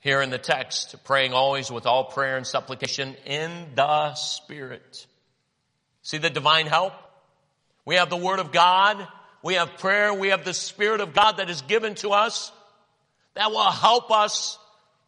Here 0.01 0.23
in 0.23 0.31
the 0.31 0.39
text, 0.39 0.97
praying 1.05 1.35
always 1.35 1.71
with 1.71 1.85
all 1.85 2.05
prayer 2.05 2.39
and 2.39 2.47
supplication 2.47 3.17
in 3.27 3.51
the 3.75 4.15
Spirit. 4.15 5.07
See 6.01 6.17
the 6.17 6.31
divine 6.31 6.67
help? 6.67 6.95
We 7.85 7.97
have 7.97 8.09
the 8.09 8.17
Word 8.17 8.39
of 8.39 8.51
God. 8.51 9.07
We 9.47 9.55
have 9.55 9.79
prayer. 9.79 10.13
We 10.13 10.31
have 10.31 10.45
the 10.45 10.53
Spirit 10.53 11.01
of 11.01 11.15
God 11.15 11.37
that 11.37 11.49
is 11.49 11.63
given 11.63 11.95
to 11.97 12.11
us 12.11 12.51
that 13.35 13.53
will 13.53 13.71
help 13.71 14.11
us 14.11 14.59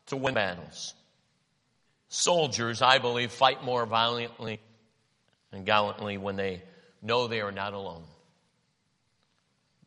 to 0.07 0.17
win 0.17 0.35
battles. 0.35 0.95
Soldiers, 2.09 2.81
I 2.81 2.99
believe, 2.99 3.33
fight 3.33 3.65
more 3.65 3.85
violently 3.85 4.61
and 5.51 5.67
gallantly 5.67 6.19
when 6.19 6.37
they 6.37 6.63
know 7.03 7.27
they 7.27 7.41
are 7.41 7.51
not 7.51 7.73
alone. 7.73 8.05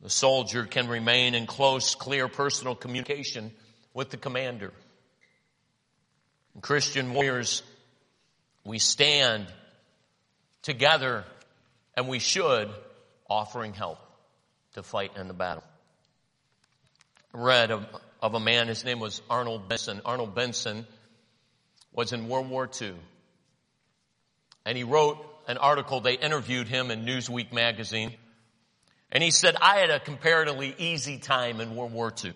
The 0.02 0.10
soldier 0.10 0.66
can 0.66 0.86
remain 0.86 1.34
in 1.34 1.46
close, 1.46 1.94
clear 1.94 2.28
personal 2.28 2.74
communication 2.74 3.52
with 3.94 4.10
the 4.10 4.18
commander. 4.18 4.74
And 6.52 6.62
Christian 6.62 7.14
warriors, 7.14 7.62
we 8.66 8.78
stand 8.78 9.46
together 10.60 11.24
and 11.96 12.06
we 12.06 12.18
should 12.18 12.68
offering 13.30 13.72
help 13.72 13.98
to 14.74 14.82
fight 14.82 15.12
in 15.16 15.28
the 15.28 15.34
battle. 15.34 15.64
Read 17.32 17.70
of, 17.70 17.86
of 18.20 18.34
a 18.34 18.40
man, 18.40 18.68
his 18.68 18.84
name 18.84 19.00
was 19.00 19.22
Arnold 19.30 19.68
Benson. 19.68 20.00
Arnold 20.04 20.34
Benson 20.34 20.86
was 21.92 22.12
in 22.12 22.28
World 22.28 22.48
War 22.48 22.68
II. 22.80 22.94
And 24.64 24.76
he 24.76 24.84
wrote 24.84 25.18
an 25.48 25.58
article, 25.58 26.00
they 26.00 26.14
interviewed 26.14 26.68
him 26.68 26.90
in 26.90 27.04
Newsweek 27.04 27.52
magazine. 27.52 28.12
And 29.10 29.22
he 29.22 29.30
said, 29.30 29.56
I 29.60 29.78
had 29.78 29.90
a 29.90 30.00
comparatively 30.00 30.74
easy 30.78 31.18
time 31.18 31.60
in 31.60 31.76
World 31.76 31.92
War 31.92 32.12
II. 32.24 32.32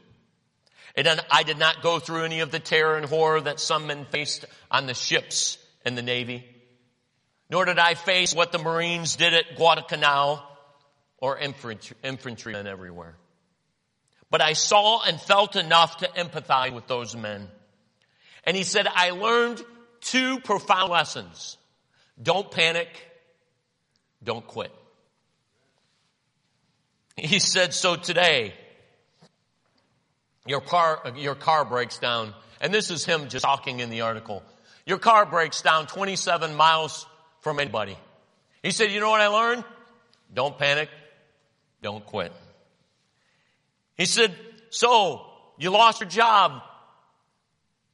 And 0.97 1.21
I 1.31 1.43
did 1.43 1.59
not 1.59 1.83
go 1.83 1.99
through 1.99 2.25
any 2.25 2.41
of 2.41 2.51
the 2.51 2.59
terror 2.59 2.97
and 2.97 3.07
horror 3.07 3.41
that 3.43 3.61
some 3.61 3.87
men 3.87 4.07
faced 4.07 4.47
on 4.71 4.87
the 4.87 4.95
ships 4.95 5.59
in 5.85 5.95
the 5.95 6.03
Navy. 6.03 6.45
Nor 7.51 7.67
did 7.67 7.79
I 7.79 7.95
face 7.95 8.35
what 8.35 8.51
the 8.51 8.59
Marines 8.59 9.17
did 9.17 9.35
at 9.35 9.57
Guadalcanal 9.57 10.43
or 11.19 11.39
infantry, 11.39 11.97
infantrymen 12.03 12.67
everywhere. 12.67 13.17
But 14.31 14.43
I 14.43 14.55
saw 14.55 15.03
and 15.03 15.21
felt 15.21 15.57
enough 15.57 15.99
to 15.99 16.09
empathize 16.09 16.73
with 16.73 16.87
those 16.87 17.17
men. 17.17 17.49
And 18.45 18.57
he 18.57 18.65
said, 18.65 18.87
I 18.93 19.11
learned 19.11 19.63
two 20.01 20.41
profound 20.41 20.91
lessons. 20.91 21.57
Don't 22.21 22.51
panic. 22.51 22.89
Don't 24.23 24.47
quit. 24.47 24.73
He 27.17 27.39
said, 27.39 27.73
so 27.73 27.97
today, 27.97 28.53
your 30.47 30.61
car, 30.61 31.03
your 31.17 31.35
car 31.35 31.65
breaks 31.65 31.99
down. 31.99 32.35
And 32.61 32.75
this 32.75 32.91
is 32.91 33.05
him 33.05 33.29
just 33.29 33.45
talking 33.45 33.81
in 33.81 33.91
the 33.91 34.03
article. 34.03 34.43
Your 34.85 34.99
car 34.99 35.27
breaks 35.27 35.63
down 35.63 35.87
27 35.87 36.55
miles 36.55 37.07
from 37.41 37.59
anybody. 37.59 37.97
He 38.63 38.71
said, 38.71 38.93
you 38.93 39.01
know 39.01 39.11
what 39.11 39.21
I 39.21 39.29
learned? 39.29 39.65
Don't 40.33 40.59
panic. 40.59 40.89
Don't 41.87 42.05
quit. 42.05 42.33
He 43.97 44.07
said, 44.07 44.35
so 44.71 45.25
you 45.57 45.71
lost 45.71 46.01
your 46.01 46.11
job 46.11 46.61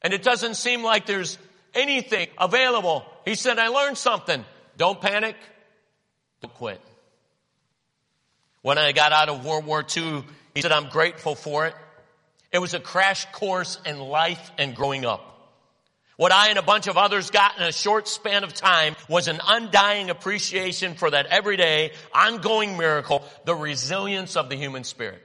and 0.00 0.14
it 0.14 0.22
doesn't 0.22 0.54
seem 0.54 0.82
like 0.82 1.04
there's 1.04 1.36
anything 1.74 2.28
available. 2.38 3.04
He 3.26 3.34
said, 3.34 3.58
I 3.58 3.68
learned 3.68 3.98
something. 3.98 4.46
Don't 4.78 4.98
panic. 4.98 5.36
Don't 6.40 6.54
quit. 6.54 6.80
When 8.62 8.78
I 8.78 8.92
got 8.92 9.12
out 9.12 9.28
of 9.28 9.44
World 9.44 9.66
War 9.66 9.84
II, 9.94 10.24
he 10.54 10.62
said, 10.62 10.72
I'm 10.72 10.88
grateful 10.88 11.34
for 11.34 11.66
it. 11.66 11.74
It 12.50 12.60
was 12.60 12.72
a 12.72 12.80
crash 12.80 13.26
course 13.32 13.78
in 13.84 13.98
life 13.98 14.52
and 14.56 14.74
growing 14.74 15.04
up. 15.04 15.31
What 16.16 16.32
I 16.32 16.48
and 16.48 16.58
a 16.58 16.62
bunch 16.62 16.86
of 16.86 16.96
others 16.96 17.30
got 17.30 17.56
in 17.56 17.64
a 17.64 17.72
short 17.72 18.06
span 18.06 18.44
of 18.44 18.52
time 18.52 18.96
was 19.08 19.28
an 19.28 19.40
undying 19.46 20.10
appreciation 20.10 20.94
for 20.94 21.10
that 21.10 21.26
everyday, 21.26 21.92
ongoing 22.14 22.76
miracle, 22.76 23.24
the 23.44 23.54
resilience 23.54 24.36
of 24.36 24.48
the 24.48 24.56
human 24.56 24.84
spirit. 24.84 25.22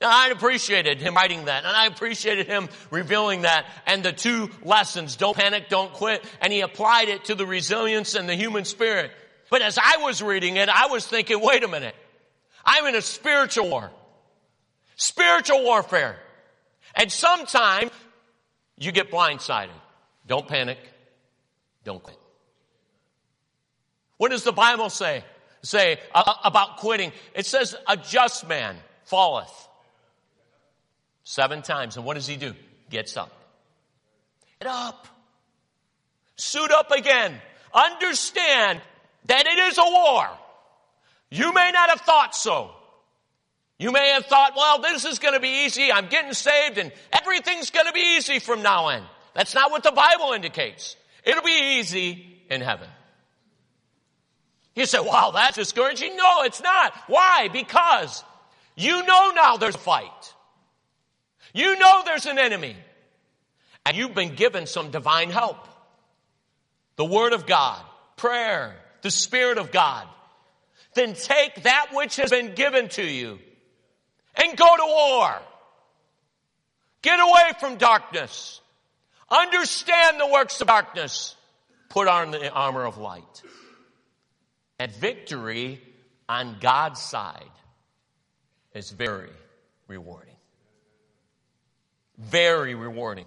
Now 0.00 0.10
I 0.12 0.28
appreciated 0.28 1.00
him 1.00 1.14
writing 1.14 1.46
that 1.46 1.64
and 1.64 1.76
I 1.76 1.86
appreciated 1.86 2.46
him 2.46 2.68
revealing 2.90 3.42
that 3.42 3.66
and 3.86 4.02
the 4.02 4.12
two 4.12 4.50
lessons, 4.62 5.16
don't 5.16 5.36
panic, 5.36 5.68
don't 5.68 5.92
quit, 5.92 6.24
and 6.40 6.52
he 6.52 6.60
applied 6.60 7.08
it 7.08 7.24
to 7.24 7.34
the 7.34 7.46
resilience 7.46 8.14
and 8.14 8.28
the 8.28 8.36
human 8.36 8.64
spirit. 8.64 9.10
But 9.50 9.62
as 9.62 9.78
I 9.78 9.96
was 10.02 10.22
reading 10.22 10.56
it, 10.56 10.68
I 10.68 10.86
was 10.86 11.06
thinking, 11.06 11.40
wait 11.40 11.64
a 11.64 11.68
minute. 11.68 11.96
I'm 12.64 12.86
in 12.86 12.94
a 12.94 13.02
spiritual 13.02 13.70
war. 13.70 13.90
Spiritual 14.96 15.64
warfare. 15.64 16.18
And 16.94 17.10
sometimes 17.10 17.90
you 18.78 18.92
get 18.92 19.10
blindsided. 19.10 19.70
Don't 20.26 20.46
panic. 20.46 20.78
Don't 21.84 22.02
quit. 22.02 22.18
What 24.16 24.30
does 24.30 24.44
the 24.44 24.52
Bible 24.52 24.90
say? 24.90 25.24
Say 25.62 25.98
uh, 26.14 26.34
about 26.44 26.78
quitting? 26.78 27.12
It 27.34 27.46
says, 27.46 27.74
a 27.86 27.96
just 27.96 28.46
man 28.48 28.76
falleth 29.04 29.68
Seven 31.28 31.60
times. 31.60 31.98
And 31.98 32.06
what 32.06 32.14
does 32.14 32.26
he 32.26 32.36
do? 32.36 32.54
Gets 32.88 33.18
up. 33.18 33.30
Get 34.58 34.66
up. 34.66 35.06
Suit 36.36 36.70
up 36.70 36.90
again. 36.90 37.34
Understand 37.74 38.80
that 39.26 39.46
it 39.46 39.58
is 39.58 39.76
a 39.76 39.84
war. 39.84 40.26
You 41.28 41.52
may 41.52 41.70
not 41.70 41.90
have 41.90 42.00
thought 42.00 42.34
so. 42.34 42.70
You 43.78 43.92
may 43.92 44.10
have 44.10 44.26
thought, 44.26 44.54
well, 44.56 44.80
this 44.80 45.04
is 45.04 45.20
going 45.20 45.34
to 45.34 45.40
be 45.40 45.64
easy. 45.64 45.92
I'm 45.92 46.08
getting 46.08 46.32
saved 46.32 46.78
and 46.78 46.92
everything's 47.12 47.70
going 47.70 47.86
to 47.86 47.92
be 47.92 48.16
easy 48.16 48.40
from 48.40 48.62
now 48.62 48.86
on. 48.86 49.04
That's 49.34 49.54
not 49.54 49.70
what 49.70 49.84
the 49.84 49.92
Bible 49.92 50.32
indicates. 50.32 50.96
It'll 51.24 51.44
be 51.44 51.78
easy 51.78 52.42
in 52.50 52.60
heaven. 52.60 52.88
You 54.74 54.84
say, 54.86 54.98
wow, 55.00 55.30
that's 55.32 55.56
discouraging. 55.56 56.16
No, 56.16 56.42
it's 56.42 56.60
not. 56.60 56.92
Why? 57.06 57.48
Because 57.52 58.24
you 58.76 59.04
know 59.04 59.30
now 59.30 59.56
there's 59.56 59.76
a 59.76 59.78
fight. 59.78 60.34
You 61.52 61.78
know 61.78 62.02
there's 62.04 62.26
an 62.26 62.38
enemy. 62.38 62.76
And 63.86 63.96
you've 63.96 64.14
been 64.14 64.34
given 64.34 64.66
some 64.66 64.90
divine 64.90 65.30
help. 65.30 65.66
The 66.96 67.04
Word 67.04 67.32
of 67.32 67.46
God, 67.46 67.80
prayer, 68.16 68.76
the 69.02 69.10
Spirit 69.10 69.58
of 69.58 69.70
God. 69.70 70.06
Then 70.94 71.14
take 71.14 71.62
that 71.62 71.90
which 71.92 72.16
has 72.16 72.30
been 72.30 72.54
given 72.54 72.88
to 72.90 73.02
you 73.04 73.38
and 74.42 74.56
go 74.56 74.76
to 74.76 74.84
war. 74.84 75.42
Get 77.02 77.20
away 77.20 77.52
from 77.60 77.76
darkness. 77.76 78.60
Understand 79.30 80.20
the 80.20 80.26
works 80.26 80.60
of 80.60 80.68
darkness. 80.68 81.36
Put 81.90 82.08
on 82.08 82.30
the 82.30 82.50
armor 82.50 82.84
of 82.84 82.98
light. 82.98 83.42
And 84.78 84.92
victory 84.92 85.80
on 86.28 86.58
God's 86.60 87.00
side 87.00 87.50
is 88.74 88.90
very 88.90 89.30
rewarding. 89.86 90.36
Very 92.18 92.74
rewarding. 92.74 93.26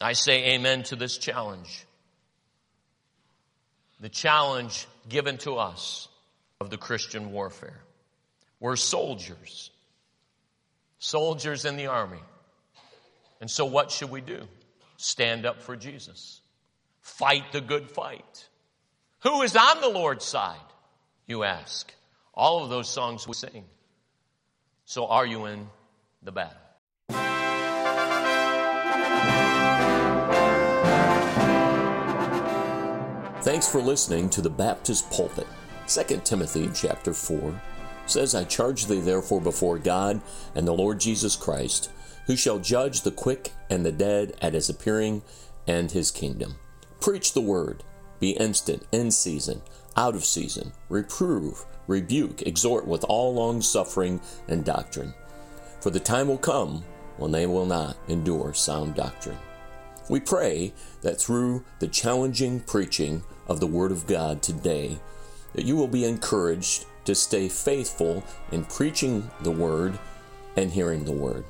I 0.00 0.12
say 0.12 0.54
amen 0.54 0.84
to 0.84 0.96
this 0.96 1.18
challenge. 1.18 1.84
The 4.00 4.08
challenge 4.08 4.86
given 5.08 5.38
to 5.38 5.56
us 5.56 6.08
of 6.60 6.70
the 6.70 6.76
Christian 6.76 7.32
warfare. 7.32 7.80
We're 8.60 8.76
soldiers. 8.76 9.70
Soldiers 10.98 11.64
in 11.64 11.76
the 11.76 11.86
army. 11.86 12.18
And 13.40 13.50
so 13.50 13.64
what 13.64 13.90
should 13.90 14.10
we 14.10 14.20
do? 14.20 14.42
Stand 14.96 15.46
up 15.46 15.62
for 15.62 15.76
Jesus. 15.76 16.40
Fight 17.00 17.44
the 17.52 17.60
good 17.60 17.88
fight. 17.88 18.48
Who 19.20 19.42
is 19.42 19.56
on 19.56 19.80
the 19.80 19.88
Lord's 19.88 20.24
side? 20.24 20.56
You 21.26 21.44
ask. 21.44 21.92
All 22.34 22.64
of 22.64 22.70
those 22.70 22.88
songs 22.88 23.26
we 23.26 23.34
sing. 23.34 23.64
So 24.84 25.06
are 25.06 25.26
you 25.26 25.46
in 25.46 25.68
the 26.22 26.32
battle? 26.32 26.56
Thanks 33.42 33.68
for 33.68 33.80
listening 33.80 34.28
to 34.30 34.42
the 34.42 34.50
Baptist 34.50 35.10
Pulpit. 35.10 35.46
2 35.86 36.20
Timothy 36.24 36.68
chapter 36.74 37.14
4 37.14 37.60
says, 38.10 38.34
I 38.34 38.44
charge 38.44 38.86
thee 38.86 39.00
therefore 39.00 39.40
before 39.40 39.78
God 39.78 40.20
and 40.54 40.66
the 40.66 40.72
Lord 40.72 41.00
Jesus 41.00 41.36
Christ, 41.36 41.90
who 42.26 42.36
shall 42.36 42.58
judge 42.58 43.02
the 43.02 43.10
quick 43.10 43.52
and 43.70 43.84
the 43.84 43.92
dead 43.92 44.34
at 44.40 44.54
his 44.54 44.68
appearing 44.68 45.22
and 45.66 45.90
his 45.90 46.10
kingdom. 46.10 46.56
Preach 47.00 47.32
the 47.32 47.40
word, 47.40 47.84
be 48.20 48.30
instant, 48.30 48.86
in 48.92 49.10
season, 49.10 49.62
out 49.96 50.14
of 50.14 50.24
season, 50.24 50.72
reprove, 50.88 51.64
rebuke, 51.86 52.42
exhort 52.42 52.86
with 52.86 53.04
all 53.04 53.34
long 53.34 53.60
suffering 53.60 54.20
and 54.46 54.64
doctrine. 54.64 55.14
For 55.80 55.90
the 55.90 56.00
time 56.00 56.28
will 56.28 56.38
come 56.38 56.84
when 57.16 57.32
they 57.32 57.46
will 57.46 57.66
not 57.66 57.96
endure 58.08 58.54
sound 58.54 58.94
doctrine. 58.94 59.38
We 60.08 60.20
pray 60.20 60.72
that 61.02 61.20
through 61.20 61.64
the 61.80 61.88
challenging 61.88 62.60
preaching 62.60 63.22
of 63.46 63.60
the 63.60 63.66
Word 63.66 63.92
of 63.92 64.06
God 64.06 64.42
today, 64.42 64.98
that 65.54 65.64
you 65.64 65.76
will 65.76 65.88
be 65.88 66.04
encouraged 66.04 66.86
to 67.08 67.14
stay 67.14 67.48
faithful 67.48 68.22
in 68.52 68.62
preaching 68.66 69.30
the 69.40 69.50
Word 69.50 69.98
and 70.56 70.70
hearing 70.70 71.06
the 71.06 71.10
Word. 71.12 71.42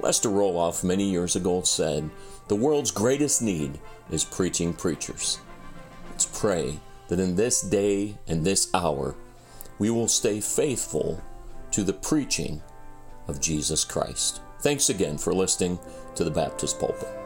Lester 0.00 0.28
Roloff 0.28 0.84
many 0.84 1.04
years 1.04 1.34
ago 1.34 1.62
said, 1.62 2.10
The 2.48 2.56
world's 2.56 2.90
greatest 2.90 3.40
need 3.40 3.80
is 4.10 4.22
preaching 4.22 4.74
preachers. 4.74 5.38
Let's 6.10 6.26
pray 6.26 6.78
that 7.08 7.18
in 7.18 7.36
this 7.36 7.62
day 7.62 8.18
and 8.28 8.44
this 8.44 8.68
hour, 8.74 9.14
we 9.78 9.88
will 9.88 10.08
stay 10.08 10.42
faithful 10.42 11.22
to 11.70 11.84
the 11.84 11.94
preaching 11.94 12.60
of 13.28 13.40
Jesus 13.40 13.84
Christ. 13.84 14.42
Thanks 14.60 14.90
again 14.90 15.16
for 15.16 15.32
listening 15.32 15.78
to 16.16 16.22
the 16.22 16.30
Baptist 16.30 16.78
Pulpit. 16.78 17.21